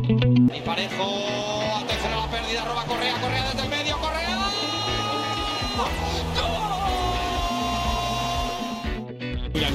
Y 0.00 0.60
Parejo, 0.60 1.76
atención 1.76 2.12
a 2.12 2.16
la 2.16 2.30
pérdida, 2.30 2.64
roba 2.64 2.84
Correa, 2.84 3.14
Correa 3.20 3.44
desde 3.50 3.62
el 3.62 3.68
medio, 3.68 3.98
Correa. 3.98 4.28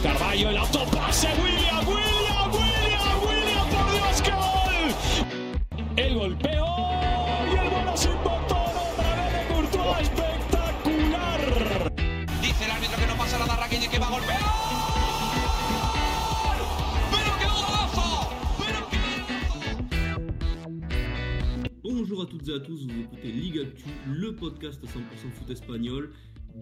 Carballo, 0.04 0.49
el 0.49 0.58
autopase, 0.58 0.83
À 22.23 22.26
toutes 22.26 22.48
et 22.48 22.54
à 22.54 22.59
tous, 22.62 22.86
vous 22.86 23.02
écoutez 23.02 23.34
Liga 23.34 23.63
Actu, 23.63 23.84
le 24.09 24.34
podcast 24.34 24.82
100% 24.82 24.88
foot 25.34 25.50
espagnol. 25.50 26.09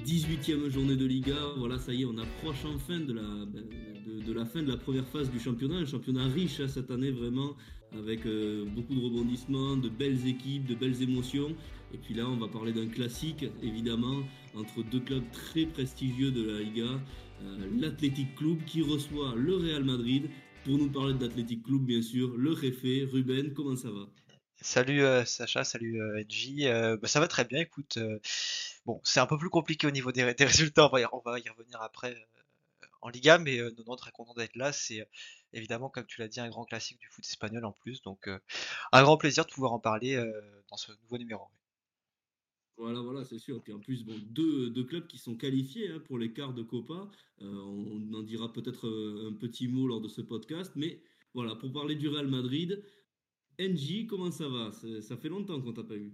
18e 0.04 0.70
journée 0.70 0.96
de 0.96 1.06
Liga, 1.06 1.36
voilà 1.56 1.78
ça 1.78 1.94
y 1.94 2.02
est, 2.02 2.06
on 2.06 2.18
approche 2.18 2.66
enfin 2.66 3.00
de 3.00 3.14
la, 3.14 3.22
de, 3.22 4.34
la 4.34 4.44
fin 4.44 4.64
de 4.64 4.70
la 4.70 4.78
première 4.78 5.06
phase 5.06 5.30
du 5.30 5.40
championnat, 5.40 5.76
un 5.76 5.86
championnat 5.86 6.26
riche 6.30 6.62
hein, 6.62 6.68
cette 6.68 6.90
année 6.90 7.12
vraiment, 7.12 7.56
avec 7.94 8.26
euh, 8.26 8.66
beaucoup 8.76 8.96
de 8.96 9.02
rebondissements, 9.02 9.78
de 9.78 9.88
belles 9.88 10.28
équipes, 10.28 10.66
de 10.66 10.74
belles 10.74 11.04
émotions. 11.04 11.56
Et 11.94 12.00
puis 12.00 12.16
là 12.16 12.28
on 12.28 12.38
va 12.38 12.48
parler 12.48 12.74
d'un 12.74 12.88
classique 12.88 13.46
évidemment, 13.62 14.24
entre 14.56 14.82
deux 14.90 15.02
clubs 15.02 15.30
très 15.32 15.68
prestigieux 15.68 16.32
de 16.32 16.42
la 16.42 16.60
Liga, 16.60 17.00
euh, 17.44 17.68
l'Athletic 17.80 18.34
Club 18.34 18.64
qui 18.66 18.82
reçoit 18.82 19.36
le 19.36 19.58
Real 19.58 19.84
Madrid. 19.84 20.24
Pour 20.64 20.78
nous 20.78 20.90
parler 20.90 21.14
de 21.14 21.28
Club 21.28 21.82
bien 21.82 22.02
sûr, 22.02 22.36
le 22.36 22.52
Réfé, 22.52 23.08
Ruben, 23.12 23.54
comment 23.54 23.76
ça 23.76 23.92
va? 23.92 24.08
Salut 24.64 25.02
euh, 25.02 25.26
Sacha, 25.26 25.64
salut 25.64 26.00
euh, 26.00 26.20
Edgy. 26.20 26.68
Euh, 26.68 26.96
bah, 26.96 27.08
ça 27.08 27.20
va 27.20 27.28
très 27.28 27.46
bien, 27.46 27.62
écoute. 27.62 27.98
euh, 27.98 28.20
bon, 28.86 29.02
c'est 29.04 29.20
un 29.20 29.26
peu 29.26 29.36
plus 29.36 29.50
compliqué 29.50 29.88
au 29.88 29.92
niveau 29.92 30.12
des, 30.12 30.24
résultats, 30.40 30.86
on 30.86 30.90
va 30.90 31.00
y, 31.00 31.04
y 31.04 31.50
revenir 31.50 31.82
après 31.82 32.16
en 33.02 33.10
Liga, 33.10 33.40
mais 33.40 33.58
non, 33.58 33.84
non, 33.88 33.96
très 33.96 34.12
content 34.12 34.36
d'être 34.36 34.56
là. 34.56 34.72
C'est 34.72 35.08
évidemment, 35.54 35.90
comme 35.90 36.06
tu 36.06 36.22
l'as 36.22 36.28
dit, 36.28 36.40
un 36.40 36.50
grand 36.50 36.66
classique 36.66 37.00
du 37.00 37.08
foot 37.10 37.26
espagnol 37.26 37.66
en 37.66 37.72
plus, 37.72 38.04
donc 38.04 38.30
un 38.92 39.02
grand 39.02 39.18
plaisir 39.18 39.46
de 39.46 39.52
pouvoir 39.52 39.74
en 39.74 39.80
parler 39.80 40.24
dans 40.70 40.78
ce 40.78 40.92
nouveau 40.92 41.18
numéro. 41.18 41.46
Voilà, 42.78 43.02
voilà, 43.02 43.24
c'est 43.24 43.40
sûr. 43.40 43.64
En 43.74 43.80
plus, 43.80 44.06
bon, 44.06 44.14
deux, 44.30 44.84
clubs 44.84 45.08
qui 45.08 45.18
sont 45.18 45.36
qualifiés 45.36 45.90
hein, 45.90 46.00
pour 46.06 46.20
les 46.20 46.32
quarts 46.34 46.54
de 46.54 46.62
Copa. 46.62 47.10
On, 47.40 48.14
en 48.14 48.22
dira 48.22 48.54
peut-être 48.54 48.88
un 48.88 49.34
petit 49.34 49.68
mot 49.68 49.88
lors 49.88 50.02
de 50.02 50.08
ce 50.08 50.22
podcast. 50.22 50.74
Mais 50.76 51.02
voilà, 51.34 51.56
pour 51.56 51.74
parler 51.74 51.96
du 51.96 52.08
Real 52.08 52.28
Madrid, 52.28 52.84
NJ, 53.62 54.08
comment 54.08 54.32
ça 54.32 54.50
va? 54.50 54.72
Ça 54.72 55.18
fait 55.18 55.30
longtemps 55.30 55.62
qu'on 55.62 55.74
t'a 55.74 55.84
pas 55.84 55.96
eu. 55.96 56.14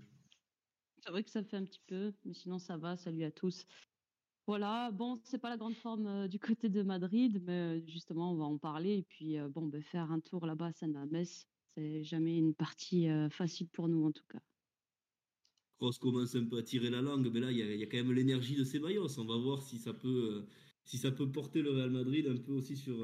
C'est 1.03 1.11
vrai 1.11 1.23
que 1.23 1.29
ça 1.29 1.43
fait 1.43 1.55
un 1.57 1.63
petit 1.63 1.81
peu, 1.87 2.13
mais 2.25 2.33
sinon 2.33 2.59
ça 2.59 2.77
va. 2.77 2.97
Salut 2.97 3.23
à 3.23 3.31
tous. 3.31 3.65
Voilà, 4.47 4.91
bon, 4.91 5.19
c'est 5.23 5.39
pas 5.39 5.49
la 5.49 5.57
grande 5.57 5.75
forme 5.75 6.07
euh, 6.07 6.27
du 6.27 6.39
côté 6.39 6.69
de 6.69 6.81
Madrid, 6.81 7.41
mais 7.45 7.79
euh, 7.79 7.85
justement, 7.85 8.31
on 8.31 8.35
va 8.35 8.45
en 8.45 8.57
parler. 8.57 8.97
Et 8.97 9.03
puis, 9.03 9.37
euh, 9.37 9.49
bon, 9.49 9.67
ben, 9.67 9.81
faire 9.81 10.11
un 10.11 10.19
tour 10.19 10.45
là-bas 10.45 10.67
à 10.67 10.71
San 10.73 11.09
c'est 11.75 12.03
jamais 12.03 12.37
une 12.37 12.53
partie 12.55 13.07
euh, 13.09 13.29
facile 13.29 13.69
pour 13.69 13.87
nous 13.87 14.05
en 14.05 14.11
tout 14.11 14.23
cas. 14.27 14.39
Kroos 15.77 15.99
commence 15.99 16.35
un 16.35 16.45
peu 16.45 16.57
à 16.57 16.63
tirer 16.63 16.89
la 16.89 17.01
langue, 17.01 17.29
mais 17.31 17.39
là, 17.39 17.51
il 17.51 17.57
y, 17.57 17.77
y 17.77 17.83
a 17.83 17.85
quand 17.85 17.97
même 17.97 18.11
l'énergie 18.11 18.55
de 18.55 18.63
Ceballos. 18.63 19.19
On 19.19 19.25
va 19.25 19.37
voir 19.37 19.61
si 19.61 19.77
ça 19.77 19.93
peut, 19.93 20.47
si 20.83 20.97
ça 20.97 21.11
peut 21.11 21.31
porter 21.31 21.61
le 21.61 21.71
Real 21.71 21.91
Madrid 21.91 22.25
un 22.27 22.37
peu 22.37 22.53
aussi 22.53 22.75
sur, 22.75 22.97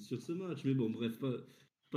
sur 0.00 0.22
ce 0.22 0.32
match. 0.32 0.64
Mais 0.64 0.74
bon, 0.74 0.90
bref, 0.90 1.18
pas- 1.18 1.44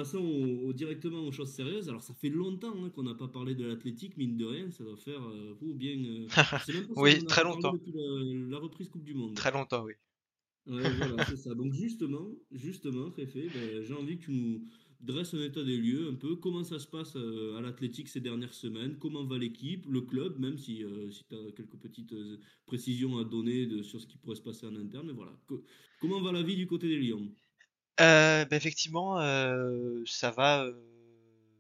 passons 0.02 0.20
au- 0.20 0.68
au- 0.70 0.74
directement 0.74 1.22
aux 1.28 1.32
choses 1.32 1.50
sérieuses. 1.52 1.90
Alors, 1.90 2.04
ça 2.04 2.14
fait 2.14 2.30
longtemps 2.30 2.76
hein, 2.84 2.90
qu'on 2.92 3.04
n'a 3.04 3.16
pas 3.16 3.28
parlé 3.28 3.56
de 3.56 3.66
l'Athletic, 3.66 4.16
mine 4.18 4.38
de 4.38 4.46
rien. 4.46 4.70
Ça 4.72 4.84
doit 4.84 4.96
faire, 4.98 5.22
euh, 5.24 5.54
vous, 5.60 5.74
bien. 5.74 5.98
euh, 5.98 6.28
Oui, 6.96 7.26
très 7.26 7.44
longtemps. 7.44 7.74
La, 7.94 8.08
la 8.54 8.58
reprise 8.60 8.90
Coupe 8.90 9.04
du 9.04 9.14
Monde. 9.16 9.34
Très 9.36 9.52
longtemps, 9.52 9.84
oui. 9.84 9.94
Ouais, 10.68 10.84
voilà, 11.00 11.24
c'est 11.26 11.38
ça. 11.38 11.54
Donc, 11.56 11.74
justement, 11.74 12.28
justement, 12.52 13.10
Réfé, 13.18 13.48
ben, 13.54 13.84
j'ai 13.84 13.94
envie 13.94 14.18
que 14.18 14.26
tu 14.26 14.32
nous 14.32 14.62
dresses 15.00 15.34
un 15.34 15.42
état 15.42 15.64
des 15.64 15.78
lieux 15.78 16.10
un 16.10 16.16
peu. 16.16 16.36
Comment 16.36 16.64
ça 16.64 16.78
se 16.78 16.88
passe 16.88 17.16
euh, 17.16 17.56
à 17.58 17.62
l'Athletic 17.62 18.08
ces 18.10 18.20
dernières 18.20 18.54
semaines 18.54 18.98
Comment 19.00 19.24
va 19.26 19.38
l'équipe, 19.38 19.86
le 19.90 20.02
club, 20.02 20.38
même 20.40 20.58
si, 20.58 20.84
euh, 20.84 21.10
si 21.10 21.24
tu 21.30 21.36
as 21.36 21.52
quelques 21.54 21.78
petites 21.78 22.14
précisions 22.66 23.18
à 23.18 23.24
donner 23.24 23.66
de- 23.66 23.82
sur 23.82 24.00
ce 24.02 24.08
qui 24.08 24.18
pourrait 24.18 24.36
se 24.36 24.42
passer 24.42 24.66
en 24.68 24.76
interne. 24.76 25.08
Mais 25.08 25.14
voilà. 25.14 25.34
Co- 25.48 25.64
comment 26.02 26.20
va 26.22 26.32
la 26.34 26.44
vie 26.44 26.56
du 26.56 26.68
côté 26.68 26.88
des 26.88 27.00
Lions? 27.00 27.32
Euh, 28.00 28.46
bah, 28.46 28.56
effectivement, 28.56 29.20
euh, 29.20 30.04
ça 30.06 30.32
va, 30.32 30.64
euh, 30.64 30.74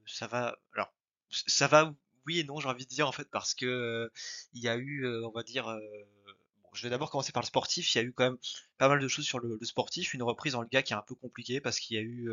ça 0.06 0.28
va. 0.28 0.58
Alors, 0.74 0.94
ça 1.30 1.68
va, 1.68 1.94
oui 2.26 2.40
et 2.40 2.44
non, 2.44 2.60
j'ai 2.60 2.68
envie 2.70 2.86
de 2.86 2.90
dire 2.90 3.08
en 3.08 3.12
fait, 3.12 3.28
parce 3.32 3.54
que 3.56 3.66
euh, 3.66 4.10
il 4.54 4.62
y 4.62 4.68
a 4.70 4.78
eu, 4.78 5.08
on 5.24 5.32
va 5.32 5.44
dire, 5.44 5.66
bon, 5.66 6.70
je 6.74 6.84
vais 6.84 6.90
d'abord 6.90 7.10
commencer 7.12 7.32
par 7.32 7.42
le 7.42 7.48
sportif. 7.48 7.94
Il 7.96 7.98
y 7.98 8.02
a 8.02 8.04
eu 8.04 8.14
quand 8.14 8.26
même 8.26 8.38
pas 8.78 8.88
mal 8.88 9.00
de 9.00 9.08
choses 9.08 9.26
sur 9.26 9.40
le, 9.40 9.58
sportif. 9.64 10.14
Une 10.14 10.24
reprise 10.24 10.56
en 10.56 10.62
Liga 10.62 10.82
qui 10.84 10.94
est 10.94 10.96
un 10.96 11.04
peu 11.08 11.16
compliquée 11.16 11.62
parce 11.62 11.80
qu'il 11.80 11.98
y 11.98 12.00
a 12.00 12.04
eu, 12.04 12.32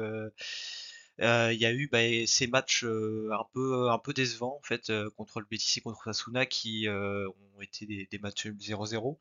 il 1.18 1.58
y 1.60 1.66
a 1.66 1.72
eu 1.72 1.88
bah, 1.88 2.26
ces 2.26 2.46
matchs 2.46 2.84
un 2.84 3.44
peu, 3.52 3.90
un 3.90 3.98
peu 3.98 4.12
décevants 4.12 4.58
en 4.58 4.62
fait 4.66 4.92
contre 5.16 5.40
le 5.40 5.46
Betis 5.50 5.78
et 5.78 5.82
contre 5.82 6.04
Sasuna 6.12 6.46
qui 6.46 6.88
ont 6.88 7.60
été 7.62 7.86
des, 7.86 8.06
des 8.10 8.18
matchs 8.18 8.46
0-0. 8.48 9.18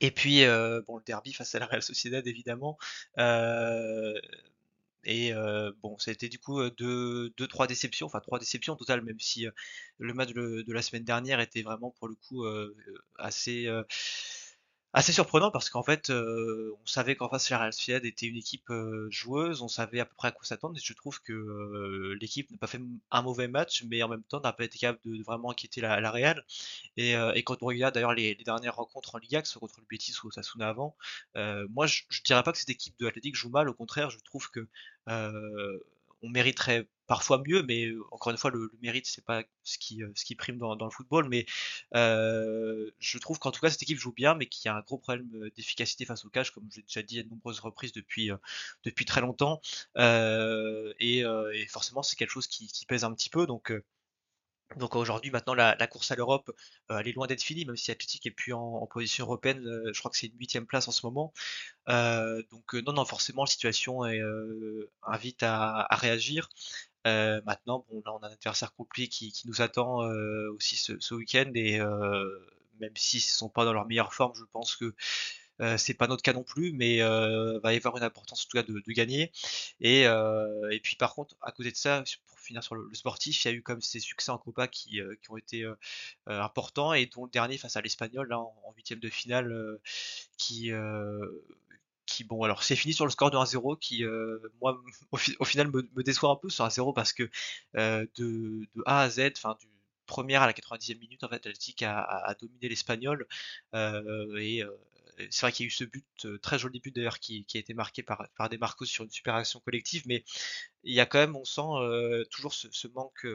Et 0.00 0.10
puis, 0.10 0.44
euh, 0.44 0.82
bon, 0.86 0.96
le 0.96 1.02
derby 1.04 1.32
face 1.32 1.54
à 1.54 1.58
la 1.58 1.66
Real 1.66 1.82
Sociedad, 1.82 2.26
évidemment. 2.26 2.78
Euh, 3.18 4.18
et 5.04 5.32
euh, 5.32 5.72
bon, 5.82 5.96
ça 5.98 6.10
a 6.10 6.14
été 6.14 6.28
du 6.28 6.38
coup 6.40 6.68
deux, 6.70 7.30
deux, 7.36 7.46
trois 7.46 7.66
déceptions, 7.68 8.06
enfin 8.06 8.20
trois 8.20 8.40
déceptions 8.40 8.74
au 8.74 8.76
total, 8.76 9.02
même 9.02 9.20
si 9.20 9.46
le 9.98 10.14
match 10.14 10.32
de, 10.32 10.64
la 10.72 10.82
semaine 10.82 11.04
dernière 11.04 11.38
était 11.40 11.62
vraiment 11.62 11.92
pour 11.92 12.08
le 12.08 12.16
coup 12.16 12.44
assez, 13.16 13.68
assez 14.96 15.12
surprenant 15.12 15.50
parce 15.50 15.68
qu'en 15.68 15.82
fait, 15.82 16.08
euh, 16.08 16.74
on 16.82 16.86
savait 16.86 17.16
qu'en 17.16 17.28
face 17.28 17.50
la 17.50 17.58
Real 17.58 17.72
Sociedad 17.74 18.02
était 18.06 18.24
une 18.26 18.36
équipe 18.36 18.70
euh, 18.70 19.08
joueuse, 19.10 19.60
on 19.60 19.68
savait 19.68 20.00
à 20.00 20.06
peu 20.06 20.14
près 20.16 20.28
à 20.28 20.32
quoi 20.32 20.46
s'attendre, 20.46 20.74
et 20.74 20.80
je 20.82 20.92
trouve 20.94 21.20
que 21.20 21.34
euh, 21.34 22.16
l'équipe 22.18 22.50
n'a 22.50 22.56
pas 22.56 22.66
fait 22.66 22.80
un 23.10 23.22
mauvais 23.22 23.46
match, 23.46 23.84
mais 23.90 24.02
en 24.02 24.08
même 24.08 24.22
temps 24.22 24.40
n'a 24.40 24.54
pas 24.54 24.64
été 24.64 24.78
capable 24.78 24.98
de, 25.04 25.22
vraiment 25.22 25.50
inquiéter 25.50 25.82
la, 25.82 26.10
Real. 26.10 26.42
Et, 26.96 27.12
quand 27.44 27.62
on 27.62 27.66
regarde 27.66 27.94
d'ailleurs 27.94 28.14
les, 28.14 28.34
dernières 28.36 28.76
rencontres 28.76 29.16
en 29.16 29.18
Liga, 29.18 29.42
que 29.42 29.48
ce 29.48 29.52
soit 29.52 29.60
contre 29.60 29.80
le 29.80 29.86
Betis 29.90 30.14
ou 30.24 30.28
Osasuna 30.28 30.68
avant, 30.68 30.96
moi 31.68 31.86
je, 31.86 32.02
dirais 32.24 32.42
pas 32.42 32.52
que 32.52 32.58
cette 32.58 32.70
équipe 32.70 32.98
de 32.98 33.04
l'Athletic 33.04 33.34
joue 33.36 33.50
mal, 33.50 33.68
au 33.68 33.74
contraire, 33.74 34.08
je 34.08 34.18
trouve 34.20 34.50
que 34.50 34.66
on 36.22 36.28
mériterait 36.30 36.88
parfois 37.06 37.42
mieux, 37.46 37.62
mais 37.62 37.88
encore 38.10 38.30
une 38.32 38.38
fois, 38.38 38.50
le, 38.50 38.70
le 38.72 38.78
mérite, 38.82 39.06
c'est 39.06 39.24
pas 39.24 39.42
ce 39.62 39.78
qui, 39.78 40.02
ce 40.14 40.24
qui 40.24 40.34
prime 40.34 40.58
dans, 40.58 40.74
le 40.74 40.90
football, 40.90 41.28
mais 41.28 41.46
je 41.92 43.18
trouve 43.18 43.38
qu'en 43.38 43.50
tout 43.50 43.60
cas, 43.60 43.70
cette 43.70 43.82
équipe 43.82 43.98
joue 43.98 44.12
bien, 44.12 44.34
mais 44.34 44.46
qu'il 44.46 44.68
y 44.68 44.72
a 44.72 44.76
un 44.76 44.80
gros 44.80 44.98
problème 44.98 45.28
d'efficacité 45.56 46.04
face 46.04 46.24
au 46.24 46.30
cash, 46.30 46.50
comme 46.50 46.68
j'ai 46.72 46.82
déjà 46.82 47.02
dit 47.02 47.18
à 47.18 47.22
de 47.22 47.28
nombreuses 47.28 47.60
reprises 47.60 47.92
depuis, 47.92 48.30
très 49.06 49.20
longtemps, 49.20 49.60
et, 49.96 51.24
forcément, 51.68 52.02
c'est 52.02 52.16
quelque 52.16 52.30
chose 52.30 52.46
qui, 52.46 52.70
pèse 52.86 53.04
un 53.04 53.12
petit 53.12 53.30
peu, 53.30 53.46
donc. 53.46 53.72
aujourd'hui, 54.92 55.30
maintenant, 55.30 55.54
la, 55.54 55.86
course 55.86 56.10
à 56.10 56.16
l'Europe, 56.16 56.50
elle 56.88 57.08
est 57.08 57.12
loin 57.12 57.26
d'être 57.26 57.42
finie, 57.42 57.64
même 57.64 57.76
si 57.76 57.90
Athletic 57.90 58.26
est 58.26 58.30
plus 58.30 58.52
en, 58.52 58.86
position 58.86 59.24
européenne. 59.24 59.62
je 59.92 59.98
crois 59.98 60.10
que 60.10 60.16
c'est 60.16 60.28
une 60.28 60.38
huitième 60.38 60.66
place 60.66 60.88
en 60.88 60.92
ce 60.92 61.06
moment. 61.06 61.32
Donc 61.88 62.74
non, 62.74 62.92
non, 62.92 63.04
forcément, 63.04 63.44
la 63.44 63.50
situation 63.50 64.02
invite 65.02 65.42
à 65.42 65.88
réagir. 65.92 66.48
Euh, 67.06 67.40
maintenant, 67.46 67.84
bon, 67.88 68.02
là, 68.04 68.12
on 68.14 68.18
a 68.18 68.28
un 68.28 68.32
adversaire 68.32 68.74
compliqué 68.74 69.30
qui, 69.30 69.46
nous 69.46 69.62
attend 69.62 70.02
euh, 70.02 70.50
aussi 70.54 70.76
ce, 70.76 71.14
week-end, 71.14 71.50
et 71.54 71.80
euh, 71.80 72.38
même 72.80 72.96
s'ils 72.96 73.20
ne 73.20 73.22
sont 73.22 73.48
pas 73.48 73.64
dans 73.64 73.72
leur 73.72 73.86
meilleure 73.86 74.12
forme, 74.12 74.32
je 74.34 74.44
pense 74.44 74.76
que 74.76 74.94
euh, 75.62 75.78
c'est 75.78 75.94
pas 75.94 76.06
notre 76.08 76.22
cas 76.22 76.32
non 76.32 76.42
plus, 76.42 76.72
mais 76.72 77.00
euh, 77.00 77.58
va 77.60 77.72
y 77.72 77.76
avoir 77.76 77.96
une 77.96 78.02
importance 78.02 78.42
en 78.44 78.48
tout 78.50 78.56
cas 78.56 78.62
de, 78.62 78.92
gagner. 78.92 79.32
Et, 79.80 80.06
puis 80.82 80.96
par 80.96 81.14
contre, 81.14 81.36
à 81.42 81.52
côté 81.52 81.70
de 81.70 81.76
ça, 81.76 82.02
pour 82.26 82.40
finir 82.40 82.62
sur 82.62 82.74
le, 82.74 82.92
sportif, 82.92 83.44
il 83.44 83.48
y 83.48 83.50
a 83.52 83.54
eu 83.54 83.62
comme 83.62 83.80
ces 83.80 84.00
succès 84.00 84.30
en 84.30 84.38
Copa 84.38 84.68
qui, 84.68 85.00
qui 85.22 85.30
ont 85.30 85.36
été 85.36 85.64
importants 86.26 86.92
et 86.92 87.06
dont 87.06 87.24
le 87.24 87.30
dernier 87.30 87.56
face 87.56 87.76
à 87.76 87.80
l'Espagnol 87.82 88.32
en 88.32 88.52
huitième 88.76 89.00
de 89.00 89.08
finale 89.08 89.78
qui 90.36 90.72
qui 92.16 92.24
bon. 92.24 92.42
Alors 92.42 92.62
c'est 92.62 92.76
fini 92.76 92.94
sur 92.94 93.04
le 93.04 93.10
score 93.10 93.30
de 93.30 93.36
1-0 93.36 93.76
qui 93.76 94.04
euh, 94.04 94.38
moi 94.60 94.80
au, 95.12 95.16
fi- 95.16 95.36
au 95.38 95.44
final 95.44 95.70
me, 95.70 96.02
déçoit 96.02 96.30
un 96.30 96.36
peu 96.36 96.48
sur 96.48 96.64
1-0 96.64 96.92
parce 96.94 97.12
que 97.12 97.28
euh, 97.76 98.06
de, 98.16 98.66
A 98.86 99.02
à 99.02 99.10
Z 99.10 99.32
enfin 99.36 99.56
du 99.60 99.66
première 100.06 100.42
à 100.42 100.46
la 100.46 100.52
90e 100.52 100.98
minute 100.98 101.24
en 101.24 101.28
fait 101.28 101.36
Athletic 101.36 101.82
a, 101.82 102.00
a- 102.00 102.30
a 102.30 102.34
dominé 102.34 102.68
l'Espagnol. 102.68 103.26
Euh, 103.74 104.36
et 104.36 104.62
c'est 105.30 105.40
vrai 105.42 105.52
qu'il 105.52 105.64
y 105.64 105.66
a 105.66 105.68
eu 105.68 105.70
ce 105.70 105.84
but, 105.84 106.26
très 106.42 106.58
joli 106.58 106.78
but 106.80 106.94
d'ailleurs, 106.94 107.18
qui, 107.20 107.46
a 107.54 107.58
été 107.58 107.72
marqué 107.74 108.02
par, 108.02 108.28
par 108.36 108.48
des 108.50 108.58
Marcos 108.58 108.84
sur 108.84 109.04
une 109.04 109.10
super 109.10 109.34
action 109.34 109.60
collective, 109.60 110.02
mais 110.06 110.24
il 110.84 110.94
y 110.94 111.00
a 111.00 111.06
quand 111.06 111.18
même, 111.18 111.36
on 111.36 111.44
sent 111.46 112.26
toujours 112.30 112.52
ce, 112.52 112.86
manque 112.88 113.26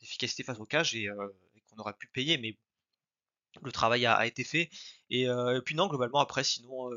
d'efficacité 0.00 0.42
face 0.42 0.58
au 0.58 0.64
cage 0.64 0.94
et, 0.94 1.08
qu'on 1.68 1.76
aurait 1.76 1.92
pu 1.92 2.06
payer, 2.08 2.38
mais 2.38 2.56
le 3.62 3.72
travail 3.72 4.06
a, 4.06 4.26
été 4.26 4.42
fait. 4.42 4.70
Et, 5.10 5.26
puis 5.66 5.74
non, 5.74 5.86
globalement, 5.86 6.20
après, 6.20 6.44
sinon, 6.44 6.90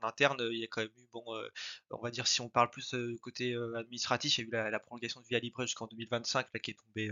en 0.00 0.06
interne, 0.06 0.38
il 0.50 0.58
y 0.58 0.64
a 0.64 0.66
quand 0.66 0.80
même 0.80 0.90
eu, 0.96 1.06
bon, 1.12 1.24
on 1.90 2.02
va 2.02 2.10
dire, 2.10 2.26
si 2.26 2.40
on 2.40 2.48
parle 2.48 2.70
plus 2.70 2.94
côté 3.20 3.54
administratif, 3.76 4.38
il 4.38 4.48
y 4.48 4.54
a 4.54 4.68
eu 4.68 4.70
la, 4.70 4.80
prolongation 4.80 5.20
de 5.20 5.26
Via 5.26 5.38
Libre 5.38 5.62
jusqu'en 5.62 5.86
2025, 5.86 6.46
là, 6.52 6.60
qui 6.60 6.72
est 6.72 6.74
tombée, 6.74 7.10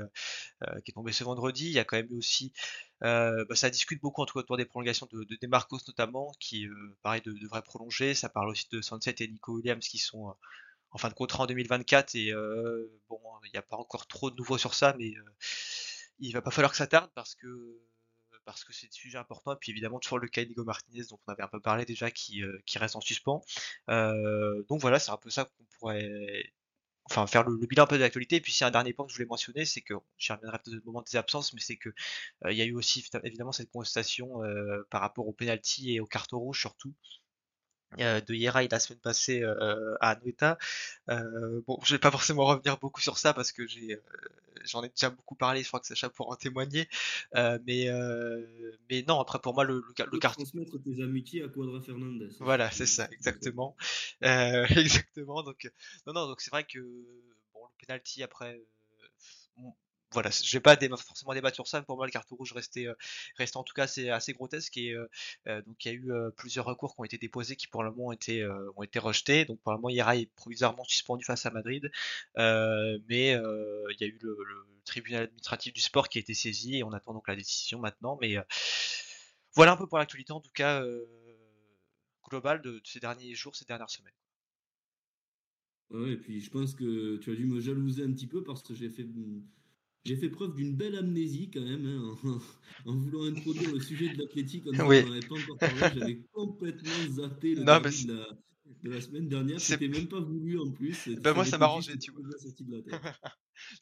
qui 0.85 0.91
est 0.91 0.95
tombée 0.95 1.13
ce 1.13 1.25
vendredi. 1.25 1.67
Il 1.67 1.73
y 1.73 1.79
a 1.79 1.85
quand 1.85 1.97
même 1.97 2.09
eu 2.11 2.19
aussi, 2.19 2.53
bah, 3.01 3.45
ça 3.55 3.71
discute 3.71 4.01
beaucoup 4.01 4.23
en 4.23 4.27
tout 4.27 4.35
cas 4.35 4.41
autour 4.41 4.57
des 4.57 4.65
prolongations 4.65 5.09
de, 5.13 5.25
de 5.25 5.39
Demarcos 5.41 5.81
notamment, 5.89 6.33
qui, 6.41 6.67
pareil, 7.03 7.23
de, 7.23 7.33
devrait 7.33 7.63
prolonger. 7.63 8.15
Ça 8.15 8.29
parle 8.29 8.51
aussi 8.51 8.67
de 8.71 8.81
Sunset 8.81 9.17
et 9.21 9.29
Nico 9.29 9.53
Williams 9.53 9.87
qui 9.87 9.99
sont 9.99 10.35
en 10.93 10.99
fin 10.99 11.09
de 11.09 11.15
contrat 11.15 11.45
en 11.45 11.47
2024 11.47 12.15
et 12.17 12.33
bon, 13.09 13.21
il 13.45 13.51
n'y 13.53 13.59
a 13.59 13.63
pas 13.63 13.77
encore 13.77 14.07
trop 14.07 14.31
de 14.31 14.37
nouveaux 14.37 14.59
sur 14.59 14.75
ça, 14.75 14.95
mais 14.99 15.13
il 16.19 16.33
va 16.33 16.43
pas 16.43 16.51
falloir 16.51 16.71
que 16.71 16.77
ça 16.77 16.87
tarde 16.87 17.11
parce 17.15 17.35
que 17.35 17.81
parce 18.51 18.65
que 18.65 18.73
c'est 18.73 18.87
des 18.87 18.93
sujets 18.93 19.19
importants. 19.19 19.53
Et 19.53 19.57
puis 19.57 19.71
évidemment, 19.73 19.99
toujours 19.99 20.19
le 20.19 20.29
cas 20.29 20.45
Nigo 20.45 20.65
Martinez, 20.65 21.05
dont 21.11 21.19
on 21.27 21.33
avait 21.33 21.43
un 21.43 21.49
peu 21.49 21.61
parlé 21.61 21.85
déjà, 21.85 22.11
qui, 22.11 22.43
euh, 22.43 22.63
reste 22.77 22.97
en 22.97 23.01
suspens. 23.01 23.43
Euh, 23.89 24.63
donc 24.69 24.81
voilà, 24.81 24.99
c'est 24.99 25.11
un 25.11 25.17
peu 25.17 25.31
ça 25.31 25.45
qu'on 25.45 25.65
pourrait 25.79 26.53
enfin 27.05 27.27
faire 27.27 27.43
le, 27.45 27.57
bilan 27.67 27.85
un 27.85 27.87
peu 27.87 27.97
de 27.97 28.03
l'actualité. 28.03 28.37
Et 28.37 28.41
puis 28.41 28.53
c'est 28.53 28.65
un 28.65 28.71
dernier 28.71 28.93
point 28.93 29.05
que 29.07 29.13
je 29.13 29.17
voulais 29.17 29.29
mentionner, 29.29 29.65
c'est 29.65 29.81
que 29.81 29.95
j'y 30.19 30.33
reviendrai 30.33 30.59
peut-être 30.59 30.83
au 30.83 30.87
moment 30.87 31.03
des 31.03 31.17
absences, 31.17 31.53
mais 31.55 31.61
c'est 31.61 31.77
que 31.77 31.91
euh, 32.45 32.53
il 32.53 32.59
y 32.59 32.63
a 32.63 32.65
eu 32.65 32.75
aussi 32.75 33.05
évidemment 33.25 33.53
cette 33.53 33.71
contestation 33.71 34.41
par 34.91 35.01
rapport 35.01 35.27
au 35.29 35.33
penalty 35.33 35.95
et 35.95 36.01
aux 36.01 36.07
cartes 36.07 36.33
rouges 36.33 36.61
surtout. 36.61 36.95
Euh, 37.99 38.21
de 38.21 38.35
Yera 38.35 38.63
la 38.63 38.79
semaine 38.79 39.01
passée 39.01 39.43
euh, 39.43 39.97
à 40.01 40.15
Noeta. 40.17 40.59
Euh, 41.09 41.61
bon, 41.67 41.79
je 41.83 41.95
vais 41.95 41.99
pas 41.99 42.11
forcément 42.13 42.45
revenir 42.45 42.79
beaucoup 42.79 43.01
sur 43.01 43.19
ça 43.19 43.35
parce 43.35 43.51
que 43.51 43.67
j'ai, 43.67 43.99
j'en 44.65 44.85
ai 44.85 44.89
déjà 44.91 45.11
beaucoup 45.11 45.35
parlé. 45.35 45.63
Je 45.63 45.69
crois 45.69 45.81
que 45.81 45.87
Sacha 45.87 46.09
pourra 46.09 46.35
en 46.35 46.37
témoigner. 46.37 46.89
mais, 47.35 47.89
mais 48.89 49.03
non, 49.09 49.21
après 49.21 49.41
pour 49.41 49.55
moi 49.55 49.65
le, 49.65 49.83
le, 49.99 50.07
le 50.11 50.19
carton. 50.19 50.43
Transmettre 50.45 50.81
tes 50.83 51.03
amitiés 51.03 51.43
à 51.43 51.49
Quadra 51.49 51.81
Fernandez. 51.81 52.29
Voilà, 52.39 52.71
c'est 52.71 52.87
ça, 52.87 53.09
exactement, 53.13 53.77
exactement. 54.23 55.43
Donc 55.43 55.69
non, 56.07 56.13
non, 56.13 56.27
donc 56.29 56.41
c'est 56.41 56.51
vrai 56.51 56.65
que 56.65 56.79
bon, 57.53 57.61
le 57.65 57.87
penalty 57.87 58.23
après 58.23 58.61
voilà, 60.13 60.31
je 60.31 60.53
vais 60.53 60.61
pas 60.61 60.77
forcément 60.97 61.35
débattre 61.35 61.55
sur 61.55 61.69
ça. 61.69 61.83
Pour 61.83 61.97
moi, 61.97 62.07
le 62.07 62.13
carton 62.13 62.35
rouge 62.35 62.53
restait, 62.53 62.87
euh, 62.87 62.95
restait 63.37 63.57
en 63.57 63.63
tout 63.63 63.75
cas 63.75 63.85
assez, 63.85 64.09
assez 64.09 64.33
grotesque. 64.33 64.77
Et 64.77 64.93
euh, 64.93 65.09
euh, 65.47 65.63
donc, 65.63 65.85
il 65.85 65.89
y 65.89 65.91
a 65.93 65.95
eu 65.95 66.13
plusieurs 66.37 66.65
recours 66.65 66.95
qui 66.95 67.01
ont 67.01 67.05
été 67.05 67.19
déposés 67.19 67.57
qui, 67.57 67.69
pour 67.69 67.85
le 67.85 67.91
moment, 67.91 68.07
ont 68.07 68.13
été, 68.13 68.47
ont 68.77 68.83
été 68.83 68.99
rejetés. 68.99 69.45
Donc, 69.45 69.61
pour 69.61 69.73
le 69.73 69.79
moment, 69.79 69.91
Ira 69.91 70.17
est 70.17 70.27
provisoirement 70.35 70.85
suspendu 70.85 71.25
face 71.25 71.47
à 71.47 71.51
Madrid. 71.51 71.91
mais 72.37 73.31
il 73.31 73.97
y 74.01 74.05
a 74.05 74.07
eu 74.07 74.19
le, 74.23 74.37
tribunal 74.87 75.25
administratif 75.25 75.73
du 75.73 75.81
sport 75.81 76.09
qui 76.09 76.19
a 76.19 76.21
été 76.21 76.35
saisi 76.35 76.79
et 76.79 76.83
on 76.83 76.93
attend 76.93 77.13
donc 77.13 77.29
la 77.29 77.37
décision 77.37 77.79
maintenant. 77.79 78.19
Mais 78.21 78.37
voilà 79.55 79.73
un 79.73 79.77
peu 79.77 79.87
pour 79.87 79.99
l'actualité, 79.99 80.33
en 80.33 80.41
tout 80.41 80.51
cas, 80.53 80.83
globale 82.29 82.61
de, 82.63 82.73
de, 82.73 82.81
ces 82.85 82.99
derniers 82.99 83.35
jours, 83.35 83.55
ces 83.55 83.65
dernières 83.65 83.91
semaines. 83.91 84.15
Ouais, 85.91 86.13
et 86.13 86.17
puis 86.17 86.41
je 86.41 86.51
pense 86.51 86.75
que 86.75 87.17
tu 87.17 87.31
as 87.31 87.35
dû 87.35 87.47
me 87.47 87.61
jalouser 87.61 88.05
un 88.05 88.13
petit 88.13 88.29
peu 88.29 88.43
parce 88.43 88.63
que 88.63 88.75
j'ai 88.75 88.89
fait 88.89 89.05
j'ai 90.05 90.17
fait 90.17 90.31
preuve 90.31 90.55
d'une 90.55 90.75
belle 90.75 90.97
amnésie 90.97 91.51
quand 91.53 91.61
même, 91.61 91.87
hein, 91.87 92.39
en, 92.87 92.95
voulant 92.97 93.25
introduire 93.25 93.73
le 93.73 93.81
sujet 93.81 94.09
de 94.09 94.19
l'athlétique. 94.19 94.65
On 94.67 94.73
n'en 94.73 94.91
avait 94.91 95.21
pas 95.21 95.35
encore 95.35 95.59
parlé. 95.59 95.99
J'avais 95.99 96.21
complètement 96.33 97.15
zappé 97.15 97.55
le 97.55 97.65
non, 97.65 97.81
de, 97.81 98.91
la, 98.91 99.01
semaine 99.01 99.29
dernière. 99.29 99.61
C'était 99.61 99.89
même 99.89 100.09
pas 100.09 100.21
voulu 100.21 100.59
en 100.59 100.71
plus. 100.71 101.09
Ben 101.21 101.35
moi, 101.35 101.45
ça 101.45 101.59
m'arrangeait, 101.59 101.99
tu 101.99 102.13
vois. 102.13 102.23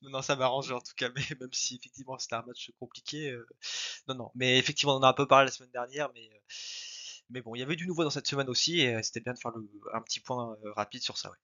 non, 0.03 0.11
non, 0.11 0.23
ça 0.23 0.35
m'arrangeait 0.35 0.75
en 0.75 0.81
tout 0.81 0.95
cas, 0.97 1.11
mais 1.15 1.23
même 1.41 1.53
si 1.53 1.77
effectivement 1.77 2.19
c'était 2.19 2.35
un 2.35 2.43
match 2.43 2.73
compliqué. 2.81 3.31
Euh, 3.31 3.47
non, 4.09 4.17
non, 4.17 4.31
mais 4.35 4.59
effectivement, 4.59 4.95
on 4.95 4.99
en 4.99 5.03
a 5.03 5.11
un 5.11 5.15
peu 5.15 5.27
parlé 5.29 5.47
la 5.47 5.53
semaine 5.53 5.73
dernière, 5.73 6.11
mais. 6.15 6.29
Euh, 6.33 6.55
mais 7.31 7.43
bon, 7.43 7.55
il 7.55 7.59
y 7.59 7.63
avait 7.63 7.77
du 7.77 7.87
nouveau 7.87 8.05
dans 8.05 8.11
cette 8.11 8.27
semaine 8.27 8.49
aussi, 8.49 8.81
et 8.81 8.95
euh, 8.95 9.01
c'était 9.03 9.21
bien 9.21 9.35
de 9.35 9.39
faire 9.39 9.51
le, 9.51 9.69
un 9.93 10.01
petit 10.01 10.19
point 10.19 10.57
rapide 10.75 11.03
sur 11.03 11.19
ça. 11.19 11.31
Ouais 11.31 11.37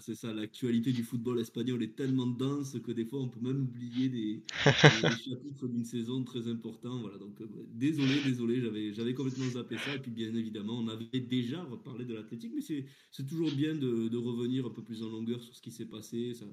c'est 0.00 0.14
ça, 0.14 0.32
l'actualité 0.32 0.92
du 0.92 1.02
football 1.02 1.40
espagnol 1.40 1.82
est 1.82 1.96
tellement 1.96 2.26
dense 2.26 2.78
que 2.80 2.92
des 2.92 3.04
fois 3.04 3.20
on 3.20 3.28
peut 3.28 3.40
même 3.40 3.62
oublier 3.62 4.08
des, 4.08 4.42
chapitres 5.24 5.68
d'une 5.68 5.84
saison 5.84 6.24
très 6.24 6.48
importants. 6.48 7.00
Voilà, 7.00 7.18
donc 7.18 7.40
euh, 7.40 7.46
désolé, 7.72 8.20
désolé, 8.24 8.60
j'avais, 8.60 8.92
j'avais 8.94 9.14
complètement 9.14 9.48
zappé 9.48 9.76
ça. 9.78 9.94
Et 9.94 9.98
puis 9.98 10.10
bien 10.10 10.34
évidemment, 10.34 10.78
on 10.78 10.88
avait 10.88 11.20
déjà 11.20 11.64
parlé 11.84 12.04
de 12.04 12.14
l'athlétique, 12.14 12.52
mais 12.54 12.62
c'est, 12.62 12.84
c'est 13.10 13.26
toujours 13.26 13.50
bien 13.52 13.74
de, 13.74 14.08
de, 14.08 14.16
revenir 14.16 14.66
un 14.66 14.70
peu 14.70 14.82
plus 14.82 15.02
en 15.02 15.08
longueur 15.08 15.42
sur 15.42 15.54
ce 15.54 15.62
qui 15.62 15.70
s'est 15.70 15.86
passé. 15.86 16.34
Ça, 16.34 16.46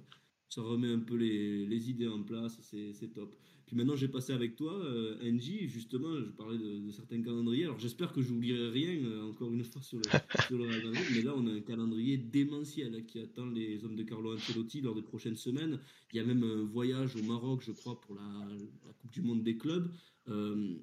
ça 0.50 0.62
remet 0.62 0.92
un 0.92 1.00
peu 1.00 1.16
les, 1.16 1.66
les 1.66 1.90
idées 1.90 2.08
en 2.08 2.24
place, 2.24 2.58
c'est, 2.62 2.94
c'est 2.94 3.14
top. 3.14 3.36
Puis 3.68 3.76
maintenant, 3.76 3.98
j'ai 3.98 4.08
passé 4.08 4.32
avec 4.32 4.56
toi, 4.56 4.74
euh, 4.74 5.20
NJ, 5.22 5.68
justement, 5.68 6.16
je 6.16 6.32
parlais 6.32 6.58
de, 6.58 6.90
certains 6.92 7.22
calendriers. 7.22 7.66
Alors 7.66 7.78
j'espère 7.78 8.14
que 8.14 8.22
j'oublierai 8.22 8.70
rien, 8.70 9.04
euh, 9.04 9.30
encore 9.30 9.52
une 9.52 9.62
fois, 9.66 9.82
sur 9.82 9.98
le, 9.98 10.04
sur 10.48 10.58
le 10.58 10.68
mais 11.14 11.22
là, 11.22 11.34
on 11.36 11.46
a 11.48 11.52
un 11.52 11.60
calendrier 11.60 12.18
démentiel 12.18 13.06
qui 13.06 13.20
attend 13.20 13.46
les 13.48 13.84
hommes 13.84 13.98
de 13.98 14.04
Carlo 14.04 14.34
Ancelotti 14.34 14.80
lors 14.80 14.96
des 14.96 15.02
prochaines 15.02 15.36
semaines. 15.36 15.82
Il 16.14 16.16
y 16.16 16.20
a 16.22 16.24
même 16.24 16.44
un 16.44 16.64
voyage 16.64 17.18
au 17.18 17.24
Maroc, 17.24 17.62
je 17.62 17.74
crois, 17.74 18.00
pour 18.00 18.16
la, 18.16 18.22
la 18.22 18.94
Coupe 18.94 19.12
du 19.12 19.22
Monde 19.22 19.44
des 19.44 19.58
clubs. 19.58 19.92
Euh, 20.30 20.78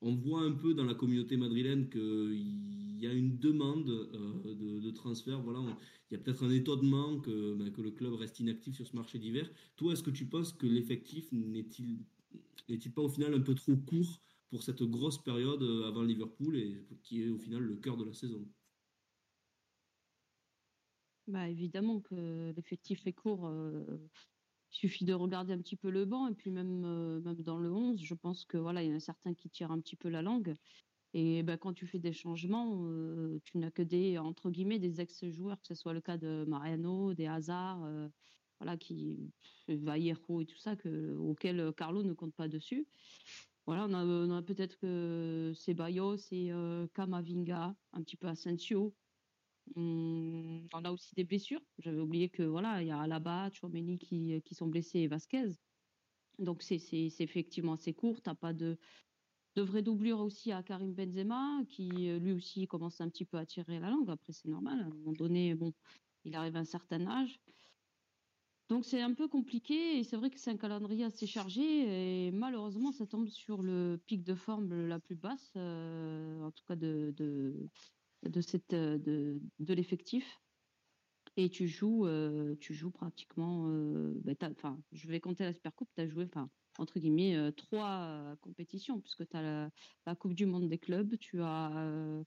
on 0.00 0.14
voit 0.14 0.40
un 0.40 0.52
peu 0.52 0.72
dans 0.72 0.86
la 0.86 0.94
communauté 0.94 1.36
madrilène 1.36 1.90
qu'il 1.90 2.96
y 2.98 3.06
a 3.06 3.12
une 3.12 3.38
demande 3.38 3.84
de, 3.84 4.80
de, 4.80 4.90
transfert. 4.92 5.42
Voilà, 5.42 5.60
il 6.10 6.14
y 6.14 6.16
a 6.16 6.18
peut-être 6.22 6.42
un 6.42 6.50
étonnement 6.50 7.20
que, 7.20 7.54
ben, 7.54 7.70
que 7.70 7.82
le 7.82 7.90
club 7.90 8.14
reste 8.14 8.40
inactif 8.40 8.76
sur 8.76 8.86
ce 8.86 8.96
marché 8.96 9.18
d'hiver. 9.18 9.46
Toi, 9.76 9.92
est-ce 9.92 10.02
que 10.02 10.10
tu 10.10 10.24
penses 10.24 10.54
que 10.54 10.66
l'effectif 10.66 11.30
n'est-il 11.32 11.98
n'est-il 12.68 12.92
pas 12.92 13.02
au 13.02 13.08
final 13.08 13.34
un 13.34 13.40
peu 13.40 13.54
trop 13.54 13.76
court 13.76 14.20
pour 14.50 14.62
cette 14.62 14.82
grosse 14.82 15.22
période 15.22 15.62
euh, 15.62 15.88
avant 15.88 16.02
Liverpool 16.02 16.56
et 16.56 16.86
qui 17.02 17.22
est 17.22 17.28
au 17.28 17.38
final 17.38 17.62
le 17.62 17.76
cœur 17.76 17.96
de 17.96 18.04
la 18.04 18.12
saison? 18.12 18.48
Bah 21.26 21.48
évidemment 21.48 22.00
que 22.00 22.52
l'effectif 22.56 23.06
est 23.06 23.12
court. 23.12 23.46
Euh, 23.46 23.84
il 24.72 24.76
suffit 24.76 25.04
de 25.04 25.14
regarder 25.14 25.52
un 25.52 25.58
petit 25.58 25.76
peu 25.76 25.90
le 25.90 26.04
banc 26.04 26.28
et 26.28 26.34
puis 26.34 26.50
même, 26.50 26.84
euh, 26.84 27.20
même 27.20 27.42
dans 27.42 27.58
le 27.58 27.72
11, 27.72 28.02
je 28.02 28.14
pense 28.14 28.44
que 28.44 28.56
voilà, 28.56 28.82
il 28.82 28.90
y 28.90 28.92
en 28.92 28.96
a 28.96 29.00
certains 29.00 29.34
qui 29.34 29.48
tirent 29.50 29.70
un 29.72 29.80
petit 29.80 29.96
peu 29.96 30.08
la 30.08 30.22
langue. 30.22 30.54
Et 31.12 31.42
bah, 31.42 31.56
quand 31.56 31.72
tu 31.72 31.86
fais 31.86 31.98
des 31.98 32.12
changements, 32.12 32.88
tu 33.44 33.58
n'as 33.58 33.72
que 33.72 33.82
des 33.82 34.16
entre 34.18 34.48
guillemets 34.48 34.78
des 34.78 35.00
ex-joueurs, 35.00 35.60
que 35.60 35.66
ce 35.66 35.74
soit 35.74 35.92
le 35.92 36.00
cas 36.00 36.16
de 36.16 36.44
Mariano, 36.46 37.14
des 37.14 37.26
Hazard, 37.26 37.84
voilà, 38.60 38.76
qui 38.76 39.32
Vallejo 39.68 40.40
et 40.40 40.46
tout 40.46 40.58
ça, 40.58 40.76
que, 40.76 41.16
auquel 41.16 41.60
euh, 41.60 41.72
Carlo 41.72 42.02
ne 42.02 42.12
compte 42.12 42.34
pas 42.34 42.48
dessus. 42.48 42.86
Voilà, 43.66 43.86
on 43.88 43.94
a, 43.94 44.36
a 44.38 44.42
peut-être 44.42 44.76
que 44.78 45.52
Ceballos 45.54 46.16
et 46.32 46.52
euh, 46.52 46.86
Camavinga, 46.94 47.74
un 47.92 48.02
petit 48.02 48.16
peu 48.16 48.26
Asensio. 48.26 48.94
On, 49.76 50.66
on 50.72 50.84
a 50.84 50.90
aussi 50.90 51.14
des 51.14 51.24
blessures. 51.24 51.60
J'avais 51.78 52.00
oublié 52.00 52.28
que 52.28 52.42
voilà, 52.42 52.82
il 52.82 52.88
y 52.88 52.90
a 52.90 52.98
Alaba, 53.00 53.50
Chouameni 53.52 53.98
qui, 53.98 54.42
qui 54.44 54.54
sont 54.54 54.66
blessés 54.66 55.00
et 55.00 55.08
Vasquez. 55.08 55.52
Donc 56.38 56.62
c'est 56.62 56.80
effectivement 57.20 57.74
assez 57.74 57.92
court. 57.92 58.20
T'as 58.22 58.34
pas 58.34 58.52
de, 58.52 58.78
de 59.54 59.62
vraie 59.62 59.82
doublure 59.82 60.20
aussi 60.20 60.50
à 60.50 60.62
Karim 60.62 60.94
Benzema, 60.94 61.62
qui 61.68 62.08
euh, 62.08 62.18
lui 62.18 62.32
aussi 62.32 62.66
commence 62.66 63.00
un 63.00 63.08
petit 63.08 63.26
peu 63.26 63.36
à 63.36 63.46
tirer 63.46 63.78
la 63.78 63.90
langue. 63.90 64.10
Après, 64.10 64.32
c'est 64.32 64.48
normal. 64.48 64.80
À 64.80 64.84
un 64.86 64.88
moment 64.88 65.12
donné, 65.12 65.54
bon, 65.54 65.72
il 66.24 66.34
arrive 66.34 66.56
à 66.56 66.60
un 66.60 66.64
certain 66.64 67.06
âge. 67.06 67.38
Donc 68.70 68.84
c'est 68.84 69.02
un 69.02 69.12
peu 69.14 69.26
compliqué 69.26 69.98
et 69.98 70.04
c'est 70.04 70.16
vrai 70.16 70.30
que 70.30 70.38
c'est 70.38 70.52
un 70.52 70.56
calendrier 70.56 71.04
assez 71.04 71.26
chargé 71.26 72.26
et 72.28 72.30
malheureusement 72.30 72.92
ça 72.92 73.04
tombe 73.04 73.28
sur 73.28 73.62
le 73.62 74.00
pic 74.06 74.22
de 74.22 74.36
forme 74.36 74.86
la 74.86 75.00
plus 75.00 75.16
basse, 75.16 75.52
euh, 75.56 76.40
en 76.40 76.52
tout 76.52 76.62
cas 76.68 76.76
de, 76.76 77.12
de, 77.16 77.68
de, 78.22 79.40
de 79.58 79.74
l'effectif. 79.74 80.40
Et 81.36 81.50
tu 81.50 81.66
joues, 81.66 82.06
euh, 82.06 82.54
tu 82.60 82.72
joues 82.72 82.92
pratiquement, 82.92 83.66
euh, 83.68 84.14
ben, 84.22 84.36
enfin, 84.52 84.78
je 84.92 85.08
vais 85.08 85.18
compter 85.18 85.42
la 85.42 85.52
Super 85.52 85.74
Coupe, 85.74 85.90
tu 85.96 86.02
as 86.02 86.08
joué, 86.08 86.28
entre 86.78 87.00
guillemets, 87.00 87.52
trois 87.56 88.36
compétitions, 88.40 89.00
puisque 89.00 89.28
tu 89.28 89.36
as 89.36 89.42
la, 89.42 89.70
la, 90.06 90.14
Coupe 90.14 90.34
du 90.34 90.46
Monde 90.46 90.68
des 90.68 90.78
clubs, 90.78 91.16
tu 91.18 91.42
as 91.42 92.22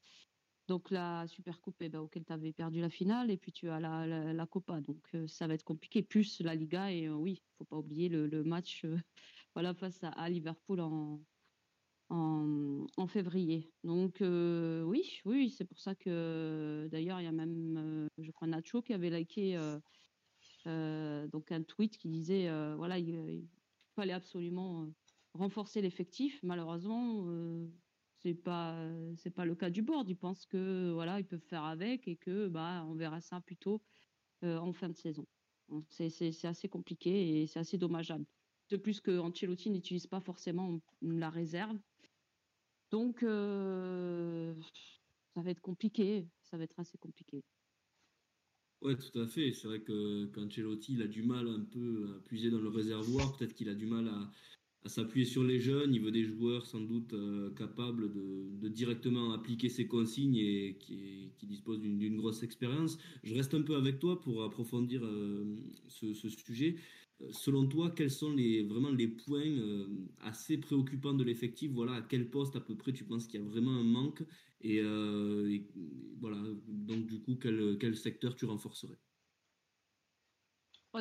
donc 0.68 0.92
la 0.92 1.28
Super 1.28 1.60
Coupe 1.60 1.76
eh 1.82 1.90
ben, 1.90 2.00
auquel 2.00 2.24
tu 2.24 2.32
avais 2.32 2.54
perdu 2.54 2.80
la 2.80 2.90
finale 2.90 3.30
et 3.32 3.38
puis 3.38 3.52
tu 3.52 3.70
as 3.70 3.80
la, 3.80 4.34
la, 4.34 4.46
Copa. 4.46 4.80
Donc 4.82 5.04
euh, 5.14 5.28
ça 5.28 5.48
va 5.48 5.54
être 5.56 5.64
compliqué. 5.64 6.02
Plus 6.02 6.40
la 6.42 6.56
Liga 6.56 6.92
et 6.92 7.08
euh, 7.08 7.14
oui, 7.14 7.44
faut 7.58 7.66
pas 7.66 7.78
oublier 7.78 8.08
le, 8.10 8.44
match 8.44 8.86
euh, 8.86 8.98
voilà, 9.56 9.74
face 9.74 10.00
à, 10.04 10.30
Liverpool 10.30 10.80
en, 10.80 11.20
en, 12.10 13.08
février. 13.08 13.72
Donc 13.84 14.18
oui, 14.22 15.20
oui, 15.26 15.50
c'est 15.50 15.66
pour 15.66 15.80
ça 15.80 15.96
que 15.96 16.88
d'ailleurs 16.92 17.20
il 17.20 17.26
y 17.26 17.28
a 17.28 17.32
même, 17.32 18.08
je 18.18 18.32
crois, 18.32 18.48
Nacho 18.48 18.82
qui 18.82 18.94
avait 18.94 19.10
liké 19.10 19.58
donc 20.66 21.52
un 21.52 21.64
tweet 21.64 21.98
qui 21.98 22.08
disait 22.08 22.50
voilà, 22.76 22.98
il, 22.98 23.10
il, 23.10 23.48
fallait 23.96 24.14
absolument 24.14 24.88
renforcer 25.34 25.82
l'effectif. 25.82 26.40
Malheureusement 26.44 27.26
c'est 28.24 28.34
pas 28.34 28.90
c'est 29.18 29.30
pas 29.30 29.46
le 29.46 29.56
cas 29.56 29.70
du 29.70 29.82
board. 29.82 30.10
Ils 30.10 30.16
pensent 30.16 30.46
que 30.46 30.92
voilà, 30.94 31.20
ils 31.20 31.26
peuvent 31.26 31.46
faire 31.48 31.64
avec 31.66 32.08
et 32.08 32.16
que 32.16 32.48
bah 32.48 32.86
on 32.88 32.96
verra 32.96 33.22
ça 33.22 33.42
plutôt 33.42 33.82
euh, 34.44 34.58
en 34.58 34.74
fin 34.74 34.90
de 34.90 34.96
saison. 34.96 35.28
C'est 35.90 36.46
assez 36.46 36.70
compliqué 36.70 37.42
et 37.42 37.48
c'est 37.48 37.60
assez 37.60 37.78
dommageable. 37.78 38.26
De 38.70 38.78
plus 38.78 39.02
que 39.02 39.18
Ancelotti 39.18 39.70
n'utilise 39.70 40.08
pas 40.08 40.22
forcément 40.22 40.80
la 41.02 41.30
réserve. 41.30 41.78
Donc 42.92 43.24
euh, 43.24 44.54
ça 45.34 45.42
va 45.42 45.52
être 45.52 45.62
compliqué. 45.62 46.28
ça 46.44 46.58
va 46.58 46.64
être 46.64 46.80
assez 46.80 46.98
compliqué. 46.98 47.44
Ouais, 48.82 48.98
tout 48.98 49.18
à 49.20 49.28
fait. 49.28 49.54
C'est 49.54 49.68
vrai 49.68 49.82
que 49.82 50.26
qu'Ancelotti, 50.28 50.94
il 50.94 51.02
a 51.02 51.08
du 51.08 51.24
mal 51.24 51.48
un 51.48 51.64
peu 51.64 52.16
à 52.18 52.20
puiser 52.28 52.52
dans 52.52 52.60
le 52.60 52.70
réservoir. 52.70 53.36
Peut-être 53.38 53.54
qu'il 53.54 53.70
a 53.70 53.76
du 53.76 53.86
mal 53.86 54.10
à, 54.10 54.32
à 54.86 54.90
s'appuyer 54.90 55.26
sur 55.26 55.44
les 55.44 55.60
jeunes. 55.60 55.94
Il 55.94 56.02
veut 56.02 56.12
des 56.12 56.26
joueurs 56.26 56.66
sans 56.66 56.82
doute 56.82 57.14
euh, 57.14 57.52
capables 57.52 58.12
de, 58.12 58.68
directement 58.68 59.34
appliquer 59.34 59.70
ses 59.70 59.88
consignes 59.88 60.36
et 60.36 60.78
qui, 60.80 61.32
disposent 61.44 61.82
d'une 61.82 62.16
grosse 62.18 62.42
expérience. 62.42 62.98
Je 63.24 63.36
reste 63.36 63.54
un 63.54 63.62
peu 63.62 63.76
avec 63.76 64.00
toi 64.00 64.22
pour 64.22 64.44
approfondir 64.44 65.02
euh, 65.04 65.56
ce, 65.90 66.14
sujet. 66.14 66.78
Euh, 67.22 67.28
selon 67.32 67.68
toi, 67.68 67.92
quels 67.92 68.10
sont 68.10 68.34
les, 68.34 68.64
vraiment 68.64 68.90
les 68.90 69.10
points 69.10 69.58
assez 70.22 70.58
préoccupants 70.58 71.14
de 71.14 71.24
l'effectif? 71.24 71.72
Voilà, 71.72 71.96
à 71.96 72.02
quel 72.02 72.30
poste 72.30 72.56
à 72.56 72.62
peu 72.62 72.76
près 72.76 72.94
tu 72.94 73.04
penses 73.04 73.28
qu'il 73.28 73.42
y 73.42 73.44
a 73.44 73.46
vraiment 73.46 73.72
un 73.72 73.84
manque? 73.84 74.24
Et, 74.62 74.78
et, 74.78 75.68
voilà, 76.20 76.42
donc 76.68 77.06
du 77.06 77.20
coup, 77.20 77.36
quel, 77.36 77.78
quel 77.80 77.98
secteur 77.98 78.36
tu 78.36 78.46
renforcerais? 78.46 78.98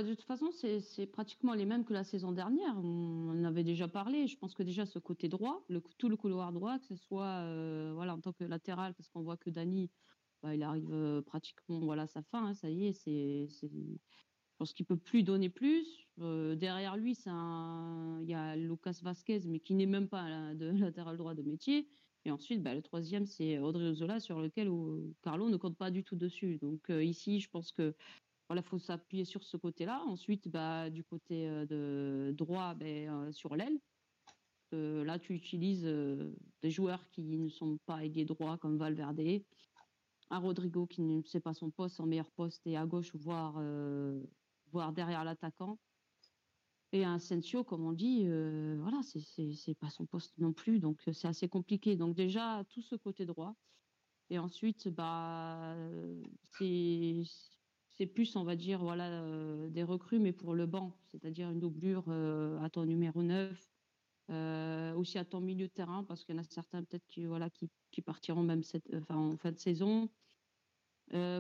De 0.00 0.14
toute 0.14 0.24
façon, 0.24 0.50
c'est 0.52 1.06
pratiquement 1.06 1.52
les 1.52 1.66
mêmes 1.66 1.84
que 1.84 1.92
la 1.92 2.04
saison 2.04 2.32
dernière. 2.32 2.74
On 2.78 3.28
en 3.28 3.44
avait 3.44 3.64
déjà 3.64 3.88
parlé. 3.88 4.26
Je 4.26 4.38
pense 4.38 4.54
que 4.54 4.62
déjà 4.62 4.86
ce 4.86 4.98
côté 4.98 5.28
droit, 5.28 5.66
tout 5.98 6.08
le 6.08 6.16
couloir 6.16 6.50
droit, 6.52 6.78
que 6.78 6.86
ce 6.86 6.96
soit 6.96 7.42
euh, 7.44 7.92
voilà, 7.94 8.14
en 8.14 8.20
tant 8.20 8.32
que 8.32 8.44
latéral, 8.44 8.94
parce 8.94 9.10
qu'on 9.10 9.22
voit 9.22 9.36
que 9.36 9.50
Dani, 9.50 9.90
bah, 10.42 10.54
il 10.54 10.62
arrive 10.62 10.90
euh, 10.92 11.20
pratiquement 11.20 11.80
voilà, 11.80 12.02
à 12.02 12.06
sa 12.06 12.22
fin. 12.22 12.46
Hein, 12.46 12.54
ça 12.54 12.70
y 12.70 12.86
est, 12.86 12.94
c'est, 12.94 13.48
je 13.68 13.98
pense 14.56 14.72
qu'il 14.72 14.86
peut 14.86 14.96
plus 14.96 15.24
donner 15.24 15.50
plus. 15.50 16.08
Euh, 16.20 16.54
derrière 16.56 16.96
lui, 16.96 17.12
il 17.26 18.28
y 18.30 18.34
a 18.34 18.56
Lucas 18.56 18.98
Vasquez, 19.02 19.40
mais 19.46 19.60
qui 19.60 19.74
n'est 19.74 19.84
même 19.84 20.08
pas 20.08 20.54
de 20.54 20.70
latéral 20.80 21.18
droit 21.18 21.34
de 21.34 21.42
métier. 21.42 21.86
Et 22.24 22.30
ensuite, 22.30 22.62
bah, 22.62 22.74
le 22.74 22.80
troisième, 22.80 23.26
c'est 23.26 23.58
Audrey 23.58 23.92
Zola, 23.92 24.20
sur 24.20 24.40
lequel 24.40 24.70
Carlo 25.22 25.50
ne 25.50 25.56
compte 25.58 25.76
pas 25.76 25.90
du 25.90 26.02
tout 26.02 26.16
dessus. 26.16 26.56
Donc 26.62 26.88
ici, 26.88 27.40
je 27.40 27.50
pense 27.50 27.72
que 27.72 27.94
il 28.60 28.62
faut 28.62 28.78
s'appuyer 28.78 29.24
sur 29.24 29.44
ce 29.44 29.56
côté-là. 29.56 30.02
Ensuite, 30.06 30.48
bah, 30.48 30.90
du 30.90 31.04
côté 31.04 31.48
euh, 31.48 31.66
de 31.66 32.34
droit, 32.36 32.74
ben, 32.74 33.08
euh, 33.10 33.32
sur 33.32 33.56
l'aile. 33.56 33.78
Euh, 34.74 35.04
là, 35.04 35.18
tu 35.18 35.34
utilises 35.34 35.84
des 35.84 36.70
joueurs 36.70 37.06
qui 37.10 37.22
ne 37.22 37.48
sont 37.48 37.78
pas 37.84 38.04
ailiers 38.04 38.24
droits 38.24 38.56
comme 38.58 38.78
Valverde, 38.78 39.20
un 40.30 40.38
Rodrigo 40.38 40.86
qui 40.86 41.02
ne 41.02 41.22
sait 41.24 41.40
pas 41.40 41.52
son 41.52 41.70
poste, 41.70 41.96
son 41.96 42.06
meilleur 42.06 42.30
poste 42.30 42.66
est 42.66 42.76
à 42.76 42.86
gauche, 42.86 43.14
voire, 43.14 43.62
voire 44.72 44.94
derrière 44.94 45.24
l'attaquant. 45.24 45.78
Et 46.92 47.04
un 47.04 47.18
Sensio, 47.18 47.64
comme 47.64 47.84
on 47.84 47.92
dit, 47.92 48.26
voilà, 48.78 49.02
c'est 49.02 49.74
pas 49.78 49.90
son 49.90 50.06
poste 50.06 50.32
non 50.38 50.54
plus, 50.54 50.80
donc 50.80 51.02
c'est 51.12 51.28
assez 51.28 51.50
compliqué. 51.50 51.96
Donc 51.96 52.14
déjà, 52.14 52.64
tout 52.70 52.80
ce 52.80 52.96
côté 52.96 53.26
droit. 53.26 53.54
Et 54.30 54.38
ensuite, 54.38 54.88
bah, 54.88 55.76
c'est 56.52 57.24
c'est 57.92 58.06
plus, 58.06 58.36
on 58.36 58.44
va 58.44 58.56
dire, 58.56 58.80
voilà, 58.80 59.10
euh, 59.10 59.68
des 59.68 59.82
recrues, 59.82 60.18
mais 60.18 60.32
pour 60.32 60.54
le 60.54 60.66
banc, 60.66 60.98
c'est-à-dire 61.04 61.50
une 61.50 61.60
doublure 61.60 62.04
euh, 62.08 62.58
à 62.60 62.70
ton 62.70 62.86
numéro 62.86 63.22
9, 63.22 63.70
euh, 64.30 64.94
aussi 64.94 65.18
à 65.18 65.24
ton 65.24 65.40
milieu 65.40 65.66
de 65.66 65.72
terrain, 65.72 66.04
parce 66.04 66.24
qu'il 66.24 66.34
y 66.34 66.38
en 66.38 66.40
a 66.40 66.44
certains 66.44 66.82
peut-être 66.84 67.06
qui, 67.06 67.26
voilà, 67.26 67.50
qui, 67.50 67.70
qui 67.90 68.00
partiront 68.00 68.42
même 68.42 68.62
en 69.10 69.36
fin 69.36 69.52
de 69.52 69.58
saison. 69.58 70.08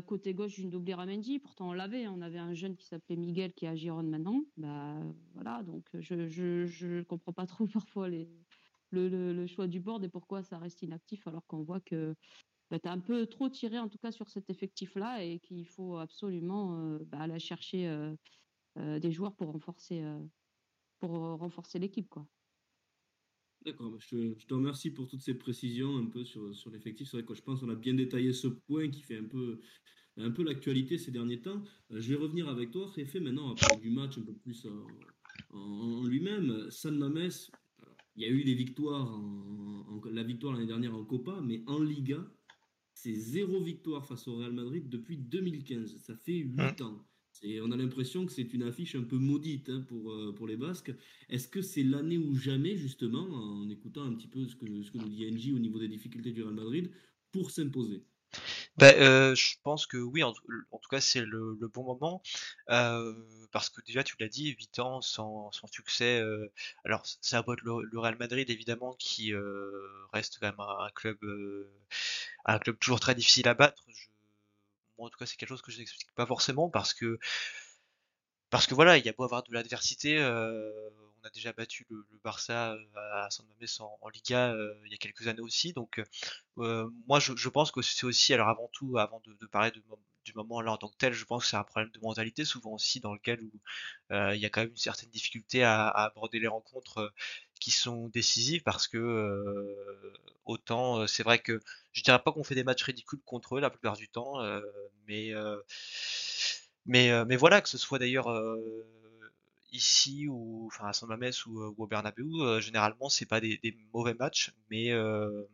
côté 0.06 0.34
gauche, 0.34 0.58
une 0.58 0.68
doublure 0.68 1.00
à 1.00 1.06
Mendy. 1.06 1.38
Pourtant, 1.38 1.70
on 1.70 1.72
l'avait. 1.72 2.04
Hein. 2.04 2.12
On 2.14 2.20
avait 2.20 2.38
un 2.38 2.52
jeune 2.52 2.76
qui 2.76 2.86
s'appelait 2.86 3.16
Miguel 3.16 3.54
qui 3.54 3.64
est 3.64 3.68
à 3.68 3.74
Gironde 3.74 4.08
maintenant. 4.08 4.44
Bah, 4.58 5.00
voilà, 5.32 5.62
donc 5.62 5.86
je 5.94 6.14
ne 6.14 6.26
je, 6.26 6.66
je 6.66 7.02
comprends 7.02 7.32
pas 7.32 7.46
trop 7.46 7.66
parfois 7.72 8.10
les, 8.10 8.28
le, 8.90 9.08
le, 9.08 9.32
le, 9.32 9.46
choix 9.46 9.66
du 9.66 9.80
board 9.80 10.04
et 10.04 10.10
pourquoi 10.10 10.42
ça 10.42 10.58
reste 10.58 10.82
inactif 10.82 11.26
alors 11.26 11.46
qu'on 11.46 11.62
voit 11.62 11.80
que 11.80 12.14
bah, 12.72 12.78
tu 12.78 12.88
as 12.88 12.92
un 12.92 13.00
peu 13.00 13.26
trop 13.26 13.50
tiré 13.50 13.78
en 13.78 13.90
tout 13.90 13.98
cas 13.98 14.12
sur 14.12 14.30
cet 14.30 14.48
effectif-là 14.48 15.22
et 15.22 15.40
qu'il 15.40 15.66
faut 15.66 15.98
absolument 15.98 16.78
euh, 16.78 17.00
bah, 17.04 17.18
aller 17.18 17.38
chercher 17.38 17.86
euh, 17.86 18.14
euh, 18.78 18.98
des 18.98 19.12
joueurs 19.12 19.36
pour 19.36 19.48
renforcer, 19.52 20.00
l'équipe. 21.78 22.14
D'accord, 23.66 23.90
bah, 23.90 23.98
je, 24.00 24.32
te 24.46 24.54
remercie 24.54 24.90
pour 24.90 25.06
toutes 25.06 25.20
ces 25.20 25.34
précisions 25.34 25.98
un 25.98 26.06
peu 26.06 26.24
sur, 26.24 26.70
l'effectif. 26.70 27.10
C'est 27.10 27.18
vrai 27.18 27.26
que 27.26 27.34
je 27.34 27.42
pense 27.42 27.60
qu'on 27.60 27.68
a 27.68 27.74
bien 27.74 27.92
détaillé 27.92 28.32
ce 28.32 28.46
point 28.48 28.88
qui 28.88 29.02
fait 29.02 29.18
un 29.18 29.24
peu, 30.30 30.42
l'actualité 30.42 30.96
ces 30.96 31.10
derniers 31.10 31.42
temps. 31.42 31.62
je 31.90 32.08
vais 32.08 32.18
revenir 32.18 32.48
avec 32.48 32.70
toi, 32.70 32.90
Réfé, 32.90 33.20
maintenant, 33.20 33.54
à 33.54 33.76
du 33.76 33.90
match 33.90 34.16
un 34.16 34.22
peu 34.22 34.32
plus 34.32 34.66
en, 35.52 36.04
lui-même. 36.04 36.70
San 36.70 36.96
Mames, 36.96 37.28
il 38.16 38.22
y 38.22 38.24
a 38.24 38.30
eu 38.30 38.44
des 38.44 38.54
victoires, 38.54 39.20
la 40.10 40.22
victoire 40.22 40.54
l'année 40.54 40.66
dernière 40.66 40.96
en 40.96 41.04
Copa, 41.04 41.38
mais 41.42 41.62
en 41.66 41.82
Liga, 41.82 42.26
c'est 43.02 43.14
zéro 43.14 43.60
victoire 43.60 44.06
face 44.06 44.28
au 44.28 44.36
Real 44.36 44.52
Madrid 44.52 44.88
depuis 44.88 45.16
2015. 45.16 45.96
Ça 45.98 46.14
fait 46.14 46.38
huit 46.38 46.60
hein 46.60 46.84
ans. 46.84 47.04
Et 47.42 47.60
on 47.60 47.72
a 47.72 47.76
l'impression 47.76 48.24
que 48.24 48.30
c'est 48.30 48.54
une 48.54 48.62
affiche 48.62 48.94
un 48.94 49.02
peu 49.02 49.16
maudite 49.16 49.68
hein, 49.70 49.84
pour, 49.88 50.12
euh, 50.12 50.32
pour 50.32 50.46
les 50.46 50.56
Basques. 50.56 50.92
Est-ce 51.28 51.48
que 51.48 51.62
c'est 51.62 51.82
l'année 51.82 52.18
ou 52.18 52.36
jamais, 52.36 52.76
justement, 52.76 53.26
en 53.26 53.68
écoutant 53.68 54.04
un 54.04 54.14
petit 54.14 54.28
peu 54.28 54.46
ce 54.46 54.54
que, 54.54 54.82
ce 54.82 54.92
que 54.92 54.98
nous 54.98 55.08
dit 55.08 55.28
Angie 55.28 55.52
au 55.52 55.58
niveau 55.58 55.80
des 55.80 55.88
difficultés 55.88 56.30
du 56.30 56.42
Real 56.42 56.54
Madrid, 56.54 56.92
pour 57.32 57.50
s'imposer? 57.50 58.04
Ben, 58.78 58.94
euh, 58.98 59.34
je 59.34 59.56
pense 59.62 59.86
que 59.86 59.98
oui, 59.98 60.22
en, 60.22 60.32
en 60.70 60.78
tout 60.78 60.88
cas 60.88 61.00
c'est 61.00 61.20
le, 61.20 61.56
le, 61.60 61.68
bon 61.68 61.84
moment, 61.84 62.22
euh, 62.70 63.14
parce 63.50 63.68
que 63.68 63.82
déjà 63.82 64.02
tu 64.02 64.16
l'as 64.18 64.28
dit, 64.28 64.48
8 64.48 64.78
ans 64.78 65.00
sans, 65.02 65.52
sans 65.52 65.66
succès, 65.66 66.20
euh, 66.20 66.50
alors 66.84 67.02
ça 67.04 67.40
être 67.40 67.62
le, 67.62 67.82
le, 67.82 67.98
Real 67.98 68.16
Madrid 68.18 68.48
évidemment 68.48 68.94
qui 68.94 69.34
reste 70.12 70.38
quand 70.40 70.46
même 70.46 70.60
un, 70.60 70.86
un 70.86 70.90
club 70.90 71.18
un 72.44 72.58
club 72.58 72.78
toujours 72.78 73.00
très 73.00 73.14
difficile 73.14 73.48
à 73.48 73.54
battre. 73.54 73.82
Je, 73.88 74.06
moi 74.98 75.06
en 75.06 75.10
tout 75.10 75.18
cas 75.18 75.26
c'est 75.26 75.36
quelque 75.36 75.48
chose 75.48 75.62
que 75.62 75.72
je 75.72 75.78
n'explique 75.78 76.12
pas 76.14 76.26
forcément 76.26 76.68
parce 76.70 76.94
que 76.94 77.18
parce 78.50 78.66
que 78.66 78.74
voilà, 78.74 78.98
il 78.98 79.04
y 79.06 79.08
a 79.08 79.12
beau 79.12 79.24
avoir 79.24 79.42
de 79.42 79.52
l'adversité, 79.52 80.18
on 81.22 81.26
a 81.26 81.30
déjà 81.30 81.52
battu 81.52 81.86
le, 81.88 82.04
le 82.10 82.18
Barça 82.22 82.72
euh, 82.72 82.86
à 82.94 83.30
San 83.30 83.46
Mamés 83.46 83.70
en, 83.80 84.08
Liga 84.08 84.52
euh, 84.52 84.74
il 84.84 84.92
y 84.92 84.94
a 84.94 84.98
quelques 84.98 85.28
années 85.28 85.40
aussi. 85.40 85.72
Donc 85.72 86.02
euh, 86.58 86.90
moi 87.06 87.20
je, 87.20 87.34
je, 87.36 87.48
pense 87.48 87.70
que 87.70 87.82
c'est 87.82 88.04
aussi, 88.04 88.34
alors 88.34 88.48
avant 88.48 88.68
tout, 88.72 88.98
avant 88.98 89.20
de, 89.24 89.34
de 89.34 89.46
parler 89.46 89.70
de, 89.70 89.82
du 90.24 90.32
moment 90.34 90.60
là 90.60 90.72
en 90.72 90.76
tant 90.76 90.88
que 90.88 90.96
tel, 90.96 91.12
je 91.12 91.24
pense 91.24 91.44
que 91.44 91.50
c'est 91.50 91.56
un 91.56 91.64
problème 91.64 91.90
de 91.92 92.00
mentalité 92.00 92.44
souvent 92.44 92.72
aussi 92.72 93.00
dans 93.00 93.12
lequel 93.12 93.40
où, 93.42 93.50
il 94.10 94.38
y 94.38 94.46
a 94.46 94.50
quand 94.50 94.60
même 94.62 94.70
une 94.70 94.76
certaine 94.76 95.10
difficulté 95.10 95.62
à, 95.64 95.88
aborder 95.88 96.38
les 96.38 96.48
rencontres 96.48 97.12
qui 97.60 97.70
sont 97.70 98.08
décisives 98.08 98.62
parce 98.62 98.88
que 98.88 98.98
euh, 98.98 100.12
autant 100.44 101.06
c'est 101.06 101.22
vrai 101.22 101.38
que 101.38 101.60
je 101.92 102.02
dirais 102.02 102.20
pas 102.22 102.32
qu'on 102.32 102.44
fait 102.44 102.54
des 102.54 102.64
matchs 102.64 102.82
ridicules 102.82 103.20
contre 103.24 103.56
eux 103.56 103.60
la 103.60 103.70
plupart 103.70 103.96
du 103.96 104.08
temps, 104.08 104.40
euh, 104.40 104.60
mais 105.06 105.32
euh, 105.34 105.60
mais 106.86 107.24
mais 107.26 107.36
voilà 107.36 107.60
que 107.60 107.68
ce 107.68 107.78
soit 107.78 107.98
d'ailleurs 107.98 108.28
ici 109.72 110.28
ou 110.28 110.66
enfin 110.66 110.88
à 110.88 110.92
San 110.92 111.08
Mamés 111.08 111.30
ou, 111.46 111.74
au 111.76 111.86
Bernabeu, 111.86 112.28
euh, 112.40 112.60
généralement 112.60 113.08
c'est 113.08 113.26
pas 113.26 113.40
des, 113.40 113.60
mauvais 113.92 114.14
matchs, 114.14 114.52
mais 114.70 114.92
euh, 114.92 115.44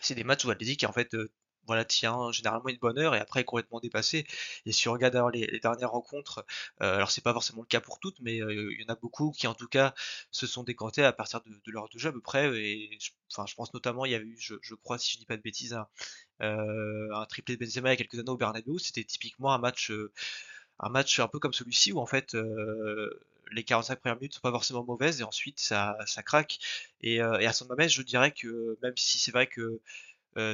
c'est 0.00 0.14
des 0.14 0.24
matchs 0.24 0.44
où 0.44 0.50
Athletic 0.50 0.84
en 0.84 0.92
fait 0.92 1.14
euh, 1.14 1.30
voilà 1.66 1.84
tient 1.84 2.30
généralement 2.32 2.68
une 2.68 2.78
bonne 2.78 2.98
heure 2.98 3.14
et 3.14 3.18
après 3.18 3.44
complètement 3.44 3.80
dépassé. 3.80 4.26
Et 4.66 4.72
si 4.72 4.88
on 4.88 4.92
regarde 4.92 5.16
les, 5.34 5.60
dernières 5.60 5.90
rencontres, 5.90 6.44
euh, 6.82 6.96
alors 6.96 7.10
c'est 7.10 7.22
pas 7.22 7.32
forcément 7.32 7.62
le 7.62 7.66
cas 7.66 7.80
pour 7.80 7.98
toutes, 7.98 8.20
mais 8.20 8.40
euh, 8.40 8.72
il 8.72 8.82
y 8.82 8.84
en 8.84 8.92
a 8.92 8.96
beaucoup 8.96 9.32
qui 9.32 9.46
en 9.46 9.54
tout 9.54 9.68
cas 9.68 9.94
se 10.30 10.46
sont 10.46 10.62
décantés 10.64 11.04
à 11.04 11.12
partir 11.12 11.40
de, 11.42 11.50
de 11.50 11.72
leur 11.72 11.88
de 11.88 11.98
jeu 11.98 12.08
à 12.10 12.12
peu 12.12 12.20
près. 12.20 12.46
Et 12.58 12.98
je, 13.00 13.10
pense 13.54 13.74
notamment 13.74 14.04
il 14.04 14.12
y 14.12 14.14
a 14.14 14.18
eu, 14.18 14.36
je, 14.38 14.74
crois 14.74 14.98
si 14.98 15.12
je 15.14 15.18
dis 15.18 15.26
pas 15.26 15.36
de 15.36 15.42
bêtises, 15.42 15.74
un, 15.74 15.88
un 16.40 17.26
triplé 17.26 17.56
de 17.56 17.64
Benzema 17.64 17.90
il 17.90 17.92
y 17.92 17.94
a 17.94 17.96
quelques 17.96 18.18
années 18.18 18.30
au 18.30 18.36
Bernabeu. 18.36 18.78
C'était 18.78 19.04
typiquement 19.04 19.52
un 19.52 19.58
match 19.58 19.90
un 20.78 21.28
peu 21.28 21.38
comme 21.38 21.52
celui-ci 21.52 21.92
où 21.92 21.98
en 22.00 22.06
fait 22.06 22.34
euh, 22.34 23.10
les 23.52 23.64
45 23.64 24.00
premières 24.00 24.16
minutes 24.16 24.34
sont 24.34 24.40
pas 24.40 24.50
forcément 24.50 24.84
mauvaises 24.84 25.20
et 25.20 25.24
ensuite 25.24 25.60
ça, 25.60 25.96
craque. 26.24 26.58
Et, 27.02 27.22
euh, 27.22 27.46
à 27.46 27.52
San 27.52 27.68
Mamés, 27.68 27.88
je 27.88 28.02
dirais 28.02 28.32
que 28.32 28.78
même 28.82 28.96
si 28.96 29.18
c'est 29.18 29.30
vrai 29.32 29.46
que 29.46 29.60
euh, 29.60 29.80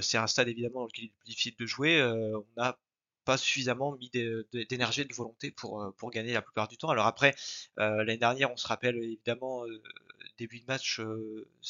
c'est 0.03 0.19
un 0.19 0.27
stade 0.27 0.49
évidemment 0.49 0.81
dans 0.81 0.87
lequel 0.87 1.05
il 1.05 1.09
est 1.09 1.13
plus 1.19 1.27
difficile 1.27 1.55
de 1.59 1.67
jouer, 1.67 2.01
euh, 2.01 2.39
on 2.39 2.61
n'a 2.61 2.79
pas 3.25 3.37
suffisamment 3.37 3.97
mis 3.97 4.11
d'énergie 4.11 5.03
et 5.03 5.05
de 5.05 5.15
volonté 5.15 5.51
pour, 5.51 5.83
euh, 5.83 5.91
pour 5.97 6.11
gagner 6.11 6.33
la 6.33 6.43
plupart 6.43 6.69
du 6.69 6.77
temps. 6.77 6.89
Alors 6.89 7.07
après, 7.07 7.35
euh, 7.79 7.99
l'année 7.99 8.17
dernière, 8.17 8.51
on 8.53 8.57
se 8.57 8.67
rappelle 8.67 8.97
évidemment 8.97 9.65
début 10.39 10.61
de 10.61 10.67
match, 10.67 11.01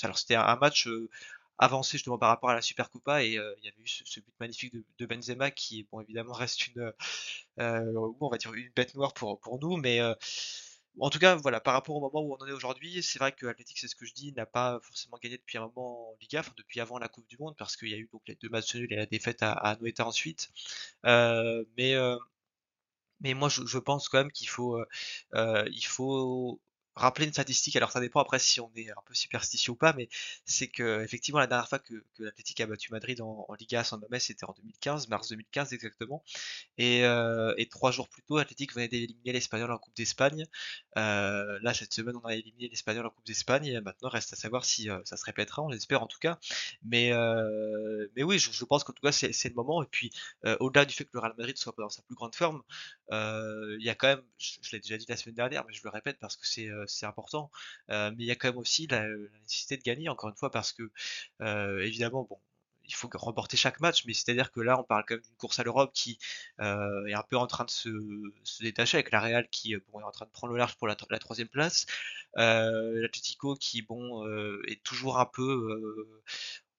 alors 0.02 0.18
c'était 0.18 0.34
un 0.34 0.56
match 0.56 0.88
avancé 1.62 1.92
justement 1.92 2.18
par 2.18 2.28
rapport 2.28 2.50
à 2.50 2.54
la 2.54 2.60
Supercopa 2.60 3.22
et 3.22 3.38
euh, 3.38 3.54
il 3.58 3.64
y 3.64 3.68
avait 3.68 3.80
eu 3.80 3.86
ce, 3.86 4.20
but 4.20 4.34
magnifique 4.40 4.74
de, 4.98 5.06
Benzema 5.06 5.50
qui 5.50 5.86
bon 5.90 6.00
évidemment 6.00 6.32
reste 6.32 6.66
une 6.68 6.92
euh, 7.60 8.12
bête 8.74 8.94
noire 8.94 9.14
pour 9.14 9.58
nous 9.60 9.80
euh, 9.84 10.14
en 10.98 11.10
tout 11.10 11.18
cas 11.18 11.34
voilà 11.36 11.60
par 11.60 11.74
rapport 11.74 11.96
au 11.96 12.00
moment 12.00 12.20
où 12.20 12.34
on 12.34 12.42
en 12.42 12.46
est 12.46 12.52
aujourd'hui 12.52 13.02
c'est 13.02 13.18
vrai 13.18 13.32
que 13.32 13.46
Athletic 13.46 13.78
c'est 13.78 13.88
ce 13.88 13.96
que 13.96 14.04
je 14.06 14.14
dis 14.14 14.32
n'a 14.32 14.46
pas 14.46 14.80
forcément 14.82 15.18
gagné 15.22 15.38
depuis 15.38 15.58
un 15.58 15.62
moment 15.62 16.10
en 16.10 16.16
Liga 16.20 16.40
enfin 16.40 16.52
depuis 16.56 16.80
avant 16.80 16.98
la 16.98 17.08
Coupe 17.08 17.26
du 17.28 17.38
Monde 17.38 17.54
parce 17.56 17.76
qu'il 17.76 17.88
y 17.88 17.94
a 17.94 17.98
eu 17.98 18.08
donc 18.12 18.22
les 18.26 18.34
deux 18.36 18.48
matchs 18.48 18.74
nuls 18.74 18.92
et 18.92 18.96
la 18.96 19.06
défaite 19.06 19.42
à, 19.42 19.52
à 19.52 19.76
Noeta 19.76 20.06
ensuite. 20.06 20.50
Euh, 21.06 21.64
mais 21.76 21.94
euh, 21.94 22.16
mais 23.20 23.34
moi 23.34 23.48
je, 23.48 23.78
pense 23.78 24.08
quand 24.08 24.18
même 24.18 24.32
qu'il 24.32 24.48
faut 24.48 24.78
il 25.34 25.86
faut 25.86 26.60
rappeler 26.94 27.26
une 27.26 27.32
statistique, 27.32 27.76
alors 27.76 27.90
ça 27.90 28.00
dépend 28.00 28.20
après 28.20 28.38
si 28.38 28.60
on 28.60 28.70
est 28.76 28.90
un 28.90 29.02
peu 29.06 29.14
superstitieux 29.14 29.72
ou 29.72 29.76
pas, 29.76 29.92
mais 29.94 30.08
c'est 30.44 30.68
que 30.68 31.02
effectivement 31.02 31.40
la 31.40 31.46
dernière 31.46 31.68
fois 31.68 31.78
que, 31.78 31.94
que 32.14 32.22
l'Athletic 32.22 32.60
a 32.60 32.66
battu 32.66 32.92
Madrid 32.92 33.20
en, 33.20 33.46
en 33.48 33.54
Liga 33.54 33.82
San 33.84 34.00
Mamés, 34.00 34.20
c'était 34.20 34.44
en 34.44 34.54
2015, 34.56 35.08
mars 35.08 35.28
2015 35.28 35.72
exactement, 35.72 36.22
et, 36.78 37.04
euh, 37.04 37.54
trois 37.70 37.90
jours 37.90 38.08
plus 38.08 38.22
tôt, 38.22 38.38
l'Athletic 38.38 38.74
venait 38.74 38.88
d'éliminer 38.88 39.32
l'Espagnol 39.32 39.70
en 39.70 39.78
Coupe 39.78 39.96
d'Espagne. 39.96 40.46
Euh, 40.98 41.58
là 41.62 41.72
cette 41.72 41.92
semaine, 41.92 42.16
on 42.22 42.26
a 42.26 42.34
éliminé 42.34 42.68
l'Espagnol 42.68 43.06
en 43.06 43.10
Coupe 43.10 43.24
d'Espagne, 43.24 43.66
et 43.66 43.80
maintenant 43.80 44.10
reste 44.10 44.32
à 44.32 44.36
savoir 44.36 44.64
si 44.64 44.90
euh, 44.90 45.00
ça 45.04 45.16
se 45.16 45.24
répétera, 45.24 45.62
on 45.62 45.68
l'espère 45.68 46.02
en 46.02 46.06
tout 46.06 46.18
cas. 46.18 46.38
Mais 46.84 47.12
euh, 47.12 48.06
oui, 48.18 48.38
je, 48.38 48.64
pense 48.64 48.84
qu'en 48.84 48.92
tout 48.92 49.02
cas 49.02 49.12
c'est 49.12 49.48
le 49.48 49.54
moment. 49.54 49.82
Et 49.82 49.86
puis 49.86 50.12
au-delà 50.60 50.84
du 50.84 50.94
fait 50.94 51.04
que 51.04 51.10
le 51.14 51.20
Real 51.20 51.34
Madrid 51.38 51.56
soit 51.56 51.74
pas 51.74 51.82
dans 51.82 51.88
sa 51.88 52.02
plus 52.02 52.14
grande 52.14 52.34
forme, 52.34 52.62
il 53.10 53.80
y 53.80 53.88
a 53.88 53.94
quand 53.94 54.08
même, 54.08 54.22
je, 54.38 54.58
l'ai 54.72 54.80
déjà 54.80 54.96
dit 54.96 55.06
la 55.08 55.16
semaine 55.16 55.34
dernière, 55.34 55.64
mais 55.66 55.72
je 55.72 55.80
le 55.84 55.90
répète 55.90 56.18
parce 56.20 56.36
que 56.36 56.46
c'est 56.46 56.68
c'est 56.86 57.06
important. 57.06 57.50
Euh, 57.90 58.10
mais 58.16 58.24
il 58.24 58.26
y 58.26 58.30
a 58.30 58.36
quand 58.36 58.48
même 58.48 58.58
aussi 58.58 58.86
la, 58.86 59.06
la 59.06 59.38
nécessité 59.42 59.76
de 59.76 59.82
gagner, 59.82 60.08
encore 60.08 60.30
une 60.30 60.36
fois, 60.36 60.50
parce 60.50 60.72
que 60.72 60.90
euh, 61.40 61.80
évidemment, 61.84 62.26
bon, 62.28 62.38
il 62.84 62.94
faut 62.94 63.08
remporter 63.14 63.56
chaque 63.56 63.80
match, 63.80 64.04
mais 64.06 64.14
c'est-à-dire 64.14 64.50
que 64.52 64.60
là, 64.60 64.78
on 64.78 64.84
parle 64.84 65.04
quand 65.06 65.14
même 65.14 65.22
d'une 65.22 65.36
course 65.36 65.58
à 65.58 65.64
l'Europe 65.64 65.92
qui 65.94 66.18
euh, 66.60 67.06
est 67.06 67.14
un 67.14 67.22
peu 67.22 67.36
en 67.36 67.46
train 67.46 67.64
de 67.64 67.70
se, 67.70 67.88
détacher 68.60 68.98
avec 68.98 69.10
la 69.10 69.20
Real 69.20 69.48
qui 69.50 69.72
est 69.74 69.80
en 69.92 70.10
train 70.10 70.26
de 70.26 70.30
prendre 70.30 70.52
le 70.52 70.58
large 70.58 70.76
pour 70.76 70.88
la, 70.88 70.96
troisième 70.96 71.48
place, 71.48 71.86
euh, 72.38 73.00
l'Atletico 73.00 73.56
qui 73.56 73.82
bon 73.82 74.26
euh, 74.26 74.62
est 74.68 74.82
toujours 74.82 75.18
un 75.18 75.26
peu 75.26 75.42
euh, 75.42 76.22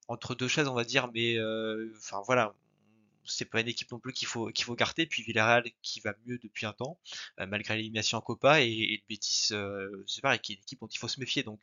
entre 0.08 0.36
deux 0.36 0.48
chaises, 0.48 0.68
on 0.68 0.74
va 0.74 0.84
dire, 0.84 1.10
mais 1.14 1.38
euh, 1.38 1.94
enfin 1.98 2.22
voilà, 2.26 2.54
c'est 3.26 3.46
pas 3.46 3.62
une 3.62 3.68
équipe 3.68 3.92
non 3.92 4.00
plus 4.00 4.14
qu'il 4.14 4.28
faut 4.28 4.48
qu'il 4.48 4.66
faut 4.66 4.76
garder. 4.76 5.06
Puis 5.06 5.24
Villarreal 5.24 5.64
qui 5.82 6.00
va 6.00 6.14
mieux 6.26 6.38
depuis 6.40 6.66
un 6.66 6.74
temps, 6.74 7.00
euh, 7.40 7.46
malgré 7.48 7.76
l'élimination 7.76 8.18
en 8.18 8.22
Copa, 8.22 8.62
et, 8.62 8.68
et 8.68 8.98
le 8.98 9.04
Betis, 9.08 9.50
euh, 9.52 10.04
c'est 10.08 10.22
pareil, 10.22 10.40
qui 10.40 10.54
est 10.54 10.56
une 10.56 10.62
équipe 10.62 10.80
dont 10.82 10.88
il 10.88 10.98
faut 10.98 11.08
se 11.08 11.20
méfier. 11.20 11.44
Donc 11.44 11.62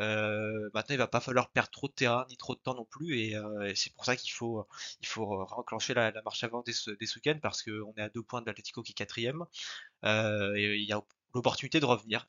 euh, 0.00 0.70
maintenant, 0.74 0.94
il 0.94 0.98
va 0.98 1.08
pas 1.08 1.20
falloir 1.20 1.50
perdre 1.50 1.70
trop 1.70 1.88
de 1.88 1.92
terrain 1.92 2.26
ni 2.30 2.36
trop 2.36 2.54
de 2.54 2.60
temps 2.60 2.74
non 2.74 2.84
plus, 2.84 3.18
et, 3.18 3.36
euh, 3.36 3.72
c'est 3.74 3.92
pour 3.94 4.04
ça 4.04 4.16
qu'il 4.16 4.32
faut 4.32 4.66
il 5.00 5.06
faut 5.08 5.44
renclencher 5.46 5.94
la, 5.94 6.12
marche 6.22 6.44
avant 6.44 6.62
dès 6.62 6.72
ce, 6.72 6.90
dès 6.90 7.06
ce 7.06 7.16
week-end 7.16 7.38
parce 7.40 7.62
qu'on 7.62 7.94
est 7.96 8.02
à 8.02 8.08
deux 8.08 8.22
points 8.22 8.40
de 8.40 8.46
l'Atlético 8.46 8.82
qui 8.82 8.92
est 8.92 8.94
quatrième, 8.94 9.44
et 10.04 10.76
il 10.76 10.84
y 10.84 10.92
a 10.92 11.02
l'opportunité 11.34 11.80
de 11.80 11.84
revenir. 11.86 12.26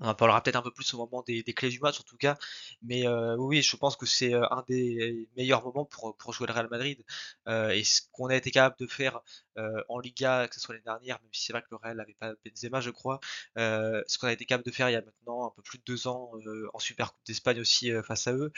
On 0.00 0.08
en 0.08 0.14
parlera 0.14 0.42
peut-être 0.42 0.56
un 0.56 0.62
peu 0.62 0.70
plus 0.70 0.92
au 0.94 0.98
moment 0.98 1.22
des, 1.26 1.42
clés 1.44 1.68
du 1.68 1.80
match 1.80 2.00
en 2.00 2.02
tout 2.04 2.16
cas, 2.16 2.36
mais 2.82 3.06
euh, 3.06 3.36
oui, 3.36 3.62
je 3.62 3.76
pense 3.76 3.96
que 3.96 4.06
c'est 4.06 4.34
euh, 4.34 4.46
un 4.50 4.64
des 4.68 5.28
meilleurs 5.36 5.64
moments 5.64 5.84
pour, 5.84 6.16
pour 6.16 6.32
jouer 6.32 6.46
le 6.46 6.52
Real 6.52 6.68
Madrid. 6.70 7.02
Euh, 7.48 7.70
et 7.70 7.84
ce 7.84 8.02
qu'on 8.12 8.26
a 8.28 8.36
été 8.36 8.50
capable 8.50 8.76
de 8.78 8.86
faire 8.86 9.20
euh, 9.58 9.82
en 9.88 9.98
Liga, 9.98 10.48
que 10.48 10.54
ce 10.54 10.60
soit 10.60 10.74
l'année 10.74 10.84
dernière, 10.84 11.20
même 11.20 11.30
si 11.32 11.44
c'est 11.44 11.52
vrai 11.52 11.62
que 11.62 11.68
le 11.70 11.76
Real 11.76 11.96
n'avait 11.96 12.14
pas 12.14 12.32
Benzema, 12.44 12.80
je 12.80 12.90
crois, 12.90 13.20
euh, 13.58 14.02
ce 14.06 14.18
qu'on 14.18 14.28
a 14.28 14.32
été 14.32 14.44
capable 14.44 14.64
de 14.64 14.70
faire 14.70 14.88
il 14.88 14.92
y 14.92 14.96
a 14.96 15.02
maintenant 15.02 15.46
un 15.46 15.50
peu 15.50 15.62
plus 15.62 15.78
de 15.78 15.84
deux 15.84 16.06
ans 16.06 16.32
euh, 16.46 16.68
en 16.72 16.78
Super 16.78 17.12
Coupe 17.12 17.26
d'Espagne 17.26 17.60
aussi 17.60 17.90
face 18.02 18.26
à 18.26 18.32
eux, 18.32 18.52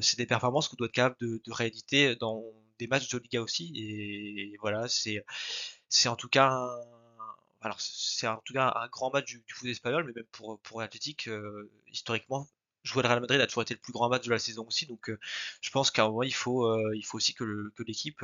c'est 0.00 0.18
des 0.18 0.26
performances 0.26 0.68
qu'on 0.68 0.76
doit 0.76 0.86
être 0.88 0.92
capable 0.92 1.16
de, 1.20 1.40
de 1.44 1.52
rééditer 1.52 2.16
dans 2.16 2.42
des 2.78 2.86
matchs 2.86 3.08
de 3.08 3.18
Liga 3.18 3.40
aussi. 3.42 3.72
Et, 3.76 4.52
et 4.52 4.56
voilà, 4.60 4.86
c'est 4.88 6.08
en 6.08 6.16
tout 6.16 6.28
cas 6.28 6.48
un, 6.50 6.80
alors 7.64 7.80
c'est 7.80 8.26
en 8.26 8.40
tout 8.44 8.52
cas 8.52 8.72
un 8.76 8.88
grand 8.88 9.10
match 9.12 9.26
du, 9.26 9.42
foot 9.48 9.68
espagnol, 9.68 10.04
mais 10.06 10.12
même 10.14 10.26
pour, 10.32 10.58
pour 10.60 10.82
euh, 10.82 11.70
historiquement, 11.90 12.46
jouer 12.82 13.02
le 13.02 13.08
Real 13.08 13.20
Madrid 13.20 13.40
a 13.40 13.46
toujours 13.46 13.62
été 13.62 13.72
le 13.72 13.80
plus 13.80 13.92
grand 13.94 14.10
match 14.10 14.26
de 14.26 14.30
la 14.30 14.38
saison 14.38 14.66
aussi, 14.66 14.84
donc 14.86 15.08
euh, 15.08 15.18
je 15.62 15.70
pense 15.70 15.90
qu'à 15.90 16.04
un 16.04 16.08
moment 16.08 16.22
il 16.22 16.34
faut, 16.34 16.66
euh, 16.66 16.92
il 16.94 17.04
faut 17.04 17.16
aussi 17.16 17.32
que 17.32 17.72
l'équipe 17.86 18.22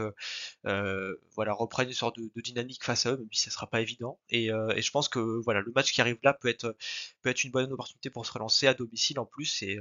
voilà, 0.64 1.52
reprenne 1.54 1.88
une 1.88 1.94
sorte 1.94 2.18
de, 2.18 2.40
dynamique 2.42 2.84
face 2.84 3.06
à 3.06 3.12
eux, 3.12 3.16
même 3.16 3.28
si 3.32 3.42
ça 3.42 3.50
sera 3.50 3.66
pas 3.66 3.80
évident. 3.80 4.18
Et, 4.28 4.48
je 4.48 4.90
pense 4.90 5.08
que 5.08 5.20
voilà, 5.42 5.60
le 5.62 5.72
match 5.72 5.92
qui 5.92 6.00
arrive 6.00 6.18
là 6.22 6.34
peut 6.34 6.48
être, 6.48 6.76
peut 7.22 7.30
être 7.30 7.44
une 7.44 7.50
bonne 7.50 7.72
opportunité 7.72 8.10
pour 8.10 8.26
se 8.26 8.32
relancer 8.32 8.66
à 8.66 8.74
domicile 8.74 9.18
en 9.18 9.26
plus, 9.26 9.62
et, 9.62 9.78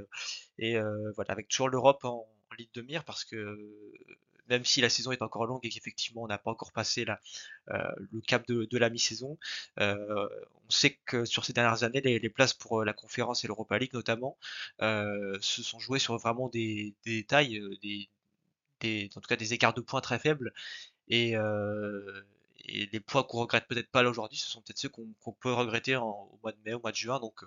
voilà, 1.14 1.32
avec 1.32 1.48
toujours 1.48 1.68
l'Europe 1.68 2.04
en, 2.04 2.26
en 2.50 2.54
ligne 2.56 2.68
de 2.74 2.82
mire, 2.82 3.04
parce 3.04 3.24
que 3.24 3.58
même 4.50 4.64
si 4.64 4.80
la 4.80 4.90
saison 4.90 5.12
est 5.12 5.22
encore 5.22 5.46
longue 5.46 5.64
et 5.64 5.70
qu'effectivement 5.70 6.22
on 6.22 6.26
n'a 6.26 6.38
pas 6.38 6.50
encore 6.50 6.72
passé 6.72 7.06
euh, 7.70 7.78
le 8.12 8.20
cap 8.20 8.46
de, 8.48 8.78
la 8.78 8.90
mi-saison, 8.90 9.38
euh, 9.78 10.28
on 10.66 10.70
sait 10.70 10.98
que 11.06 11.24
sur 11.24 11.44
ces 11.44 11.52
dernières 11.52 11.84
années, 11.84 12.00
les, 12.00 12.28
places 12.28 12.52
pour 12.52 12.80
euh, 12.80 12.84
la 12.84 12.92
conférence 12.92 13.44
et 13.44 13.46
l'Europa 13.46 13.78
League 13.78 13.94
notamment 13.94 14.36
se 14.80 15.62
sont 15.62 15.78
jouées 15.78 15.98
sur 15.98 16.16
vraiment 16.18 16.48
des, 16.48 16.94
des, 17.04 17.24
en 19.16 19.20
tout 19.20 19.28
cas 19.28 19.36
des 19.36 19.54
écarts 19.54 19.74
de 19.74 19.80
points 19.80 20.00
très 20.00 20.18
faibles. 20.18 20.52
Et, 21.08 21.34
les 22.92 23.00
points 23.00 23.24
qu'on 23.24 23.38
regrette 23.38 23.66
peut-être 23.66 23.90
pas 23.90 24.02
là 24.02 24.10
aujourd'hui, 24.10 24.38
ce 24.38 24.48
sont 24.48 24.62
peut-être 24.62 24.78
ceux 24.78 24.88
qu'on 24.88 25.32
peut 25.40 25.52
regretter 25.52 25.96
au 25.96 26.38
mois 26.42 26.52
de 26.52 26.58
mai, 26.64 26.74
au 26.74 26.80
mois 26.80 26.92
de 26.92 26.96
juin. 26.96 27.18
Donc, 27.18 27.42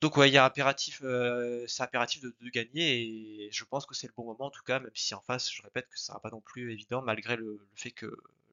donc 0.00 0.16
ouais, 0.16 0.28
il 0.28 0.32
y 0.34 0.38
a 0.38 0.44
impératif, 0.44 1.00
euh, 1.02 1.64
c'est 1.66 1.82
impératif 1.82 2.22
de, 2.22 2.32
gagner 2.50 3.46
et 3.46 3.50
je 3.52 3.64
pense 3.64 3.84
que 3.86 3.94
c'est 3.94 4.06
le 4.06 4.12
bon 4.16 4.24
moment 4.24 4.46
en 4.46 4.50
tout 4.50 4.62
cas, 4.62 4.78
même 4.80 4.90
si 4.94 5.14
en 5.14 5.20
face, 5.22 5.50
je 5.52 5.62
répète 5.62 5.88
que 5.88 5.98
ça 5.98 6.06
sera 6.06 6.20
pas 6.20 6.30
non 6.30 6.40
plus 6.40 6.72
évident 6.72 7.02
malgré 7.02 7.36
le, 7.36 7.60
fait 7.74 7.90
que 7.90 8.06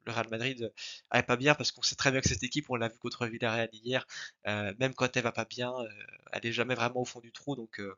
le 0.05 0.11
Real 0.11 0.29
Madrid 0.29 0.71
aille 1.09 1.25
pas 1.25 1.35
bien 1.37 1.55
parce 1.55 1.71
qu'on 1.71 1.81
sait 1.81 1.95
très 1.95 2.11
bien 2.11 2.21
que 2.21 2.29
cette 2.29 2.43
équipe, 2.43 2.69
on 2.69 2.75
l'a 2.75 2.89
vu 2.89 2.97
contre 2.99 3.25
Villarreal 3.27 3.69
hier, 3.73 4.05
euh, 4.47 4.73
même 4.79 4.93
quand 4.93 5.15
elle 5.17 5.23
va 5.23 5.31
pas 5.31 5.45
bien, 5.45 5.73
euh, 5.73 5.89
elle 6.31 6.45
est 6.45 6.51
jamais 6.53 6.75
vraiment 6.75 7.01
au 7.01 7.05
fond 7.05 7.19
du 7.19 7.31
trou. 7.31 7.55
Donc, 7.55 7.79
euh, 7.79 7.95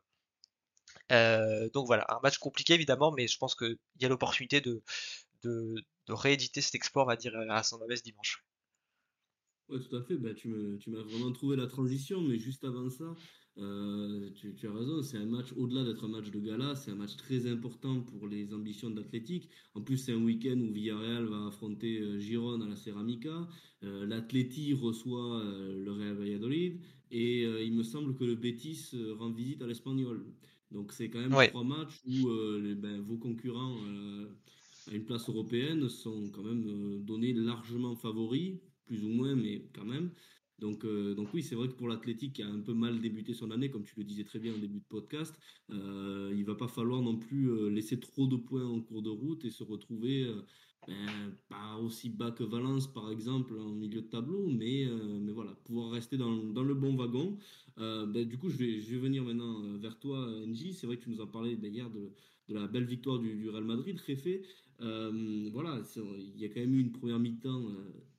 euh, 1.12 1.68
donc 1.70 1.86
voilà, 1.86 2.06
un 2.08 2.20
match 2.22 2.38
compliqué 2.38 2.74
évidemment, 2.74 3.12
mais 3.12 3.28
je 3.28 3.38
pense 3.38 3.54
qu'il 3.54 3.78
y 4.00 4.06
a 4.06 4.08
l'opportunité 4.08 4.60
de, 4.60 4.82
de, 5.42 5.84
rééditer 6.08 6.60
cet 6.62 6.74
exploit, 6.74 7.02
on 7.04 7.06
va 7.06 7.16
dire, 7.16 7.34
à 7.50 7.62
San 7.62 7.80
dimanche. 8.04 8.42
Ouais, 9.68 9.78
tout 9.80 9.96
à 9.96 10.02
fait. 10.02 10.16
Ben, 10.16 10.34
tu 10.34 10.48
me, 10.48 10.78
tu 10.78 10.90
m'as 10.90 11.02
vraiment 11.02 11.30
trouvé 11.32 11.56
la 11.56 11.66
transition, 11.66 12.22
mais 12.22 12.38
juste 12.38 12.64
avant 12.64 12.88
ça, 12.88 13.14
euh, 13.58 14.30
tu, 14.34 14.54
tu 14.54 14.66
as 14.66 14.72
raison. 14.72 15.02
C'est 15.02 15.18
un 15.18 15.26
match, 15.26 15.52
au-delà 15.56 15.84
d'être 15.84 16.04
un 16.04 16.08
match 16.08 16.30
de 16.30 16.40
gala, 16.40 16.74
c'est 16.74 16.90
un 16.90 16.94
match 16.96 17.16
très 17.16 17.46
important 17.46 18.00
pour 18.00 18.26
les 18.28 18.54
ambitions 18.54 18.88
d'Athletic. 18.90 19.50
En 19.74 19.82
plus, 19.82 19.98
c'est 19.98 20.12
un 20.12 20.22
week-end 20.24 20.58
où 20.58 20.72
Villarreal 20.72 21.26
va 21.26 21.46
affronter 21.48 22.00
euh, 22.00 22.18
Girona 22.18 22.64
à 22.64 22.68
la 22.68 22.76
Ceramica. 22.76 23.46
Euh, 23.84 24.06
L'Atleti 24.06 24.72
reçoit 24.72 25.40
euh, 25.42 25.76
le 25.84 25.92
Real 25.92 26.16
Valladolid. 26.16 26.80
Et 27.10 27.44
il 27.64 27.72
me 27.72 27.82
semble 27.82 28.14
que 28.16 28.24
le 28.24 28.34
Betis 28.34 28.90
rend 29.18 29.30
visite 29.30 29.62
à 29.62 29.66
l'Espagnol. 29.66 30.26
Donc, 30.70 30.92
c'est 30.92 31.08
quand 31.08 31.20
même 31.20 31.32
Ouais, 31.32 31.48
trois 31.48 31.64
matchs 31.64 32.02
où 32.06 32.28
les- 32.60 32.74
ben, 32.74 33.00
vos 33.00 33.16
concurrents 33.16 33.78
à 34.88 34.94
une 34.94 35.04
place 35.06 35.26
européenne 35.30 35.88
sont 35.88 36.28
quand 36.30 36.42
même 36.42 37.02
donnés 37.02 37.32
largement 37.32 37.96
favoris 37.96 38.58
plus 38.88 39.04
ou 39.04 39.08
moins, 39.08 39.36
mais 39.36 39.62
quand 39.74 39.84
même. 39.84 40.10
Donc, 40.58 40.84
euh, 40.84 41.14
donc 41.14 41.32
oui, 41.32 41.42
c'est 41.42 41.54
vrai 41.54 41.68
que 41.68 41.74
pour 41.74 41.88
l'Athletic 41.88 42.32
qui 42.34 42.42
a 42.42 42.48
un 42.48 42.60
peu 42.60 42.74
mal 42.74 43.00
débuté 43.00 43.32
son 43.32 43.50
année, 43.50 43.70
comme 43.70 43.84
tu 43.84 43.94
le 43.96 44.04
disais 44.04 44.24
très 44.24 44.38
bien 44.38 44.52
au 44.54 44.58
début 44.58 44.80
de 44.80 44.84
podcast, 44.88 45.38
euh, 45.70 46.32
il 46.36 46.44
va 46.44 46.54
pas 46.54 46.68
falloir 46.68 47.00
non 47.00 47.16
plus 47.16 47.50
euh, 47.50 47.70
laisser 47.70 48.00
trop 48.00 48.26
de 48.26 48.36
points 48.36 48.66
en 48.66 48.80
cours 48.80 49.02
de 49.02 49.10
route 49.10 49.44
et 49.44 49.50
se 49.50 49.62
retrouver 49.62 50.24
euh, 50.24 50.42
ben, 50.86 51.36
pas 51.48 51.76
aussi 51.76 52.10
bas 52.10 52.32
que 52.32 52.42
Valence 52.42 52.92
par 52.92 53.10
exemple 53.12 53.56
en 53.58 53.70
milieu 53.70 54.00
de 54.02 54.08
tableau, 54.08 54.48
mais, 54.48 54.86
mais 55.20 55.32
voilà, 55.32 55.52
pouvoir 55.64 55.90
rester 55.90 56.16
dans, 56.16 56.30
le 56.32 56.74
bon 56.74 56.96
wagon. 56.96 57.38
Ben, 57.76 58.24
du 58.24 58.38
coup, 58.38 58.48
je 58.48 58.56
vais, 58.56 58.78
venir 58.98 59.22
maintenant 59.22 59.78
vers 59.78 59.98
toi, 59.98 60.28
NJ. 60.46 60.72
C'est 60.72 60.86
vrai 60.86 60.96
que 60.96 61.04
tu 61.04 61.10
nous 61.10 61.20
as 61.20 61.30
parlé 61.30 61.56
d'ailleurs 61.56 61.90
de, 61.90 62.10
la 62.48 62.66
belle 62.66 62.86
victoire 62.86 63.18
du, 63.18 63.50
Real 63.50 63.64
Madrid, 63.64 64.00
Réfé. 64.00 64.42
Euh, 64.80 65.50
voilà, 65.52 65.82
il 65.96 66.40
y 66.40 66.46
a 66.46 66.48
quand 66.48 66.60
même 66.60 66.74
eu 66.74 66.80
une 66.80 66.92
première 66.92 67.18
mi-temps 67.18 67.66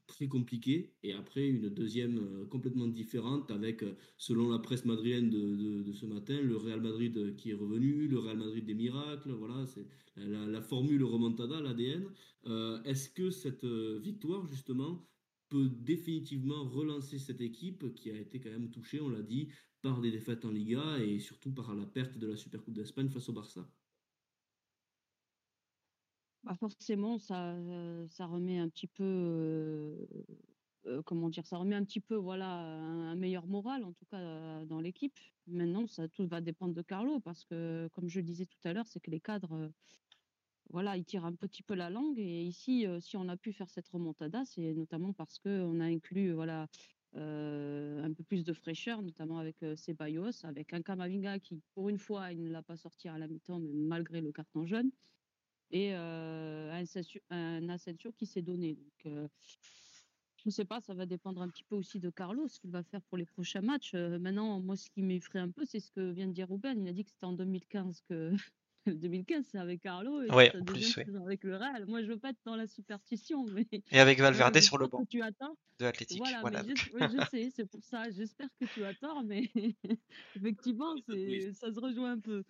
très 0.09 0.27
compliquée 0.27 0.97
et 1.03 1.13
après 1.13 1.47
une 1.47 1.69
deuxième 1.69 2.17
euh, 2.19 2.45
complètement 2.45 2.87
différente 2.87 3.51
avec, 3.51 3.83
euh, 3.83 3.95
selon 4.17 4.49
la 4.49 4.59
presse 4.59 4.83
madrilène 4.85 5.29
de, 5.29 5.83
de- 5.83 5.93
ce 5.93 6.05
matin, 6.05 6.41
le 6.41 6.57
Real 6.57 6.81
Madrid 6.81 7.15
euh, 7.17 7.33
qui 7.33 7.51
est 7.51 7.53
revenu, 7.53 8.07
le 8.07 8.19
Real 8.19 8.37
Madrid 8.37 8.65
des 8.65 8.73
miracles, 8.73 9.31
voilà, 9.31 9.65
c'est 9.65 9.87
la, 10.17 10.61
formule 10.61 11.03
remontada, 11.03 11.61
l'ADN. 11.61 12.11
Est-ce 12.85 13.09
que 13.09 13.29
cette 13.31 13.63
victoire, 13.65 14.45
justement, 14.45 15.07
peut 15.49 15.69
définitivement 15.69 16.67
relancer 16.67 17.19
cette 17.19 17.41
équipe 17.41 17.93
qui 17.95 18.11
a 18.11 18.17
été 18.19 18.39
quand 18.41 18.49
même 18.51 18.71
touchée, 18.71 18.99
on 19.01 19.09
l'a 19.09 19.21
dit, 19.23 19.49
par 19.81 20.01
des 20.01 20.11
défaites 20.11 20.45
en 20.45 20.51
Liga 20.51 20.99
et 20.99 21.19
surtout 21.19 21.53
par 21.53 21.73
la 21.75 21.85
perte 21.85 22.17
de 22.17 22.27
la 22.27 22.35
Supercoupe 22.35 22.73
d'Espagne 22.75 23.09
face 23.09 23.29
au 23.29 23.33
Barça? 23.33 23.78
Bah, 26.43 26.55
forcément, 26.55 27.19
ça, 27.19 27.57
ça 28.07 28.25
remet 28.25 28.59
un 28.59 28.69
petit 28.69 28.87
peu, 28.87 30.07
comment 31.05 31.29
dire? 31.29 31.45
Ça 31.45 31.57
remet 31.57 31.75
un 31.75 31.83
petit 31.83 31.99
peu, 31.99 32.15
voilà, 32.15 32.47
un 32.59 33.15
meilleur 33.15 33.45
moral, 33.47 33.83
en 33.83 33.91
tout 33.93 34.05
cas, 34.05 34.65
dans 34.65 34.79
l'équipe. 34.79 35.19
Maintenant, 35.47 35.85
ça 35.87 36.07
tout 36.07 36.27
va 36.27 36.39
dépendre 36.41 36.73
de 36.73 36.81
Carlo 36.81 37.19
parce 37.19 37.43
que, 37.45 37.89
comme 37.93 38.07
je 38.07 38.19
le 38.19 38.23
disais 38.25 38.45
tout 38.45 38.57
à 38.63 38.71
l'heure, 38.73 38.87
c'est 38.87 39.01
que 39.01 39.11
les 39.11 39.19
cadres, 39.19 39.71
voilà, 40.69 41.01
tirent 41.03 41.25
un 41.25 41.35
petit 41.35 41.63
peu 41.63 41.75
la 41.75 41.89
langue 41.89 42.19
et 42.19 42.43
ici, 42.43 42.85
si 43.01 43.17
on 43.17 43.27
a 43.29 43.37
pu 43.37 43.53
faire 43.53 43.69
cette 43.69 43.89
remontada, 43.89 44.45
c'est 44.45 44.73
notamment 44.73 45.13
parce 45.13 45.39
qu'on 45.39 45.79
a 45.81 45.85
inclus, 45.85 46.31
voilà, 46.33 46.67
un 47.15 48.13
peu 48.13 48.23
plus 48.23 48.43
de 48.45 48.53
fraîcheur, 48.53 49.01
notamment 49.01 49.39
avec, 49.39 49.57
Ceballos, 49.75 50.45
avec 50.45 50.73
un 50.73 50.81
Camavinga 50.83 51.39
qui, 51.39 51.61
pour 51.75 51.89
une 51.89 51.97
fois, 51.99 52.31
il 52.33 52.43
ne 52.43 52.49
l'a 52.49 52.63
pas 52.63 52.77
sorti 52.77 53.09
à 53.09 53.17
la 53.17 53.27
mi-temps, 53.27 53.59
mais 53.59 53.73
malgré 53.73 54.21
le 54.21 54.31
carton 54.31 54.65
jaune 54.65 54.91
et 55.71 55.93
heu, 55.93 55.97
un 56.71 56.81
Asensio 56.81 57.21
un 57.29 57.69
Asensio 57.69 58.11
qui 58.13 58.25
s'est 58.25 58.41
donné 58.41 58.75
donc 58.75 59.05
heu 59.05 59.29
Je 60.45 60.49
sais 60.49 60.65
pas, 60.65 60.79
ça 60.79 60.93
va 60.93 61.05
dépendre 61.05 61.41
un 61.41 61.49
petit 61.49 61.63
peu 61.65 61.75
aussi 61.75 61.99
de 61.99 62.09
Carlos, 62.09 62.47
ce 62.47 62.59
qu'il 62.59 62.71
va 62.71 62.83
faire 62.83 63.01
pour 63.03 63.17
les 63.17 63.25
prochains 63.25 63.61
matchs. 63.61 63.93
Euh, 63.93 64.19
maintenant, 64.19 64.61
moi, 64.61 64.77
ce 64.77 64.89
qui 64.89 65.01
m'effraie 65.03 65.39
un 65.39 65.49
peu, 65.51 65.65
c'est 65.65 65.79
ce 65.81 65.91
que 65.91 66.11
vient 66.11 66.27
de 66.27 66.33
dire 66.33 66.47
Ruben. 66.49 66.81
Il 66.81 66.87
a 66.87 66.93
dit 66.93 67.03
que 67.03 67.09
c'était 67.11 67.25
en 67.25 67.33
2015 67.33 68.01
que 68.09 68.31
2015, 68.87 69.47
c'est 69.47 69.57
avec 69.59 69.81
Carlo 69.81 70.21
et 70.21 70.31
Ouais, 70.31 70.53
en 70.53 70.63
plus, 70.65 70.95
avec 71.21 71.43
le 71.43 71.57
Real. 71.57 71.85
Moi, 71.87 72.01
je 72.03 72.07
veux 72.07 72.19
pas 72.19 72.29
être 72.29 72.39
dans 72.45 72.55
la 72.55 72.67
superstition, 72.67 73.45
mais 73.47 73.67
Et 73.91 73.99
avec 73.99 74.17
euh, 74.31 74.31
Valverde 74.31 74.59
sur 74.61 74.79
le 74.79 74.87
banc 74.87 75.03
que 75.03 75.05
tu 75.09 75.19
tort. 75.39 75.55
de 75.79 75.85
l'Athletic. 75.85 76.37
Voilà, 76.41 76.43
Voilà, 76.43 76.63
je, 76.63 76.73
je 77.07 77.21
sais, 77.21 77.49
c'est 77.51 77.65
pour 77.67 77.83
ça. 77.83 78.09
J'espère 78.11 78.49
que 78.59 78.65
tu 78.65 78.83
as 78.85 78.93
tort, 78.95 79.23
mais 79.23 79.51
effectivement, 80.35 80.97
ça 81.53 81.73
se 81.73 81.79
rejoint 81.79 82.13
un 82.13 82.19
peu. 82.21 82.43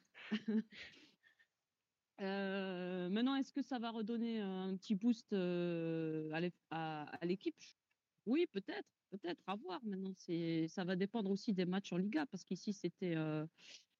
Euh, 2.21 3.09
maintenant, 3.09 3.35
est-ce 3.35 3.53
que 3.53 3.61
ça 3.61 3.79
va 3.79 3.91
redonner 3.91 4.41
un 4.41 4.75
petit 4.75 4.95
boost 4.95 5.31
euh, 5.33 6.29
à 6.69 7.25
l'équipe? 7.25 7.55
Oui, 8.25 8.45
peut-être, 8.51 8.87
peut-être, 9.09 9.41
à 9.47 9.55
voir. 9.55 9.79
Maintenant, 9.85 10.13
ça 10.67 10.83
va 10.83 10.95
dépendre 10.95 11.31
aussi 11.31 11.53
des 11.53 11.65
matchs 11.65 11.93
en 11.93 11.97
Liga, 11.97 12.25
parce 12.25 12.43
qu'ici, 12.43 12.73
c'était, 12.73 13.15
euh, 13.15 13.45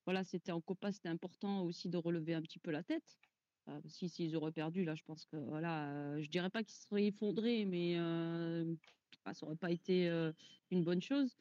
voilà, 0.06 0.24
en 0.50 0.62
Copa, 0.62 0.92
c'était 0.92 1.10
important 1.10 1.64
aussi 1.64 1.90
de 1.90 1.98
relever 1.98 2.34
un 2.34 2.42
petit 2.42 2.60
peu 2.60 2.72
la 2.72 2.84
tête. 2.84 3.18
Si 3.86 4.10
s'ils 4.10 4.36
auraient 4.36 4.52
perdu, 4.52 4.84
là, 4.84 4.96
je 4.96 5.04
pense 5.04 5.26
que 5.28 5.38
voilà, 5.38 6.20
je 6.20 6.28
dirais 6.28 6.50
pas 6.50 6.64
qu'ils 6.64 6.80
seraient 6.80 7.06
effondrés, 7.06 7.66
mais 7.66 7.98
ah, 9.26 9.34
ça 9.34 9.46
aurait 9.46 9.56
pas 9.56 9.72
été 9.72 10.08
une 10.72 10.84
bonne 10.84 11.02
chose. 11.02 11.38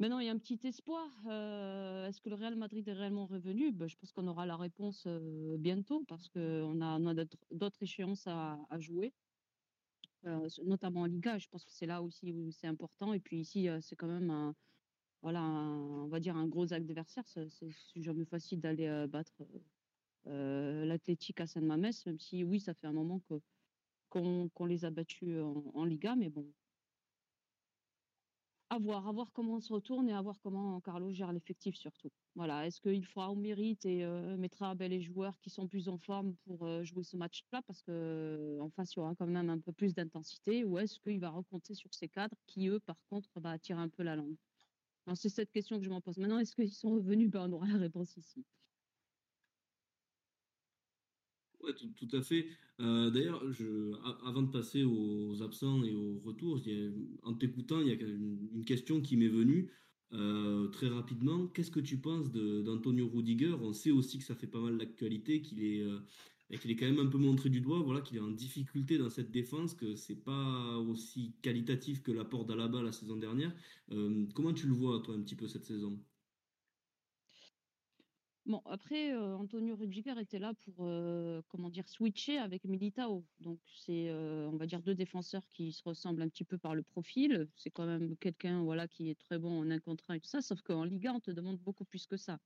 Maintenant, 0.00 0.20
il 0.20 0.26
y 0.26 0.28
a 0.28 0.32
un 0.32 0.38
petit 0.38 0.60
espoir. 0.64 1.10
Euh, 1.26 2.06
Est-ce 2.06 2.20
que 2.20 2.28
le 2.28 2.36
Real 2.36 2.54
Madrid 2.54 2.86
est 2.86 2.92
réellement 2.92 3.26
revenu? 3.26 3.72
Ben, 3.72 3.88
Je 3.88 3.96
pense 3.96 4.12
qu'on 4.12 4.28
aura 4.28 4.46
la 4.46 4.56
réponse 4.56 5.04
euh, 5.08 5.56
bientôt 5.58 6.04
parce 6.06 6.28
qu'on 6.28 6.80
a, 6.80 7.24
d'autres 7.50 7.82
échéances 7.82 8.28
à, 8.28 8.58
jouer, 8.78 9.12
euh, 10.24 10.48
notamment 10.64 11.00
en 11.00 11.06
Liga. 11.06 11.38
Je 11.38 11.48
pense 11.48 11.64
que 11.64 11.72
c'est 11.72 11.86
là 11.86 12.00
aussi 12.00 12.30
où 12.32 12.52
c'est 12.52 12.68
important. 12.68 13.12
Et 13.12 13.18
puis 13.18 13.40
ici, 13.40 13.68
c'est 13.80 13.96
quand 13.96 14.06
même 14.06 14.30
un, 14.30 14.54
voilà, 15.22 15.42
on 15.42 16.06
va 16.06 16.20
dire 16.20 16.36
un 16.36 16.46
gros 16.46 16.72
adversaire. 16.72 17.26
C'est 17.26 17.80
jamais 17.96 18.24
facile 18.24 18.60
d'aller 18.60 19.06
battre 19.08 19.42
l'Athletic 20.26 21.40
à 21.40 21.48
San 21.48 21.64
Mamés, 21.66 21.90
même 22.06 22.20
si 22.20 22.44
oui, 22.44 22.60
ça 22.60 22.72
fait 22.72 22.86
un 22.86 22.92
moment 22.92 23.20
qu'on 24.10 24.66
les 24.66 24.84
a 24.84 24.90
battus 24.90 25.40
en, 25.40 25.72
en 25.74 25.84
Liga, 25.84 26.14
mais 26.14 26.28
bon, 26.28 26.46
à 28.70 28.78
voir, 28.78 29.06
à 29.08 29.12
voir 29.12 29.32
comment 29.32 29.56
on 29.56 29.60
se 29.60 29.72
retourne 29.72 30.08
et 30.08 30.12
à 30.12 30.20
voir 30.20 30.38
comment 30.42 30.80
Carlo 30.80 31.10
gère 31.10 31.32
l'effectif 31.32 31.74
surtout. 31.76 32.10
Voilà, 32.34 32.66
est-ce 32.66 32.80
qu'il 32.80 33.04
fera 33.06 33.30
au 33.30 33.34
mérite 33.34 33.86
et 33.86 34.04
euh, 34.04 34.36
mettra 34.36 34.74
les 34.74 35.00
joueurs 35.00 35.38
qui 35.40 35.50
sont 35.50 35.66
plus 35.66 35.88
en 35.88 35.98
forme 35.98 36.34
pour 36.44 36.66
euh, 36.66 36.84
jouer 36.84 37.02
ce 37.02 37.16
match-là? 37.16 37.62
Parce 37.62 37.82
que 37.82 37.90
euh, 37.90 38.68
face 38.76 38.94
il 38.94 38.98
y 38.98 39.00
aura 39.00 39.14
quand 39.14 39.26
même 39.26 39.50
un 39.50 39.58
peu 39.58 39.72
plus 39.72 39.94
d'intensité 39.94 40.64
ou 40.64 40.78
est-ce 40.78 41.00
qu'il 41.00 41.18
va 41.20 41.30
recompter 41.30 41.74
sur 41.74 41.92
ses 41.94 42.08
cadres 42.08 42.36
qui 42.46 42.68
eux 42.68 42.80
par 42.80 42.96
contre 43.08 43.30
va 43.40 43.52
attirer 43.52 43.80
un 43.80 43.88
peu 43.88 44.02
la 44.02 44.16
langue? 44.16 44.36
C'est 45.14 45.30
cette 45.30 45.50
question 45.50 45.78
que 45.78 45.84
je 45.84 45.90
m'en 45.90 46.02
pose. 46.02 46.18
Maintenant, 46.18 46.38
est-ce 46.38 46.54
qu'ils 46.54 46.72
sont 46.72 46.90
revenus? 46.90 47.30
Ben, 47.30 47.48
On 47.48 47.52
aura 47.52 47.66
la 47.66 47.78
réponse 47.78 48.16
ici. 48.18 48.44
Tout, 51.60 51.88
tout 51.96 52.16
à 52.16 52.22
fait. 52.22 52.46
Euh, 52.80 53.10
D'ailleurs, 53.10 53.42
avant 54.24 54.42
de 54.42 54.50
passer 54.50 54.84
aux 54.84 55.42
absents 55.42 55.82
et 55.82 55.92
aux 55.94 56.20
retours, 56.20 56.58
a- 56.58 57.28
en 57.28 57.34
t'écoutant, 57.34 57.80
il 57.80 57.88
y 57.88 57.90
a 57.90 57.94
une, 57.94 58.64
question 58.64 59.00
qui 59.00 59.16
m'est 59.16 59.28
venue 59.28 59.72
euh, 60.12 60.68
très 60.68 60.88
rapidement. 60.88 61.48
Qu'est-ce 61.48 61.70
que 61.72 61.80
tu 61.80 62.00
penses 62.00 62.30
d'Antonio 62.30 63.08
Rudiger? 63.08 63.54
On 63.60 63.72
sait 63.72 63.90
aussi 63.90 64.18
que 64.18 64.24
ça 64.24 64.34
fait 64.36 64.46
pas 64.46 64.60
mal 64.60 64.78
d'actualité, 64.78 65.42
qu'il 65.42 65.62
est, 65.64 65.82
euh, 65.82 65.98
qu'il 66.60 66.70
est 66.70 66.76
quand 66.76 66.86
même 66.86 67.00
un 67.00 67.06
peu 67.10 67.18
montré 67.18 67.50
du 67.50 67.60
doigt, 67.60 67.80
voilà, 67.80 68.00
qu'il 68.00 68.16
est 68.16 68.20
en 68.20 68.30
difficulté 68.30 68.96
dans 68.98 69.10
cette 69.10 69.30
défense, 69.32 69.74
que 69.74 69.96
c'est 69.96 70.22
pas 70.24 70.78
aussi 70.78 71.36
qualitatif 71.42 72.02
que 72.02 72.12
l'apport 72.12 72.44
d'Alaba 72.46 72.82
la 72.82 72.92
saison 72.92 73.16
dernière. 73.16 73.54
Comment 74.34 74.52
tu 74.54 74.66
le 74.66 74.72
vois, 74.74 75.00
toi, 75.02 75.14
un 75.14 75.22
petit 75.22 75.36
peu 75.36 75.48
cette 75.48 75.64
saison? 75.64 76.02
Bon, 78.48 78.62
après, 78.64 79.12
euh, 79.12 79.36
Antonio 79.36 79.76
Rudiger 79.76 80.18
était 80.18 80.38
là 80.38 80.54
pour, 80.54 80.76
euh, 80.80 81.42
comment 81.48 81.68
dire, 81.68 81.86
switcher 81.86 82.38
avec 82.38 82.64
Militao. 82.64 83.22
Donc, 83.40 83.60
c'est, 83.76 84.08
euh, 84.08 84.48
on 84.50 84.56
va 84.56 84.64
dire, 84.64 84.80
deux 84.80 84.94
défenseurs 84.94 85.46
qui 85.50 85.70
se 85.70 85.82
ressemblent 85.84 86.22
un 86.22 86.30
petit 86.30 86.44
peu 86.44 86.56
par 86.56 86.74
le 86.74 86.82
profil. 86.82 87.46
C'est 87.56 87.68
quand 87.70 87.84
même 87.84 88.16
quelqu'un, 88.16 88.62
voilà, 88.62 88.88
qui 88.88 89.10
est 89.10 89.18
très 89.18 89.38
bon 89.38 89.60
en 89.60 89.70
un 89.70 89.78
contre 89.80 90.10
un 90.10 90.14
et 90.14 90.20
tout 90.20 90.30
ça. 90.30 90.40
Sauf 90.40 90.62
qu'en 90.62 90.84
Liga, 90.84 91.12
on 91.12 91.20
te 91.20 91.30
demande 91.30 91.58
beaucoup 91.58 91.84
plus 91.84 92.06
que 92.06 92.16
ça. 92.16 92.38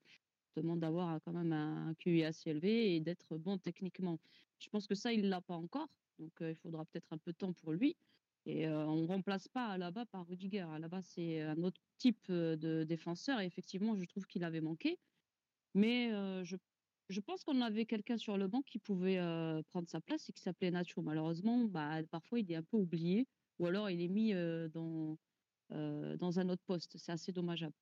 On 0.51 0.55
te 0.57 0.61
demande 0.63 0.81
d'avoir 0.81 1.21
quand 1.23 1.33
même 1.33 1.53
un 1.53 1.95
QI 1.95 2.25
assez 2.25 2.51
élevé 2.51 2.97
et 2.97 3.01
d'être 3.01 3.39
bon 3.39 3.59
techniquement. 3.59 4.19
Je 4.59 4.69
pense 4.71 4.89
que 4.89 4.97
ça, 4.97 5.13
il 5.13 5.29
l'a 5.29 5.41
pas 5.41 5.55
encore. 5.55 5.89
Donc, 6.19 6.33
il 6.41 6.57
faudra 6.57 6.85
peut-être 6.85 7.13
un 7.13 7.19
peu 7.19 7.31
de 7.31 7.37
temps 7.37 7.53
pour 7.53 7.73
lui. 7.73 7.97
Et 8.45 8.69
on 8.69 9.07
remplace 9.07 9.47
pas 9.47 9.69
Alaba 9.69 10.05
par 10.07 10.27
Rudiger. 10.27 10.67
Alaba, 10.75 11.01
c'est 11.03 11.43
un 11.43 11.63
autre 11.63 11.81
type 11.99 12.29
de 12.29 12.83
défenseur. 12.83 13.39
Et 13.41 13.47
effectivement, 13.47 13.95
je 13.97 14.05
trouve 14.05 14.27
qu'il 14.27 14.43
avait 14.43 14.61
manqué. 14.61 14.99
Mais 15.75 16.11
je, 16.45 16.57
je 17.09 17.21
pense 17.21 17.45
qu'on 17.45 17.61
avait 17.61 17.87
quelqu'un 17.87 18.19
sur 18.19 18.37
le 18.37 18.49
banc 18.49 18.63
qui 18.63 18.79
pouvait 18.79 19.19
prendre 19.69 19.89
sa 19.89 20.01
place 20.01 20.29
et 20.29 20.33
qui 20.33 20.43
s'appelait 20.43 20.71
Nacho. 20.71 21.03
Malheureusement, 21.03 21.65
bah, 21.65 22.03
parfois 22.11 22.41
il 22.41 22.51
est 22.51 22.57
un 22.57 22.63
peu 22.63 22.77
oublié 22.77 23.27
ou 23.59 23.67
alors 23.67 23.91
il 23.91 24.01
est 24.01 24.09
mis 24.09 24.33
dans, 24.71 25.19
dans 25.71 26.39
un 26.39 26.49
autre 26.49 26.63
poste. 26.67 26.97
C'est 26.99 27.13
assez 27.13 27.33
dommageable. 27.33 27.75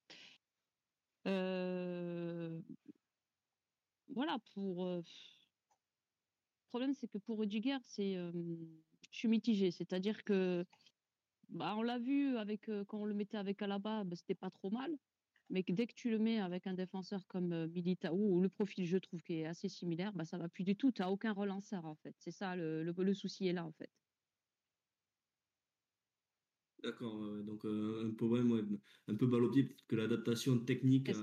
Voilà, 4.08 4.38
pour. 4.54 4.84
le 4.86 5.02
problème, 6.68 6.94
c'est 6.94 7.08
que 7.08 7.18
pour 7.18 7.38
Rudiger, 7.38 7.78
c'est, 7.82 8.14
je 8.14 9.18
suis 9.18 9.28
mitigée. 9.28 9.70
C'est-à-dire 9.70 10.24
que 10.24 10.64
bah, 11.48 11.74
on 11.76 11.82
l'a 11.82 11.98
vu 11.98 12.36
avec, 12.36 12.66
quand 12.88 13.00
on 13.00 13.04
le 13.04 13.14
mettait 13.14 13.36
avec 13.36 13.60
Alaba, 13.62 14.04
bah, 14.04 14.16
c'était 14.16 14.34
pas 14.34 14.50
trop 14.50 14.70
mal. 14.70 14.96
Mais 15.50 15.64
que 15.64 15.72
dès 15.72 15.86
que 15.86 15.94
tu 15.94 16.10
le 16.10 16.18
mets 16.18 16.38
avec 16.40 16.66
un 16.66 16.74
défenseur 16.74 17.26
comme 17.26 17.52
euh, 17.52 17.68
Militao, 17.68 18.14
où 18.16 18.40
le 18.40 18.48
profil, 18.48 18.86
je 18.86 18.96
trouve, 18.98 19.22
qui 19.22 19.34
est 19.34 19.46
assez 19.46 19.68
similaire, 19.68 20.12
bah, 20.14 20.24
ça 20.24 20.38
va 20.38 20.48
plus 20.48 20.64
du 20.64 20.76
tout. 20.76 20.92
Tu 20.92 21.02
n'as 21.02 21.08
aucun 21.10 21.32
relanceur, 21.32 21.84
en 21.86 21.94
fait. 21.96 22.14
C'est 22.18 22.30
ça, 22.32 22.56
le, 22.56 22.82
le, 22.84 22.92
le 23.04 23.14
souci 23.14 23.46
est 23.48 23.52
là, 23.52 23.66
en 23.66 23.72
fait. 23.72 23.90
D'accord, 26.82 27.20
ouais. 27.20 27.42
donc 27.42 27.64
euh, 27.66 28.06
un 28.08 28.14
problème 28.14 28.50
ouais, 28.52 28.62
un 29.06 29.14
peu 29.14 29.26
balle 29.26 29.44
au 29.44 29.50
pied, 29.50 29.64
peut-être 29.64 29.86
que 29.86 29.96
l'adaptation 29.96 30.58
technique 30.64 31.10
a, 31.10 31.14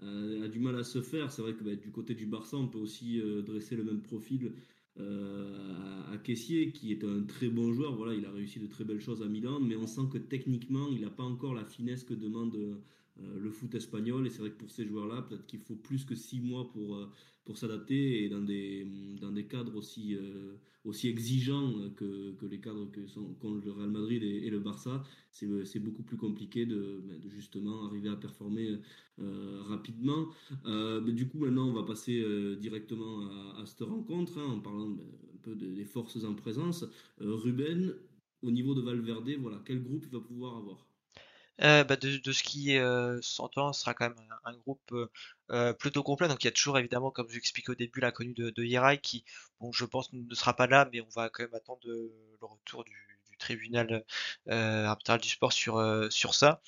a- 0.00 0.04
a 0.44 0.48
du 0.48 0.60
mal 0.60 0.76
à 0.76 0.84
se 0.84 1.02
faire. 1.02 1.32
C'est 1.32 1.42
vrai 1.42 1.56
que 1.56 1.64
bah, 1.64 1.74
du 1.76 1.90
côté 1.90 2.14
du 2.14 2.26
Barça, 2.26 2.56
on 2.56 2.68
peut 2.68 2.78
aussi 2.78 3.20
euh, 3.20 3.42
dresser 3.42 3.74
le 3.76 3.82
même 3.84 4.02
profil 4.02 4.54
euh, 4.98 6.06
à, 6.08 6.12
à 6.12 6.18
Kessié, 6.18 6.72
qui 6.72 6.92
est 6.92 7.02
un 7.04 7.24
très 7.24 7.48
bon 7.50 7.72
joueur. 7.72 7.96
Voilà, 7.96 8.14
il 8.14 8.24
a 8.24 8.30
réussi 8.32 8.60
de 8.60 8.66
très 8.68 8.84
belles 8.84 9.00
choses 9.00 9.22
à 9.22 9.28
Milan, 9.28 9.58
mais 9.60 9.74
on 9.76 9.86
sent 9.88 10.02
que 10.12 10.18
techniquement, 10.18 10.88
il 10.92 11.00
n'a 11.02 11.10
pas 11.10 11.24
encore 11.24 11.54
la 11.54 11.64
finesse 11.64 12.04
que 12.04 12.14
demande 12.14 12.54
euh, 12.56 12.82
le 13.20 13.50
foot 13.50 13.74
espagnol. 13.74 14.26
Et 14.26 14.30
c'est 14.30 14.40
vrai 14.40 14.50
que 14.50 14.58
pour 14.58 14.70
ces 14.70 14.86
joueurs-là, 14.86 15.22
peut-être 15.22 15.46
qu'il 15.46 15.60
faut 15.60 15.76
plus 15.76 16.04
que 16.04 16.14
six 16.14 16.40
mois 16.40 16.70
pour, 16.70 16.96
euh, 16.96 17.10
pour 17.44 17.58
s'adapter 17.58 18.24
et 18.24 18.28
dans 18.28 18.40
des, 18.40 18.86
dans 19.20 19.32
des 19.32 19.46
cadres 19.46 19.76
aussi, 19.76 20.14
euh, 20.14 20.56
aussi 20.84 21.08
exigeants 21.08 21.90
que, 21.96 22.32
que 22.32 22.46
les 22.46 22.60
cadres 22.60 22.90
que 22.90 23.06
sont 23.06 23.36
le 23.42 23.72
Real 23.72 23.90
Madrid 23.90 24.22
et, 24.22 24.50
le 24.50 24.60
Barça, 24.60 25.02
c'est 25.30 25.78
beaucoup 25.78 26.02
plus 26.02 26.16
compliqué 26.16 26.66
de, 26.66 27.02
ben, 27.04 27.20
justement 27.28 27.84
arriver 27.86 28.08
à 28.08 28.16
performer 28.16 28.78
euh, 29.18 29.62
rapidement. 29.62 30.28
Euh, 30.66 31.00
mais 31.00 31.12
du 31.12 31.28
coup, 31.28 31.38
maintenant, 31.38 31.68
on 31.68 31.72
va 31.72 31.82
passer 31.84 32.20
euh, 32.20 32.56
directement 32.56 33.28
à, 33.56 33.66
cette 33.66 33.82
rencontre 33.82 34.38
hein, 34.38 34.44
en 34.44 34.60
parlant 34.60 34.88
ben, 34.88 35.04
un 35.34 35.38
peu 35.42 35.54
de- 35.54 35.72
des 35.72 35.84
forces 35.84 36.24
en 36.24 36.34
présence. 36.34 36.84
Euh, 37.20 37.34
Ruben, 37.34 37.94
au 38.42 38.50
niveau 38.50 38.74
de 38.74 38.80
Valverde, 38.80 39.30
voilà, 39.40 39.62
quel 39.64 39.82
groupe 39.82 40.04
il 40.06 40.12
va 40.12 40.20
pouvoir 40.20 40.56
avoir? 40.56 40.91
Euh, 41.60 41.84
bah, 41.84 41.96
de, 41.96 42.32
ce 42.32 42.42
qui 42.42 42.76
euh, 42.78 43.20
s'entend, 43.22 43.72
sera 43.72 43.94
quand 43.94 44.08
même 44.08 44.16
un, 44.44 44.54
groupe 44.54 44.80
euh, 44.92 45.10
euh, 45.50 45.72
plutôt 45.72 46.02
complet. 46.02 46.28
Donc 46.28 46.42
il 46.42 46.46
y 46.46 46.48
a 46.48 46.52
toujours 46.52 46.78
évidemment, 46.78 47.10
comme 47.10 47.28
je 47.28 47.38
au 47.68 47.74
début, 47.74 48.00
l'inconnu 48.00 48.32
de, 48.32 48.50
de 48.50 48.64
Yeray 48.64 48.98
qui, 48.98 49.24
bon, 49.60 49.70
je 49.72 49.84
pense 49.84 50.12
ne 50.12 50.34
sera 50.34 50.54
pas 50.56 50.66
là, 50.66 50.88
mais 50.92 51.00
on 51.00 51.08
va 51.14 51.28
quand 51.28 51.42
même 51.44 51.54
attendre 51.54 51.80
le 51.84 52.10
retour 52.40 52.84
du, 52.84 52.92
tribunal 53.38 54.04
arbitral 54.46 55.20
du 55.20 55.28
sport 55.28 55.52
sur 55.52 55.82
sur 56.10 56.34
ça. 56.34 56.62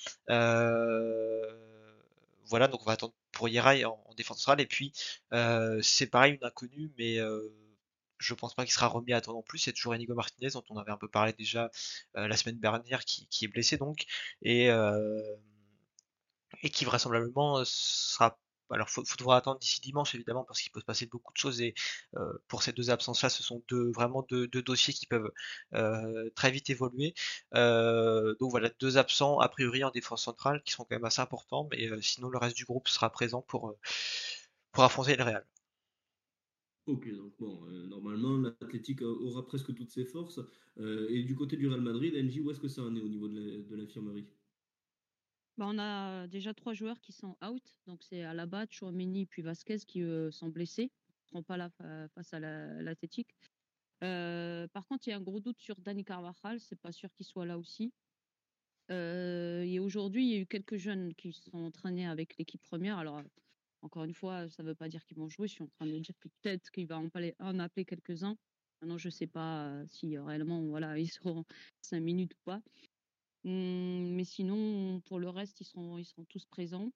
Voilà, 2.47 2.67
donc 2.67 2.81
on 2.81 2.85
va 2.85 2.93
attendre 2.93 3.13
pour 3.31 3.49
Yeray 3.49 3.85
en, 3.85 3.99
en 4.05 4.13
défense 4.13 4.39
centrale. 4.39 4.61
Et 4.61 4.65
puis 4.65 4.91
c'est 5.81 6.07
pareil, 6.07 6.33
une 6.33 6.43
inconnue, 6.45 6.91
mais 6.97 7.17
je 8.17 8.33
pense 8.33 8.53
pas 8.55 8.63
qu'il 8.65 8.73
sera 8.73 8.87
remis 8.87 9.13
à 9.13 9.21
temps 9.21 9.33
non 9.33 9.43
plus. 9.43 9.59
C'est 9.59 9.73
toujours 9.73 9.93
Enigo 9.93 10.15
Martinez 10.15 10.49
dont 10.53 10.63
on 10.69 10.77
avait 10.77 10.91
un 10.91 10.97
peu 10.97 11.09
parlé 11.09 11.33
déjà 11.33 11.69
euh, 12.17 12.27
la 12.27 12.37
semaine 12.37 12.59
dernière, 12.59 13.05
qui, 13.05 13.27
qui 13.27 13.45
est 13.45 13.47
blessé 13.47 13.77
donc 13.77 14.05
et, 14.41 14.69
euh, 14.71 15.21
et 16.63 16.69
qui 16.69 16.85
vraisemblablement 16.85 17.59
euh, 17.59 17.63
sera. 17.65 18.37
Alors, 18.71 18.89
faut, 18.89 19.05
faudra 19.05 19.37
attendre 19.37 19.59
d'ici 19.59 19.79
dimanche 19.79 20.15
évidemment 20.15 20.43
parce 20.43 20.59
qu'il 20.59 20.71
peut 20.71 20.79
se 20.79 20.85
passer 20.85 21.05
beaucoup 21.05 21.31
de 21.31 21.37
choses 21.37 21.61
et 21.61 21.75
euh, 22.15 22.33
pour 22.47 22.63
ces 22.63 22.73
deux 22.73 22.89
absences-là, 22.89 23.29
ce 23.29 23.43
sont 23.43 23.63
deux 23.67 23.91
vraiment 23.91 24.25
deux, 24.27 24.47
deux 24.47 24.63
dossiers 24.63 24.91
qui 24.93 25.05
peuvent 25.05 25.31
euh, 25.75 26.31
très 26.35 26.49
vite 26.49 26.71
évoluer. 26.71 27.13
Donc 27.53 28.49
voilà, 28.51 28.71
deux 28.79 28.97
absents 28.97 29.39
a 29.39 29.49
priori 29.49 29.83
en 29.83 29.91
défense 29.91 30.23
centrale 30.23 30.63
qui 30.63 30.73
sont 30.73 30.83
quand 30.83 30.95
même 30.95 31.05
assez 31.05 31.21
importants, 31.21 31.67
mais 31.71 31.89
sinon 32.01 32.29
le 32.29 32.39
reste 32.39 32.55
du 32.57 32.65
groupe 32.65 32.87
sera 32.87 33.11
présent 33.11 33.43
pour 33.43 33.75
pour 34.71 34.83
affronter 34.83 35.15
le 35.15 35.23
Real. 35.23 35.45
Ok, 36.87 37.11
donc 37.15 37.33
bon, 37.39 37.65
euh, 37.67 37.87
normalement, 37.87 38.37
l'Athletic 38.37 39.01
aura 39.01 39.43
presque 39.47 39.73
toutes 39.73 39.89
ses 39.89 40.05
forces. 40.05 40.39
Euh, 40.77 41.07
et 41.09 41.23
du 41.23 41.35
côté 41.35 41.57
du 41.57 41.67
Real 41.67 41.81
Madrid, 41.81 42.13
NJ, 42.13 42.41
où 42.41 42.51
est-ce 42.51 42.59
que 42.59 42.67
ça 42.67 42.83
en 42.83 42.95
est 42.95 43.01
au 43.01 43.09
niveau 43.09 43.27
de 43.27 43.75
l'infirmerie 43.75 44.27
bah, 45.57 45.65
On 45.67 45.79
a 45.79 46.27
déjà 46.27 46.53
trois 46.53 46.73
joueurs 46.73 46.99
qui 47.01 47.11
sont 47.11 47.37
out. 47.43 47.63
Donc 47.87 48.03
c'est 48.03 48.21
Alaba, 48.21 48.67
Chouameni 48.69 49.25
puis 49.25 49.41
Vasquez 49.41 49.79
qui 49.79 50.03
sont 50.29 50.49
blessés. 50.49 50.91
Ils 50.91 51.23
ne 51.23 51.29
seront 51.29 51.43
pas 51.43 51.57
là 51.57 51.71
face 52.13 52.33
à 52.33 52.39
l'Athletic. 52.39 53.35
Euh, 54.03 54.67
par 54.67 54.85
contre, 54.85 55.07
il 55.07 55.09
y 55.09 55.13
a 55.13 55.17
un 55.17 55.21
gros 55.21 55.39
doute 55.39 55.59
sur 55.59 55.81
Dani 55.81 56.05
Carvajal. 56.05 56.59
C'est 56.59 56.79
pas 56.79 56.91
sûr 56.91 57.11
qu'il 57.15 57.25
soit 57.25 57.47
là 57.47 57.57
aussi. 57.57 57.93
et 58.89 59.79
aujourd'hui, 59.79 60.23
il 60.23 60.31
y 60.35 60.37
a 60.37 60.41
eu 60.41 60.45
quelques 60.45 60.77
jeunes 60.77 61.15
qui 61.15 61.33
sont 61.33 61.57
entraînés 61.57 62.05
avec 62.05 62.37
l'équipe 62.37 62.61
première. 62.61 62.99
Alors, 62.99 63.23
encore 63.85 64.03
une 64.03 64.13
fois, 64.13 64.49
ça 64.49 64.63
ne 64.63 64.67
veut 64.67 64.75
pas 64.75 64.89
dire 64.89 65.05
qu'ils 65.05 65.17
vont 65.17 65.29
jouer. 65.29 65.47
Je 65.47 65.53
suis 65.53 65.63
en 65.63 65.67
train 65.67 65.85
de 65.85 65.99
dire 65.99 66.15
que 66.19 66.27
peut-être 66.41 66.71
qu'il 66.71 66.87
va 66.87 66.99
en, 66.99 67.59
appeler 67.59 67.85
quelques-uns. 67.85 68.35
Maintenant, 68.81 68.97
je 68.97 69.07
ne 69.07 69.11
sais 69.11 69.27
pas 69.27 69.85
si 69.87 70.17
réellement 70.17 70.61
voilà, 70.63 70.97
ils 70.99 71.07
seront 71.07 71.45
5 71.81 71.99
minutes 71.99 72.33
ou 72.33 72.41
pas. 72.43 72.61
Mmh, 73.43 74.15
mais 74.15 74.23
sinon, 74.23 75.01
pour 75.01 75.19
le 75.19 75.29
reste, 75.29 75.61
ils 75.61 75.65
seront, 75.65 75.99
ils 75.99 76.05
seront 76.05 76.25
tous 76.25 76.45
présents. 76.45 76.91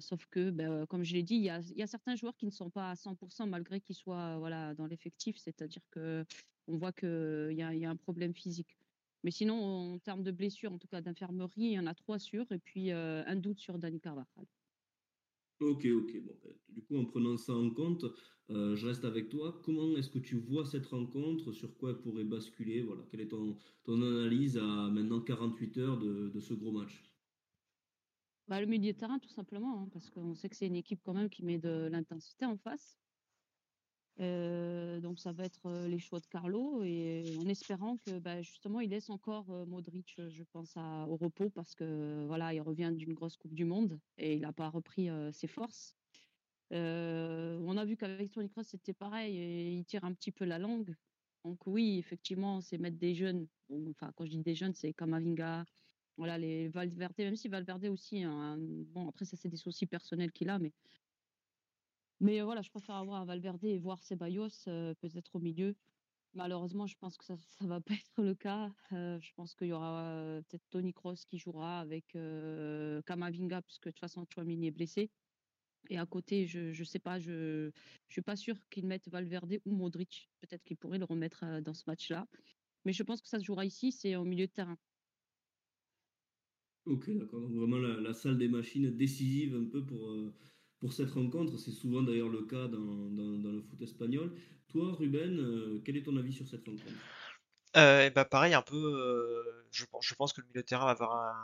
sauf 0.00 0.26
que, 0.30 0.50
ben, 0.50 0.86
comme 0.86 1.04
je 1.04 1.12
l'ai 1.12 1.22
dit, 1.22 1.36
il 1.36 1.42
y 1.44 1.50
a, 1.50 1.86
certains 1.86 2.16
joueurs 2.16 2.36
qui 2.36 2.46
ne 2.46 2.50
sont 2.50 2.70
pas 2.70 2.90
à 2.90 2.94
100% 2.94 3.46
malgré 3.46 3.80
qu'ils 3.80 3.96
soient 3.96 4.38
voilà, 4.38 4.74
dans 4.74 4.86
l'effectif. 4.86 5.36
C'est-à-dire 5.36 5.82
qu'on 5.92 6.24
voit 6.78 6.92
qu'il 6.92 7.52
y 7.52 7.62
a, 7.62 7.74
y 7.74 7.84
a 7.84 7.90
un 7.90 7.96
problème 7.96 8.34
physique. 8.34 8.78
Mais 9.24 9.30
sinon, 9.30 9.94
en 9.94 9.98
termes 9.98 10.22
de 10.22 10.32
blessures, 10.32 10.72
en 10.72 10.78
tout 10.78 10.88
cas 10.88 11.02
d'infirmerie, 11.02 11.52
il 11.56 11.72
y 11.72 11.78
en 11.78 11.86
a 11.86 11.94
trois 11.94 12.18
sûrs 12.18 12.50
et 12.50 12.58
puis 12.58 12.90
un 12.90 13.36
doute 13.36 13.60
sur 13.60 13.78
Dani 13.78 14.00
Carvajal. 14.00 14.46
Ok, 15.62 15.86
ok. 15.86 16.20
Bon, 16.24 16.38
ben, 16.44 16.54
du 16.68 16.82
coup, 16.82 16.96
en 16.96 17.04
prenant 17.06 17.36
ça 17.38 17.54
en 17.54 17.70
compte, 17.70 18.04
euh, 18.50 18.74
je 18.76 18.86
reste 18.86 19.04
avec 19.04 19.28
toi. 19.30 19.60
Comment 19.64 19.96
est-ce 19.96 20.10
que 20.10 20.18
tu 20.18 20.36
vois 20.36 20.66
cette 20.66 20.86
rencontre? 20.86 21.52
Sur 21.52 21.76
quoi 21.78 21.90
elle 21.90 22.00
pourrait 22.02 22.24
basculer? 22.24 22.82
Voilà. 22.82 23.02
Quelle 23.10 23.20
est 23.20 23.28
ton, 23.28 23.56
ton 23.84 24.02
analyse 24.02 24.58
à 24.58 24.90
maintenant 24.90 25.20
48 25.22 25.78
heures 25.78 25.98
de, 25.98 26.28
de 26.28 26.40
ce 26.40 26.54
gros 26.54 26.72
match? 26.72 27.04
Bah, 28.48 28.60
Le 28.60 28.66
milieu 28.66 28.92
de 28.92 28.96
terrain, 28.98 29.18
tout 29.18 29.28
simplement, 29.28 29.82
hein, 29.82 29.88
parce 29.92 30.10
qu'on 30.10 30.34
sait 30.34 30.48
que 30.48 30.54
c'est 30.56 30.66
une 30.68 30.76
équipe 30.76 31.00
quand 31.02 31.14
même 31.14 31.30
qui 31.30 31.44
met 31.44 31.58
de 31.58 31.88
l'intensité 31.90 32.44
en 32.44 32.56
face. 32.56 33.01
Euh, 34.20 35.00
donc 35.00 35.18
ça 35.18 35.32
va 35.32 35.44
être 35.44 35.66
euh, 35.66 35.88
les 35.88 35.98
choix 35.98 36.20
de 36.20 36.26
Carlo 36.26 36.84
et 36.84 37.34
en 37.38 37.48
espérant 37.48 37.96
que 37.96 38.18
bah, 38.18 38.42
justement 38.42 38.80
il 38.80 38.90
laisse 38.90 39.08
encore 39.08 39.50
euh, 39.50 39.64
Modric, 39.64 40.14
je 40.28 40.42
pense, 40.52 40.76
au 40.76 41.16
repos 41.16 41.50
parce 41.50 41.74
que 41.74 42.26
voilà, 42.26 42.52
il 42.52 42.60
revient 42.60 42.92
d'une 42.94 43.14
grosse 43.14 43.36
Coupe 43.36 43.54
du 43.54 43.64
Monde 43.64 43.98
et 44.18 44.34
il 44.34 44.40
n'a 44.42 44.52
pas 44.52 44.68
repris 44.68 45.08
ses 45.32 45.46
forces. 45.46 45.96
on 46.70 47.76
a 47.76 47.84
vu 47.84 47.96
qu'avec 47.96 48.30
Tony 48.30 48.50
Kroos 48.50 48.64
c'était 48.64 48.92
pareil, 48.92 49.78
il 49.78 49.84
tire 49.84 50.04
un 50.04 50.12
petit 50.12 50.32
peu 50.32 50.44
la 50.44 50.58
langue. 50.58 50.94
Donc 51.44 51.66
oui, 51.66 51.98
effectivement, 51.98 52.60
c'est 52.60 52.78
mettre 52.78 52.98
des 52.98 53.14
jeunes. 53.14 53.48
enfin, 53.90 54.12
quand 54.14 54.24
je 54.24 54.30
dis 54.30 54.38
des 54.38 54.54
jeunes, 54.54 54.74
c'est 54.74 54.92
comme 54.92 55.12
Avinga, 55.14 55.64
voilà, 56.16 56.38
les 56.38 56.68
Valverde, 56.68 57.14
même 57.18 57.36
si 57.36 57.48
Valverde 57.48 57.86
aussi, 57.86 58.22
hein, 58.22 58.56
bon 58.60 59.08
après 59.08 59.24
ça 59.24 59.36
c'est 59.36 59.48
des 59.48 59.56
soucis 59.56 59.86
personnels 59.86 60.30
qu'il 60.32 60.50
a, 60.50 60.58
mais 60.58 60.72
mais 62.22 62.40
voilà, 62.40 62.62
je 62.62 62.70
préfère 62.70 62.94
avoir 62.94 63.20
un 63.20 63.24
Valverde 63.24 63.62
et 63.64 63.78
voir 63.78 64.02
Ceballos 64.02 64.64
peut-être 64.64 65.34
au 65.34 65.40
milieu. 65.40 65.74
Malheureusement, 66.34 66.86
je 66.86 66.96
pense 66.98 67.18
que 67.18 67.24
ça 67.24 67.36
ne 67.60 67.68
va 67.68 67.80
pas 67.80 67.94
être 67.94 68.22
le 68.22 68.34
cas. 68.34 68.72
je 68.90 69.32
pense 69.34 69.54
qu'il 69.54 69.66
y 69.66 69.72
aura 69.72 70.40
peut-être 70.48 70.64
Tony 70.70 70.94
Kroos 70.94 71.26
qui 71.28 71.38
jouera 71.38 71.80
avec 71.80 72.16
Kamavinga, 73.06 73.60
puisque 73.62 73.86
de 73.86 73.90
toute 73.90 74.00
façon, 74.00 74.24
Chouamini 74.32 74.68
est 74.68 74.70
blessé. 74.70 75.10
Et 75.90 75.98
à 75.98 76.06
côté, 76.06 76.46
je 76.46 76.78
ne 76.78 76.84
sais 76.84 77.00
pas, 77.00 77.18
je 77.18 77.66
ne 77.66 77.72
suis 78.08 78.22
pas 78.22 78.36
sûr 78.36 78.56
qu'ils 78.70 78.86
mettent 78.86 79.08
Valverde 79.08 79.58
ou 79.64 79.74
Modric. 79.74 80.30
Peut-être 80.40 80.62
qu'ils 80.62 80.76
pourraient 80.76 80.98
le 80.98 81.04
remettre 81.04 81.60
dans 81.60 81.74
ce 81.74 81.82
match-là. 81.86 82.26
Mais 82.84 82.92
je 82.92 83.02
pense 83.02 83.20
que 83.20 83.28
ça 83.28 83.38
se 83.38 83.44
jouera 83.44 83.64
ici, 83.64 83.92
c'est 83.92 84.16
au 84.16 84.24
milieu 84.24 84.46
de 84.46 84.52
terrain. 84.52 84.78
Ok, 86.86 87.10
d'accord. 87.10 87.48
Vraiment 87.48 87.78
la, 87.78 88.14
salle 88.14 88.38
des 88.38 88.48
machines 88.48 88.90
décisive 88.90 89.54
un 89.54 89.66
peu 89.66 89.84
pour, 89.84 90.16
pour 90.82 90.92
cette 90.92 91.12
rencontre. 91.12 91.56
C'est 91.58 91.70
souvent 91.70 92.02
d'ailleurs 92.02 92.28
le 92.28 92.42
cas 92.42 92.66
dans, 92.66 92.78
le 92.78 93.62
foot 93.62 93.80
espagnol. 93.80 94.34
Toi, 94.68 94.92
Ruben, 94.98 95.38
euh, 95.38 95.80
quel 95.84 95.96
est 95.96 96.02
ton 96.02 96.16
avis 96.16 96.32
sur 96.32 96.46
cette 96.46 96.66
rencontre? 96.66 96.92
Euh, 97.76 98.10
bah 98.10 98.24
pareil, 98.24 98.52
un 98.52 98.62
peu. 98.62 98.76
Euh, 98.76 99.64
je, 99.70 100.14
pense, 100.14 100.32
que 100.32 100.40
le 100.40 100.48
milieu 100.48 100.60
de 100.60 100.66
terrain 100.66 100.84
va 100.84 100.90
avoir 100.90 101.36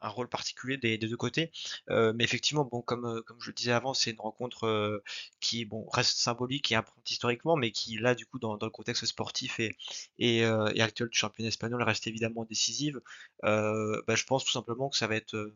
un, 0.00 0.08
rôle 0.08 0.28
particulier 0.28 0.78
des, 0.78 0.98
deux 0.98 1.16
côtés. 1.16 1.52
mais 1.88 2.24
effectivement, 2.24 2.64
bon, 2.64 2.80
comme, 2.80 3.22
je 3.38 3.50
le 3.50 3.54
disais 3.54 3.70
avant, 3.70 3.94
c'est 3.94 4.10
une 4.10 4.20
rencontre 4.20 5.00
qui 5.38 5.64
bon, 5.64 5.86
reste 5.90 6.16
symbolique 6.18 6.72
et 6.72 6.74
importante 6.74 7.08
historiquement, 7.08 7.54
mais 7.56 7.70
qui, 7.70 7.98
là, 7.98 8.16
du 8.16 8.26
coup, 8.26 8.40
dans, 8.40 8.58
le 8.60 8.70
contexte 8.70 9.06
sportif 9.06 9.60
et, 9.60 9.76
et, 10.18 10.38
et, 10.38 10.82
actuel 10.82 11.08
du 11.08 11.18
championnat 11.18 11.48
espagnol, 11.48 11.82
reste 11.82 12.08
évidemment 12.08 12.44
décisive. 12.44 13.00
Bah, 13.42 14.14
je 14.14 14.24
pense 14.24 14.44
tout 14.44 14.50
simplement 14.50 14.88
que 14.88 14.96
ça 14.96 15.06
va 15.06 15.16
être. 15.16 15.52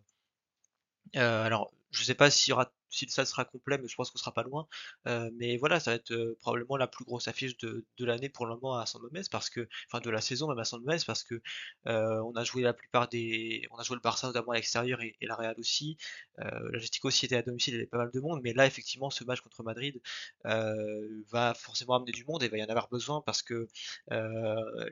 Alors, 1.15 1.73
je 1.91 2.05
sais 2.05 2.15
pas 2.15 2.31
s'il 2.31 2.51
y 2.51 2.53
aura 2.53 2.71
si 2.97 3.09
ça 3.09 3.25
sera 3.25 3.45
complet, 3.45 3.79
mais 3.79 3.89
je 3.89 3.95
pense 3.97 4.11
qu'on 4.11 4.19
sera 4.19 4.33
pas 4.33 4.43
loin. 4.43 4.67
Euh, 5.07 5.31
mais 5.35 5.57
voilà, 5.57 5.81
ça 5.81 5.91
va 5.91 5.97
être 5.97 6.13
euh, 6.13 6.37
probablement 6.41 6.77
la 6.77 6.87
plus 6.87 7.05
grosse 7.05 7.29
affiche 7.29 7.57
de, 7.59 7.85
l'année 7.99 8.29
pour 8.29 8.47
le 8.47 8.55
moment 8.55 8.79
à 8.79 8.87
San 8.87 9.03
Mamés, 9.03 9.27
parce 9.31 9.51
que, 9.51 9.69
enfin 9.89 10.01
de 10.01 10.11
la 10.11 10.21
saison 10.21 10.49
même 10.49 10.59
à 10.59 10.65
San 10.65 10.83
Mamés, 10.83 11.03
parce 11.07 11.23
que 11.25 11.41
euh, 11.87 12.21
on 12.23 12.33
a 12.37 12.45
joué 12.45 12.63
la 12.63 12.73
plupart 12.73 13.09
des, 13.09 13.67
on 13.71 13.77
a 13.77 13.83
joué 13.83 13.97
le 13.97 14.01
Barça 14.01 14.27
notamment 14.29 14.53
à 14.53 14.55
l'extérieur 14.57 15.01
et, 15.03 15.17
la 15.21 15.35
Real 15.37 15.57
aussi. 15.59 15.97
Euh, 16.41 16.81
aussi 17.03 17.27
était 17.27 17.37
à 17.37 17.43
domicile, 17.43 17.75
il 17.75 17.77
y 17.77 17.81
avait 17.81 17.87
pas 17.87 17.99
mal 17.99 18.11
de 18.13 18.21
monde, 18.21 18.41
mais 18.43 18.53
là 18.53 18.67
effectivement 18.67 19.11
ce 19.11 19.25
match 19.25 19.41
contre 19.41 19.63
Madrid 19.63 20.01
va 20.45 21.55
forcément 21.55 21.95
amener 21.95 22.13
du 22.13 22.25
monde 22.25 22.43
et 22.43 22.49
va 22.49 22.57
y 22.59 22.65
en 22.65 22.69
avoir 22.69 22.89
besoin 22.89 23.21
parce 23.21 23.43
que 23.43 23.69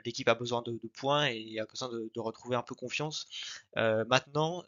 l'équipe 0.04 0.28
a 0.28 0.34
besoin 0.34 0.62
de, 0.62 0.78
points 0.92 1.26
et 1.26 1.58
a 1.58 1.66
besoin 1.66 1.88
de 1.88 2.20
retrouver 2.20 2.56
un 2.56 2.62
peu 2.62 2.74
confiance. 2.74 3.26
maintenant, 3.76 4.64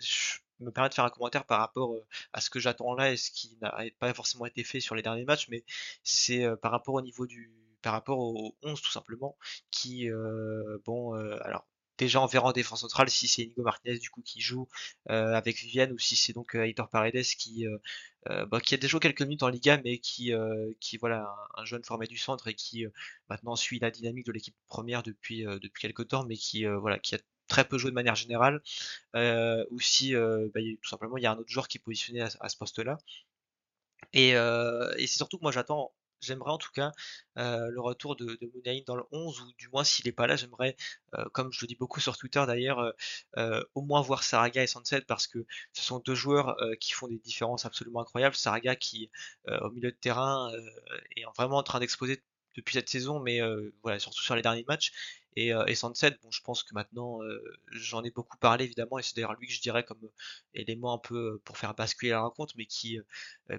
je, 0.00 0.38
me 0.60 0.70
permet 0.70 0.88
de 0.88 0.94
faire 0.94 1.04
un 1.04 1.10
commentaire 1.10 1.44
par 1.44 1.60
rapport 1.60 1.94
à 2.32 2.40
ce 2.40 2.50
que 2.50 2.58
j'attends 2.58 2.94
là 2.94 3.12
et 3.12 3.16
ce 3.16 3.30
qui 3.30 3.56
n'a 3.60 3.76
pas 3.98 4.12
forcément 4.14 4.46
été 4.46 4.64
fait 4.64 4.80
sur 4.80 4.94
les 4.94 5.02
derniers 5.02 5.24
matchs, 5.24 5.48
mais 5.48 5.64
c'est 6.02 6.44
par 6.62 6.72
rapport 6.72 6.94
au 6.94 7.02
niveau 7.02 7.26
du 7.26 7.52
par 7.82 7.92
rapport 7.92 8.18
au 8.18 8.56
11 8.62 8.80
tout 8.82 8.90
simplement 8.90 9.36
qui 9.70 10.08
bon 10.84 11.12
alors 11.42 11.66
déjà 11.96 12.20
en 12.20 12.26
verra 12.26 12.48
en 12.48 12.52
défense 12.52 12.80
centrale 12.80 13.08
si 13.10 13.28
c'est 13.28 13.42
Inigo 13.42 13.62
Martinez 13.62 13.98
du 13.98 14.10
coup 14.10 14.22
qui 14.22 14.40
joue 14.40 14.68
avec 15.06 15.58
Viviane 15.58 15.92
ou 15.92 15.98
si 15.98 16.16
c'est 16.16 16.32
donc 16.32 16.54
Aitor 16.56 16.88
Paredes 16.88 17.22
qui 17.38 17.66
bah, 18.26 18.60
qui 18.60 18.74
a 18.74 18.78
déjà 18.78 18.98
quelques 18.98 19.22
minutes 19.22 19.44
en 19.44 19.48
Liga 19.48 19.80
mais 19.84 19.98
qui 19.98 20.32
qui 20.80 20.96
voilà 20.96 21.32
un, 21.56 21.64
jeune 21.64 21.84
formé 21.84 22.08
du 22.08 22.18
centre 22.18 22.48
et 22.48 22.54
qui 22.54 22.84
maintenant 23.28 23.54
suit 23.54 23.78
la 23.78 23.92
dynamique 23.92 24.26
de 24.26 24.32
l'équipe 24.32 24.56
première 24.66 25.04
depuis 25.04 25.44
depuis 25.44 25.82
quelques 25.82 26.08
temps 26.08 26.24
mais 26.24 26.36
qui 26.36 26.64
voilà 26.64 26.98
qui 26.98 27.14
a 27.14 27.18
très 27.48 27.64
peu 27.66 27.78
joué 27.78 27.90
de 27.90 27.94
manière 27.94 28.14
générale, 28.14 28.62
euh, 29.16 29.64
ou 29.70 29.80
si 29.80 30.14
euh, 30.14 30.48
bah, 30.54 30.60
tout 30.82 30.88
simplement 30.88 31.16
il 31.16 31.22
y 31.22 31.26
a 31.26 31.32
un 31.32 31.38
autre 31.38 31.48
joueur 31.48 31.68
qui 31.68 31.78
est 31.78 31.80
positionné 31.80 32.20
à, 32.22 32.48
ce 32.48 32.56
poste-là. 32.56 32.98
Et, 34.12 34.36
euh, 34.36 34.92
et 34.96 35.06
c'est 35.06 35.16
surtout 35.16 35.38
que 35.38 35.42
moi 35.42 35.52
j'attends, 35.52 35.92
j'aimerais 36.20 36.50
en 36.50 36.58
tout 36.58 36.70
cas 36.72 36.92
le 37.36 37.78
retour 37.78 38.16
de, 38.16 38.26
de 38.26 38.84
dans 38.86 38.96
le 38.96 39.04
11, 39.12 39.40
ou 39.40 39.52
du 39.58 39.68
moins 39.68 39.84
s'il 39.84 40.06
n'est 40.06 40.12
pas 40.12 40.26
là, 40.26 40.36
j'aimerais, 40.36 40.76
comme 41.32 41.52
je 41.52 41.60
le 41.62 41.66
dis 41.66 41.76
beaucoup 41.76 42.00
sur 42.00 42.16
Twitter 42.16 42.42
d'ailleurs, 42.46 42.92
au 43.74 43.82
moins 43.82 44.00
voir 44.02 44.22
Saraga 44.22 44.62
et 44.62 44.66
Sunset 44.66 45.02
parce 45.02 45.26
que 45.26 45.44
ce 45.72 45.82
sont 45.82 45.98
deux 46.00 46.14
joueurs 46.14 46.56
qui 46.80 46.92
font 46.92 47.08
des 47.08 47.18
différences 47.18 47.64
absolument 47.64 48.00
incroyables. 48.00 48.34
Saraga 48.34 48.76
qui, 48.76 49.10
au 49.46 49.70
milieu 49.70 49.90
de 49.90 49.96
terrain, 49.96 50.50
est 51.16 51.24
vraiment 51.36 51.58
en 51.58 51.62
train 51.62 51.80
d'exposer 51.80 52.22
depuis 52.56 52.74
cette 52.74 52.88
saison, 52.88 53.20
mais 53.20 53.40
voilà, 53.82 53.98
surtout 53.98 54.22
sur 54.22 54.34
les 54.34 54.42
derniers 54.42 54.64
matchs. 54.66 54.92
Et, 55.36 55.52
euh, 55.54 55.64
et 55.66 55.74
Sunset, 55.74 56.18
bon, 56.22 56.30
je 56.30 56.42
pense 56.42 56.62
que 56.62 56.74
maintenant, 56.74 57.22
euh, 57.22 57.42
j'en 57.70 58.02
ai 58.02 58.10
beaucoup 58.10 58.36
parlé 58.38 58.64
évidemment, 58.64 58.98
et 58.98 59.02
c'est 59.02 59.14
d'ailleurs 59.16 59.34
lui 59.34 59.46
que 59.46 59.52
je 59.52 59.60
dirais 59.60 59.84
comme 59.84 60.02
euh, 60.02 60.10
élément 60.54 60.94
un 60.94 60.98
peu 60.98 61.40
pour 61.44 61.58
faire 61.58 61.74
basculer 61.74 62.10
la 62.10 62.20
rencontre, 62.22 62.54
mais 62.56 62.66
qui, 62.66 62.98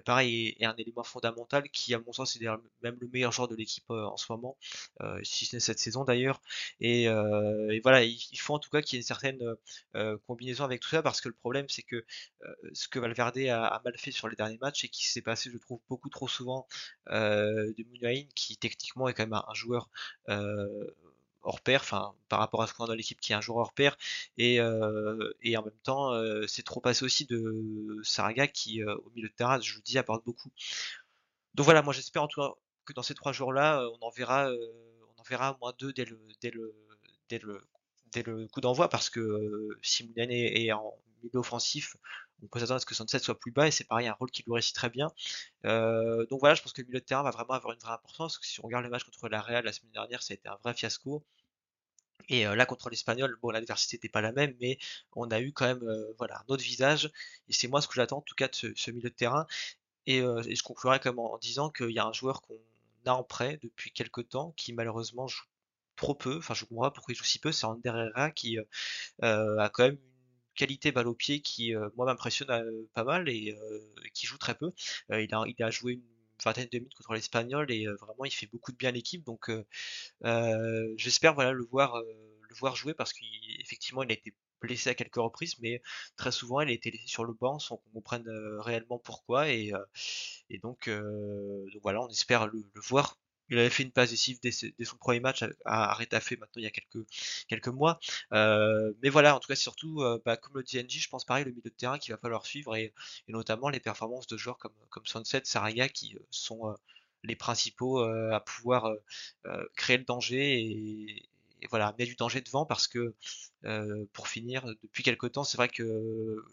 pareil, 0.04 0.56
est, 0.58 0.64
un 0.66 0.74
élément 0.76 1.04
fondamental, 1.04 1.68
qui, 1.70 1.94
à 1.94 1.98
mon 2.00 2.12
sens, 2.12 2.36
est 2.36 2.46
même 2.82 2.96
le 3.00 3.08
meilleur 3.08 3.32
joueur 3.32 3.48
de 3.48 3.56
l'équipe 3.56 3.88
en 3.90 4.16
ce 4.16 4.30
moment, 4.30 4.56
si 5.22 5.46
ce 5.46 5.56
n'est 5.56 5.60
cette 5.60 5.78
saison 5.78 6.04
d'ailleurs. 6.04 6.40
Et, 6.80 7.08
voilà, 7.82 8.04
il, 8.04 8.38
faut 8.38 8.54
en 8.54 8.58
tout 8.58 8.70
cas 8.70 8.82
qu'il 8.82 8.96
y 8.96 8.98
ait 8.98 9.02
une 9.02 9.06
certaine 9.06 9.40
combinaison 10.26 10.64
avec 10.64 10.80
tout 10.80 10.88
ça, 10.90 11.02
parce 11.02 11.20
que 11.20 11.28
le 11.28 11.34
problème, 11.34 11.68
c'est 11.68 11.82
que 11.82 12.04
ce 12.72 12.88
que 12.88 12.98
Valverde 12.98 13.38
a, 13.38 13.80
mal 13.84 13.96
fait 13.98 14.10
sur 14.12 14.28
les 14.28 14.36
derniers 14.36 14.58
matchs, 14.58 14.84
et 14.84 14.88
qui 14.88 15.06
s'est 15.08 15.22
passé, 15.22 15.50
je 15.52 15.58
trouve, 15.58 15.80
beaucoup 15.88 16.10
trop 16.10 16.28
souvent 16.28 16.66
de 17.06 17.82
Muniain, 17.90 18.24
qui 18.34 18.56
techniquement 18.56 19.08
est 19.08 19.14
quand 19.14 19.24
même 19.26 19.32
un, 19.46 19.54
joueur 19.54 19.88
hors 21.42 21.60
pair, 21.60 21.80
enfin 21.82 22.14
par 22.28 22.38
rapport 22.40 22.62
à 22.62 22.66
ce 22.66 22.74
qu'on 22.74 22.84
a 22.84 22.86
dans 22.88 22.94
l'équipe 22.94 23.20
qui 23.20 23.32
est 23.32 23.34
un 23.36 23.40
joueur 23.40 23.58
hors 23.58 23.72
pair, 23.72 23.96
et, 24.38 24.60
euh, 24.60 25.32
en 25.56 25.62
même 25.62 25.72
temps 25.82 26.12
euh, 26.14 26.46
c'est 26.46 26.62
trop 26.62 26.80
passé 26.80 27.04
aussi 27.04 27.26
de 27.26 28.00
Saraga 28.02 28.46
qui 28.46 28.82
euh, 28.82 28.94
au 28.96 29.10
milieu 29.14 29.28
de 29.28 29.34
terrain, 29.34 29.60
je 29.60 29.74
vous 29.74 29.82
dis, 29.82 29.98
apporte 29.98 30.24
beaucoup. 30.24 30.50
Donc 31.54 31.64
voilà, 31.64 31.82
moi 31.82 31.92
j'espère 31.92 32.22
en 32.22 32.28
tout 32.28 32.40
cas 32.40 32.50
que 32.84 32.92
dans 32.92 33.02
ces 33.02 33.14
trois 33.14 33.32
jours-là, 33.32 33.86
on 34.00 34.06
en 34.06 34.10
verra, 34.10 34.50
moins 35.60 35.72
deux 35.78 35.92
dès 35.92 36.04
le, 36.04 36.18
le, 36.42 36.74
le, 37.30 37.62
le 38.22 38.48
coup 38.48 38.60
d'envoi, 38.60 38.88
parce 38.88 39.10
que 39.10 39.68
si 39.82 40.06
Moulin 40.06 40.28
est, 40.30 40.72
en 40.72 40.94
milieu 41.22 41.38
offensif, 41.38 41.96
on 42.42 42.46
peut 42.46 42.60
s'attendre 42.60 42.76
à 42.76 42.80
ce 42.80 42.86
que 42.86 42.94
Sunset 42.94 43.18
soit 43.18 43.38
plus 43.38 43.52
bas 43.52 43.66
et 43.66 43.70
c'est 43.70 43.84
pareil 43.84 44.08
un 44.08 44.12
rôle 44.14 44.30
qui 44.30 44.42
lui 44.42 44.52
réussit 44.52 44.74
très 44.74 44.90
bien. 44.90 45.08
donc 45.64 46.40
voilà, 46.40 46.54
je 46.54 46.62
pense 46.62 46.72
que 46.72 46.80
le 46.82 46.86
milieu 46.86 47.00
de 47.00 47.04
terrain 47.04 47.22
va 47.22 47.30
vraiment 47.30 47.54
avoir 47.54 47.72
une 47.74 47.80
vraie 47.80 47.92
importance. 47.92 48.38
Si 48.42 48.60
on 48.60 48.64
regarde 48.64 48.84
le 48.84 48.90
match 48.90 49.04
contre 49.04 49.28
la 49.28 49.40
Real 49.40 49.64
la 49.64 49.72
semaine 49.72 49.92
dernière, 49.92 50.22
ça 50.22 50.32
a 50.32 50.34
été 50.36 50.48
un 50.48 50.58
vrai 50.62 50.74
fiasco. 50.74 51.24
Et 52.28 52.44
là 52.44 52.66
contre 52.66 52.90
l'Espagnol, 52.90 53.36
bon 53.42 53.50
l'adversité 53.50 53.96
n'était 53.96 54.08
pas 54.08 54.20
la 54.20 54.32
même, 54.32 54.54
mais 54.60 54.78
on 55.16 55.30
a 55.30 55.40
eu 55.40 55.52
quand 55.52 55.66
même 55.66 55.84
voilà 56.18 56.38
un 56.40 56.44
autre 56.48 56.62
visage. 56.62 57.10
Et 57.48 57.52
c'est 57.52 57.68
moi 57.68 57.82
ce 57.82 57.88
que 57.88 57.94
j'attends 57.94 58.18
en 58.18 58.22
tout 58.22 58.34
cas 58.36 58.48
de 58.48 58.54
ce, 58.54 58.90
milieu 58.90 59.10
de 59.10 59.14
terrain. 59.14 59.46
Et, 60.06 60.20
je 60.20 60.62
conclurai 60.62 61.00
comme 61.00 61.18
en, 61.18 61.38
disant 61.38 61.70
qu'il 61.70 61.90
y 61.90 61.98
a 61.98 62.06
un 62.06 62.12
joueur 62.12 62.42
qu'on 62.42 62.58
a 63.06 63.12
en 63.12 63.24
prêt 63.24 63.58
depuis 63.62 63.92
quelques 63.92 64.28
temps 64.28 64.52
qui 64.56 64.72
malheureusement 64.72 65.28
joue 65.28 65.44
trop 65.96 66.14
peu. 66.14 66.38
Enfin 66.38 66.54
je 66.54 66.64
comprends 66.64 66.84
pas 66.84 66.90
pourquoi 66.92 67.12
il 67.12 67.16
joue 67.16 67.24
si 67.24 67.38
peu. 67.38 67.52
C'est 67.52 67.66
Ander 67.66 67.88
Herrera 67.88 68.30
qui 68.30 68.58
a 69.22 69.70
quand 69.70 69.84
même 69.84 69.98
qualité 70.60 70.92
balle 70.92 71.08
au 71.08 71.14
pied 71.14 71.40
qui 71.40 71.72
moi 71.96 72.04
m'impressionne 72.04 72.86
pas 72.92 73.04
mal 73.04 73.28
et 73.30 73.56
qui 74.12 74.26
joue 74.26 74.36
très 74.36 74.54
peu. 74.54 74.72
il, 75.10 75.62
a, 75.62 75.70
joué 75.70 75.94
une 75.94 76.02
vingtaine 76.44 76.68
de 76.70 76.78
minutes 76.78 76.94
contre 76.94 77.14
l'Espagnol 77.14 77.70
et 77.70 77.86
vraiment 77.86 78.26
il 78.26 78.30
fait 78.30 78.46
beaucoup 78.46 78.70
de 78.70 78.76
bien 78.76 78.90
l'équipe. 78.90 79.24
Donc 79.24 79.50
j'espère 80.96 81.34
voilà 81.34 81.52
le 81.52 81.64
voir 81.64 81.94
le 81.96 82.54
voir 82.56 82.76
jouer 82.76 82.92
parce 82.92 83.14
qu'effectivement 83.14 84.02
il 84.02 84.10
a 84.10 84.14
été 84.14 84.34
blessé 84.60 84.90
à 84.90 84.94
quelques 84.94 85.16
reprises, 85.16 85.58
mais 85.60 85.80
très 86.16 86.32
souvent 86.32 86.60
été 86.60 86.90
laissé 86.90 87.06
sur 87.06 87.24
le 87.24 87.32
banc 87.32 87.58
sans 87.58 87.78
qu'on 87.78 87.90
comprenne 87.92 88.28
réellement 88.58 88.98
pourquoi 88.98 89.48
et, 89.48 89.72
donc, 90.62 90.90
voilà 91.82 92.02
on 92.02 92.08
espère 92.08 92.48
le, 92.48 92.62
voir 92.88 93.16
il 93.50 93.58
avait 93.58 93.70
fait 93.70 93.82
une 93.82 93.92
passe 93.92 94.10
décisive 94.10 94.38
dès, 94.42 94.50
son 94.52 94.96
premier 94.96 95.20
match 95.20 95.42
à, 95.64 95.90
à 95.90 95.94
Retafe 95.94 96.32
maintenant 96.32 96.48
il 96.56 96.62
y 96.62 96.66
a 96.66 96.70
quelques, 96.70 97.68
mois. 97.68 97.98
mais 98.32 99.08
voilà, 99.10 99.36
en 99.36 99.40
tout 99.40 99.48
cas, 99.48 99.56
surtout, 99.56 100.02
bah, 100.24 100.36
comme 100.36 100.56
le 100.56 100.62
DNG, 100.62 100.90
je 100.90 101.08
pense 101.08 101.24
pareil, 101.24 101.44
le 101.44 101.50
milieu 101.50 101.62
de 101.62 101.68
terrain 101.70 101.98
qu'il 101.98 102.12
va 102.12 102.18
falloir 102.18 102.46
suivre 102.46 102.76
et, 102.76 102.92
notamment 103.28 103.68
les 103.68 103.80
performances 103.80 104.26
de 104.26 104.36
joueurs 104.36 104.58
comme, 104.58 104.72
Sunset, 105.04 105.42
Saraya 105.44 105.88
qui 105.88 106.16
sont 106.30 106.74
les 107.22 107.36
principaux 107.36 108.00
à 108.00 108.40
pouvoir 108.40 108.92
créer 109.76 109.98
le 109.98 110.04
danger 110.04 110.60
et, 110.60 111.28
voilà, 111.68 111.88
amener 111.88 112.06
du 112.06 112.14
danger 112.14 112.40
devant 112.40 112.66
parce 112.66 112.88
que 112.88 113.14
pour 114.12 114.28
finir, 114.28 114.64
depuis 114.82 115.02
quelques 115.02 115.32
temps, 115.32 115.44
c'est 115.44 115.56
vrai 115.56 115.68
que 115.68 116.44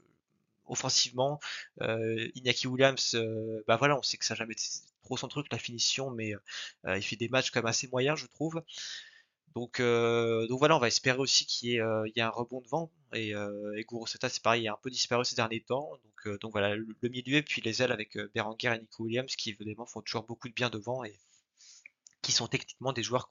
offensivement, 0.68 1.40
Iñaki 1.80 2.68
Williams, 2.68 3.18
bah 3.68 3.78
voilà, 3.78 3.98
on 3.98 4.04
sait 4.04 4.18
que 4.18 4.26
ça 4.26 4.34
n'a 4.34 4.40
jamais 4.40 4.54
été 4.54 4.64
trop 5.04 5.18
son 5.18 5.28
truc 5.28 5.48
la 5.52 5.58
finition, 5.58 6.12
mais 6.12 6.34
il 6.88 7.02
fait 7.02 7.16
des 7.16 7.30
matchs 7.30 7.52
quand 7.52 7.60
même 7.60 7.68
assez 7.68 7.88
moyens, 7.88 8.20
je 8.20 8.28
trouve. 8.28 8.62
Donc, 9.56 9.82
donc 9.82 10.60
voilà, 10.60 10.76
on 10.76 10.80
va 10.80 10.88
espérer 10.88 11.18
aussi 11.18 11.46
qu'il 11.46 11.70
y, 11.70 11.76
ait, 11.78 12.22
un 12.22 12.30
rebond 12.30 12.62
devant. 12.62 12.92
Et, 13.14 13.30
et 13.32 13.86
c'est 14.06 14.44
pareil, 14.44 14.64
il 14.64 14.68
a 14.68 14.74
un 14.74 14.80
peu 14.82 14.90
disparu 14.90 15.26
ces 15.26 15.36
derniers 15.36 15.62
temps. 15.62 15.90
Donc, 16.04 16.40
donc 16.40 16.52
voilà, 16.52 16.76
le, 16.76 17.10
milieu 17.10 17.38
et 17.38 17.44
puis 17.44 17.62
les 17.62 17.82
ailes 17.82 17.92
avec 17.92 18.18
Berenguer 18.36 18.76
et 18.76 18.80
Nico 18.80 19.04
Williams 19.04 19.36
qui 19.36 19.50
évidemment 19.50 19.86
font 19.86 20.02
toujours 20.02 20.24
beaucoup 20.24 20.48
de 20.48 20.54
bien 20.54 20.70
devant 20.70 21.04
et 21.04 21.18
qui 22.22 22.32
sont 22.32 22.48
techniquement 22.48 22.94
des 22.94 23.04
joueurs 23.04 23.30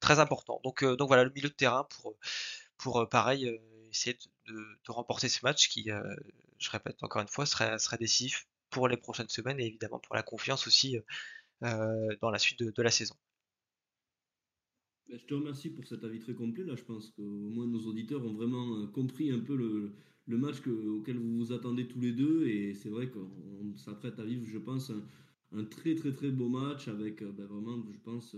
très 0.00 0.18
importants. 0.18 0.60
Donc, 0.64 0.84
donc 0.84 1.08
voilà, 1.08 1.24
le 1.24 1.30
milieu 1.30 1.48
de 1.48 1.54
terrain 1.54 1.84
pour, 1.84 2.16
pour 2.76 3.08
pareil, 3.08 3.58
essayer 3.96 4.18
de, 4.48 4.78
remporter 4.88 5.28
ce 5.28 5.44
match 5.44 5.68
qui, 5.68 5.88
je 6.58 6.70
répète 6.70 7.02
encore 7.02 7.22
une 7.22 7.28
fois, 7.28 7.46
serait 7.46 7.98
décisif 7.98 8.46
pour 8.70 8.88
les 8.88 8.96
prochaines 8.96 9.28
semaines 9.28 9.60
et 9.60 9.66
évidemment 9.66 9.98
pour 9.98 10.14
la 10.14 10.22
confiance 10.22 10.66
aussi 10.66 10.96
dans 11.60 12.30
la 12.30 12.38
suite 12.38 12.62
de, 12.62 12.82
la 12.82 12.90
saison. 12.90 13.14
Ben, 15.08 15.18
je 15.18 15.24
te 15.24 15.34
remercie 15.34 15.70
pour 15.70 15.86
cet 15.86 16.04
avis 16.04 16.18
très 16.18 16.34
complet. 16.34 16.64
Là, 16.64 16.74
je 16.76 16.82
pense 16.82 17.10
qu'au 17.10 17.22
moins 17.22 17.66
nos 17.66 17.86
auditeurs 17.86 18.24
ont 18.24 18.34
vraiment 18.34 18.86
compris 18.88 19.30
un 19.30 19.38
peu 19.38 19.56
le, 19.56 19.94
le 20.26 20.38
match 20.38 20.56
auquel 20.66 21.18
vous 21.18 21.36
vous 21.38 21.52
attendez 21.52 21.86
tous 21.86 22.00
les 22.00 22.12
deux. 22.12 22.46
Et 22.46 22.74
c'est 22.74 22.88
vrai 22.88 23.08
qu'on 23.10 23.76
s'apprête 23.76 24.18
à 24.18 24.24
vivre, 24.24 24.44
je 24.46 24.58
pense, 24.58 24.90
un, 24.90 25.02
très 25.70 25.94
très 25.94 26.12
très 26.12 26.30
beau 26.30 26.48
match 26.48 26.88
avec 26.88 27.22
ben, 27.22 27.46
vraiment, 27.46 27.84
je 27.92 27.98
pense, 27.98 28.36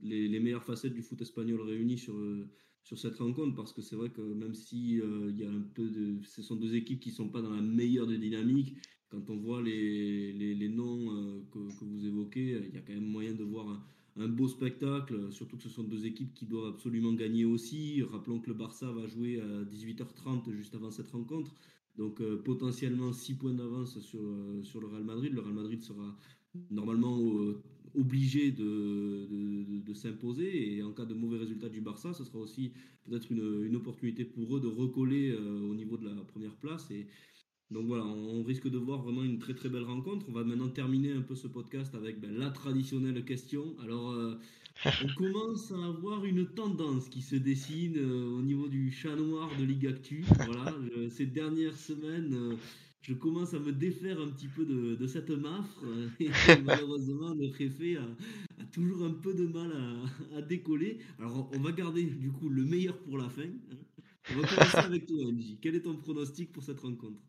les, 0.00 0.28
les, 0.28 0.40
meilleures 0.40 0.64
facettes 0.64 0.94
du 0.94 1.02
foot 1.02 1.20
espagnol 1.20 1.60
réunies 1.62 1.98
sur, 1.98 2.14
sur 2.86 2.96
cette 3.00 3.16
rencontre 3.16 3.56
parce 3.56 3.72
que 3.72 3.82
c'est 3.82 3.96
vrai 3.96 4.10
que 4.10 4.20
même 4.20 4.54
si 4.54 5.00
euh, 5.00 5.32
y 5.36 5.42
a 5.42 5.50
un 5.50 5.60
peu 5.74 5.90
de, 5.90 6.22
ce 6.22 6.40
sont 6.40 6.54
deux 6.54 6.76
équipes 6.76 7.00
qui 7.00 7.10
sont 7.10 7.28
pas 7.28 7.42
dans 7.42 7.50
la 7.50 7.60
meilleure 7.60 8.06
des 8.06 8.16
dynamiques. 8.16 8.76
Quand 9.08 9.28
on 9.28 9.36
voit 9.36 9.60
les, 9.60 10.32
les, 10.32 10.68
noms 10.68 11.10
euh, 11.10 11.40
que, 11.50 11.58
que, 11.76 11.84
vous 11.84 12.06
évoquez, 12.06 12.60
il 12.68 12.74
y 12.74 12.78
a 12.78 12.82
quand 12.82 12.92
même 12.92 13.10
moyen 13.10 13.34
de 13.34 13.42
voir 13.42 13.84
un, 14.14 14.28
beau 14.28 14.46
spectacle. 14.46 15.32
Surtout 15.32 15.56
que 15.56 15.64
ce 15.64 15.68
sont 15.68 15.82
deux 15.82 16.06
équipes 16.06 16.32
qui 16.32 16.46
doivent 16.46 16.74
absolument 16.74 17.12
gagner 17.12 17.44
aussi. 17.44 18.02
Rappelons 18.04 18.38
que 18.38 18.50
le 18.50 18.54
Barça 18.54 18.88
va 18.92 19.08
jouer 19.08 19.40
à 19.40 19.64
18h30 19.64 20.52
juste 20.52 20.76
avant 20.76 20.92
cette 20.92 21.08
rencontre. 21.08 21.52
Donc 21.96 22.20
euh, 22.20 22.36
potentiellement 22.36 23.12
6 23.12 23.34
points 23.34 23.54
d'avance 23.54 23.98
sur, 24.00 24.20
sur 24.62 24.80
le 24.80 24.86
Real 24.86 25.04
Madrid. 25.04 25.32
Le 25.32 25.40
Real 25.40 25.54
Madrid 25.54 25.82
sera 25.82 26.16
normalement 26.70 27.18
obligé 27.96 28.52
de, 28.52 29.26
de, 29.80 29.94
s'imposer. 29.94 30.76
Et 30.76 30.82
en 30.82 30.92
cas 30.92 31.04
de 31.04 31.14
mauvais 31.14 31.38
résultat 31.38 31.68
du 31.68 31.80
Barça, 31.80 32.12
ce 32.12 32.24
sera 32.24 32.38
aussi 32.38 32.72
peut-être 33.04 33.30
une, 33.30 33.64
une, 33.64 33.76
opportunité 33.76 34.24
pour 34.24 34.56
eux 34.56 34.60
de 34.60 34.66
recoller 34.66 35.30
euh, 35.30 35.70
au 35.70 35.74
niveau 35.74 35.96
de 35.96 36.04
la 36.04 36.14
première 36.22 36.54
place. 36.56 36.90
Et 36.90 37.06
donc 37.70 37.86
voilà, 37.86 38.04
on 38.04 38.42
risque 38.42 38.68
de 38.68 38.78
voir 38.78 39.02
vraiment 39.02 39.24
une 39.24 39.38
très 39.38 39.54
très 39.54 39.68
belle 39.68 39.84
rencontre. 39.84 40.26
On 40.28 40.32
va 40.32 40.44
maintenant 40.44 40.68
terminer 40.68 41.12
un 41.12 41.22
peu 41.22 41.34
ce 41.34 41.48
podcast 41.48 41.94
avec 41.94 42.20
ben, 42.20 42.36
la 42.36 42.50
traditionnelle 42.50 43.24
question. 43.24 43.76
Alors, 43.82 44.10
euh, 44.10 44.34
on 44.84 45.14
commence 45.16 45.72
à 45.72 45.86
avoir 45.86 46.24
une 46.24 46.46
tendance 46.46 47.08
qui 47.08 47.22
se 47.22 47.36
dessine 47.36 47.96
euh, 47.96 48.38
au 48.38 48.42
niveau 48.42 48.68
du 48.68 48.90
chat 48.92 49.16
noir 49.16 49.50
de 49.58 49.64
Ligue 49.64 49.86
Actu. 49.86 50.24
Voilà, 50.44 50.76
ces 51.10 51.26
dernières 51.26 51.76
semaines 51.76 52.58
je 53.06 53.14
commence 53.14 53.54
à 53.54 53.60
me 53.60 53.72
défaire 53.72 54.20
un 54.20 54.28
petit 54.30 54.48
peu 54.48 54.66
de, 54.66 55.06
cette 55.06 55.30
mafre. 55.30 55.84
Et 56.18 56.28
malheureusement, 56.64 57.34
le 57.34 57.50
préfet 57.50 57.96
a, 57.96 58.64
toujours 58.72 59.04
un 59.04 59.12
peu 59.12 59.32
de 59.32 59.46
mal 59.46 59.72
à, 60.34 60.42
décoller. 60.42 60.98
Alors, 61.20 61.48
on 61.54 61.60
va 61.60 61.70
garder 61.70 62.02
du 62.02 62.32
coup 62.32 62.48
le 62.48 62.64
meilleur 62.64 62.98
pour 63.04 63.16
la 63.16 63.28
fin. 63.28 63.44
Hein. 63.44 63.76
On 64.32 64.40
va 64.40 64.48
commencer 64.48 64.78
avec 64.78 65.06
toi, 65.06 65.24
Angie. 65.24 65.56
Quel 65.62 65.76
est 65.76 65.82
ton 65.82 65.96
pronostic 65.96 66.50
pour 66.50 66.64
cette 66.64 66.80
rencontre? 66.80 67.20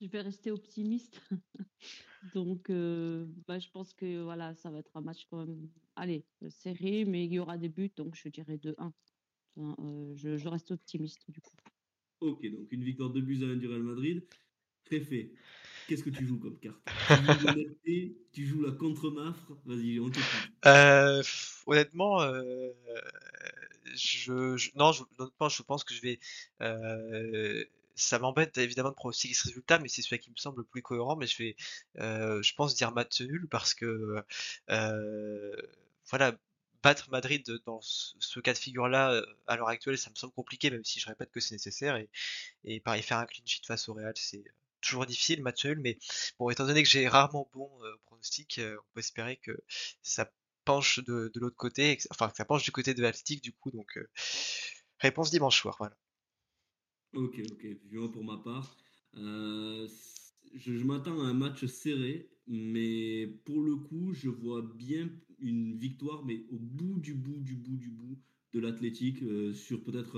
Je 0.00 0.08
vais 0.08 0.22
rester 0.22 0.50
optimiste. 0.50 1.20
Donc, 2.34 2.68
euh, 2.68 3.26
bah, 3.46 3.60
je 3.60 3.68
pense 3.70 3.94
que 3.94 4.24
voilà, 4.24 4.56
ça 4.56 4.70
va 4.70 4.78
être 4.78 4.96
un 4.96 5.02
match 5.02 5.24
quand 5.30 5.46
même, 5.46 5.68
allez, 5.96 6.24
serré, 6.48 7.04
mais 7.04 7.24
il 7.24 7.32
y 7.32 7.38
aura 7.38 7.58
des 7.58 7.68
buts, 7.68 7.92
donc 7.96 8.14
je 8.14 8.28
dirais 8.28 8.56
2-1. 8.56 8.92
Euh, 9.58 10.12
je 10.14 10.48
reste 10.48 10.70
optimiste 10.70 11.22
du 11.30 11.40
coup. 11.40 11.56
Ok, 12.20 12.46
donc 12.50 12.72
une 12.72 12.84
victoire 12.84 13.10
de 13.10 13.20
buts 13.20 13.42
à 13.42 13.46
1 13.46 13.56
du 13.56 13.66
Real 13.66 13.82
Madrid. 13.82 14.22
Préfet, 14.84 15.32
qu'est-ce 15.88 16.02
que 16.02 16.10
tu 16.10 16.26
joues 16.26 16.38
comme 16.38 16.58
carte? 16.58 16.80
Tu 18.32 18.46
joues 18.46 18.62
la 18.62 18.72
contre-mafre? 18.72 19.56
Vas-y, 19.64 19.98
on 19.98 20.10
euh, 20.66 21.22
Honnêtement, 21.66 22.20
euh, 22.22 22.70
je, 23.94 24.70
non, 24.76 24.92
je, 24.92 25.02
je 25.48 25.62
pense 25.62 25.84
que 25.84 25.94
je 25.94 26.02
vais. 26.02 26.20
Euh, 26.60 27.64
ça 27.94 28.18
m'embête 28.18 28.58
évidemment 28.58 28.90
de 28.90 28.94
pronostiquer 28.94 29.34
ce 29.34 29.48
résultat, 29.48 29.78
mais 29.78 29.88
c'est 29.88 30.02
celui 30.02 30.20
qui 30.20 30.30
me 30.30 30.36
semble 30.36 30.58
le 30.58 30.64
plus 30.64 30.82
cohérent. 30.82 31.16
Mais 31.16 31.26
je 31.26 31.38
vais, 31.38 31.56
euh, 31.98 32.42
je 32.42 32.54
pense 32.54 32.74
dire 32.74 32.92
match 32.92 33.20
nul 33.22 33.48
parce 33.48 33.74
que 33.74 34.22
voilà, 36.08 36.38
battre 36.82 37.10
Madrid 37.10 37.44
dans 37.64 37.80
ce, 37.80 38.40
cas 38.40 38.52
de 38.52 38.58
figure-là, 38.58 39.12
euh, 39.12 39.26
à 39.46 39.56
l'heure 39.56 39.68
actuelle, 39.68 39.98
ça 39.98 40.10
me 40.10 40.14
semble 40.14 40.32
compliqué, 40.32 40.70
même 40.70 40.84
si 40.84 41.00
je 41.00 41.06
répète 41.06 41.30
que 41.30 41.40
c'est 41.40 41.54
nécessaire. 41.54 42.00
Et, 42.64 42.80
pareil, 42.80 43.02
faire 43.02 43.18
un 43.18 43.26
clean 43.26 43.44
sheet 43.44 43.66
face 43.66 43.88
au 43.88 43.94
Real, 43.94 44.12
c'est 44.16 44.38
euh, 44.38 44.52
toujours 44.80 45.06
difficile, 45.06 45.42
match. 45.42 45.66
Mais 45.66 45.98
bon, 46.38 46.50
étant 46.50 46.66
donné 46.66 46.82
que 46.82 46.88
j'ai 46.88 47.08
rarement 47.08 47.50
bon 47.52 47.70
euh, 47.82 47.96
pronostic, 48.06 48.60
on 48.60 48.94
peut 48.94 49.00
espérer 49.00 49.36
que 49.36 49.52
ça 50.02 50.30
penche 50.64 51.00
de, 51.04 51.32
l'autre 51.36 51.56
côté, 51.56 51.98
enfin, 52.10 52.28
que 52.28 52.36
ça 52.36 52.44
penche 52.44 52.64
du 52.64 52.72
côté 52.72 52.94
de 52.94 53.04
Alstic, 53.04 53.42
du 53.42 53.52
coup. 53.52 53.70
Donc, 53.70 53.98
réponse 55.00 55.30
dimanche 55.30 55.60
soir, 55.60 55.76
voilà. 55.78 55.96
Ok, 57.14 57.40
ok. 57.50 58.12
pour 58.12 58.24
ma 58.24 58.36
part, 58.38 58.76
je 60.54 60.84
m'attends 60.84 61.20
à 61.20 61.24
un 61.24 61.34
match 61.34 61.64
serré, 61.66 62.28
mais 62.46 63.26
pour 63.44 63.62
le 63.62 63.76
coup, 63.76 64.12
je 64.12 64.28
vois 64.28 64.62
bien 64.62 65.08
une 65.40 65.76
victoire, 65.76 66.24
mais 66.24 66.44
au 66.50 66.58
bout 66.58 66.98
du 66.98 67.14
bout 67.14 67.40
du 67.42 67.54
bout 67.54 67.76
du 67.76 67.90
bout 67.90 68.16
de 68.54 68.60
l'Athletic, 68.60 69.22
euh, 69.22 69.52
sur 69.52 69.82
peut-être 69.82 70.16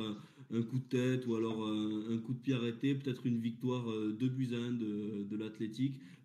un, 0.53 0.63
coup 0.63 0.79
de 0.79 0.85
tête 0.85 1.27
ou 1.27 1.35
alors 1.35 1.67
un, 1.67 2.19
coup 2.19 2.35
de 2.35 2.39
pied 2.39 2.55
arrêté, 2.55 2.95
peut-être 2.95 3.27
une 3.27 3.41
victoire 3.41 3.91
euh, 3.91 4.13
de 4.13 4.29
buts 4.29 4.51
à 4.53 4.59
1 4.59 4.73
de, 4.73 5.25
de. 5.25 5.53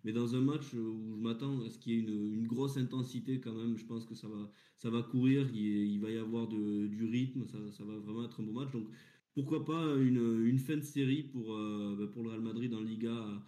Mais 0.04 0.12
dans 0.12 0.34
un 0.36 0.40
match 0.40 0.74
où 0.74 1.16
je 1.16 1.22
m'attends 1.22 1.62
à 1.62 1.70
ce 1.70 1.78
qu'il 1.78 1.92
y 1.92 1.96
ait 1.96 2.00
une, 2.00 2.46
grosse 2.46 2.76
intensité 2.76 3.40
quand 3.40 3.54
même, 3.54 3.76
je 3.76 3.84
pense 3.84 4.04
que 4.04 4.14
ça 4.14 4.28
va, 4.28 4.50
ça 4.76 4.90
va 4.90 5.02
courir, 5.02 5.48
il, 5.54 5.98
va 5.98 6.10
y 6.10 6.18
avoir 6.18 6.46
du 6.46 7.04
rythme, 7.10 7.46
ça, 7.46 7.84
va 7.84 7.98
vraiment 7.98 8.24
être 8.24 8.40
un 8.40 8.44
beau 8.44 8.52
match. 8.52 8.70
Donc 8.70 8.86
pourquoi 9.34 9.64
pas 9.64 9.96
une, 9.96 10.46
une 10.46 10.58
fin 10.58 10.76
de 10.76 10.82
série 10.82 11.24
pour, 11.24 11.54
euh, 11.54 11.96
ben, 11.98 12.06
pour 12.06 12.22
le 12.22 12.30
Real 12.30 12.40
Madrid 12.40 12.72
en 12.72 12.80
Liga 12.80 13.10
euh, 13.10 13.38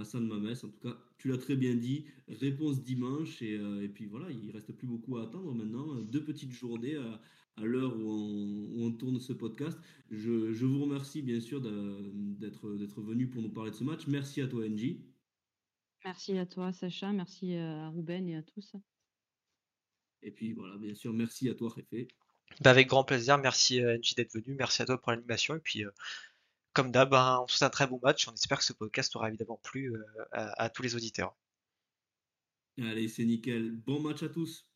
Hassan 0.00 0.26
Mames. 0.26 0.54
En 0.62 0.68
tout 0.68 0.80
cas, 0.82 0.96
tu 1.18 1.28
l'as 1.28 1.38
très 1.38 1.56
bien 1.56 1.74
dit. 1.74 2.06
Réponse 2.28 2.82
dimanche. 2.82 3.42
Et, 3.42 3.54
et, 3.54 3.88
puis 3.88 4.06
voilà, 4.06 4.30
il 4.30 4.50
reste 4.50 4.72
plus 4.72 4.86
beaucoup 4.86 5.18
à 5.18 5.24
attendre 5.24 5.54
maintenant. 5.54 5.94
Deux 6.02 6.24
petites 6.24 6.52
journées 6.52 6.96
à, 6.96 7.20
à 7.56 7.64
l'heure 7.64 7.96
où, 7.96 8.02
où 8.02 8.84
on, 8.84 8.92
tourne 8.92 9.20
ce 9.20 9.32
podcast. 9.32 9.78
Je, 10.10 10.52
je 10.52 10.66
vous 10.66 10.82
remercie 10.82 11.22
bien 11.22 11.40
sûr 11.40 11.60
d'être 11.60 13.00
venu 13.00 13.28
pour 13.28 13.42
nous 13.42 13.50
parler 13.50 13.70
de 13.70 13.76
ce 13.76 13.84
match. 13.84 14.06
Merci 14.06 14.40
à 14.40 14.48
toi, 14.48 14.64
Angie. 14.64 15.04
Merci 16.04 16.38
à 16.38 16.46
toi, 16.46 16.72
Sacha. 16.72 17.12
Merci 17.12 17.54
à 17.56 17.90
Ruben 17.90 18.28
et 18.28 18.36
à 18.36 18.42
tous. 18.42 18.74
Et 20.22 20.30
puis 20.30 20.52
voilà, 20.52 20.76
bien 20.76 20.94
sûr, 20.94 21.12
merci 21.12 21.48
à 21.48 21.54
toi, 21.54 21.70
Réfé. 21.74 22.08
Bah 22.60 22.70
avec 22.70 22.88
grand 22.88 23.04
plaisir. 23.04 23.38
Merci, 23.38 23.84
Angie, 23.84 24.14
d'être 24.14 24.34
venu. 24.34 24.54
Merci 24.54 24.82
à 24.82 24.86
toi 24.86 25.00
pour 25.00 25.12
l'animation. 25.12 25.56
Et 25.56 25.60
puis, 25.60 25.84
comme 26.72 26.90
d'hab, 26.90 27.12
hein, 27.14 27.40
on 27.42 27.48
souhaite 27.48 27.62
un 27.62 27.70
très 27.70 27.86
bon 27.86 28.00
match. 28.02 28.28
On 28.28 28.34
espère 28.34 28.58
que 28.58 28.64
ce 28.64 28.72
podcast 28.72 29.14
aura 29.16 29.28
évidemment 29.28 29.60
plu 29.62 29.92
à 30.32 30.68
tous 30.70 30.82
les 30.82 30.94
auditeurs. 30.94 31.36
Allez, 32.78 33.08
c'est 33.08 33.24
nickel. 33.24 33.72
Bon 33.72 34.00
match 34.00 34.22
à 34.22 34.28
tous. 34.28 34.69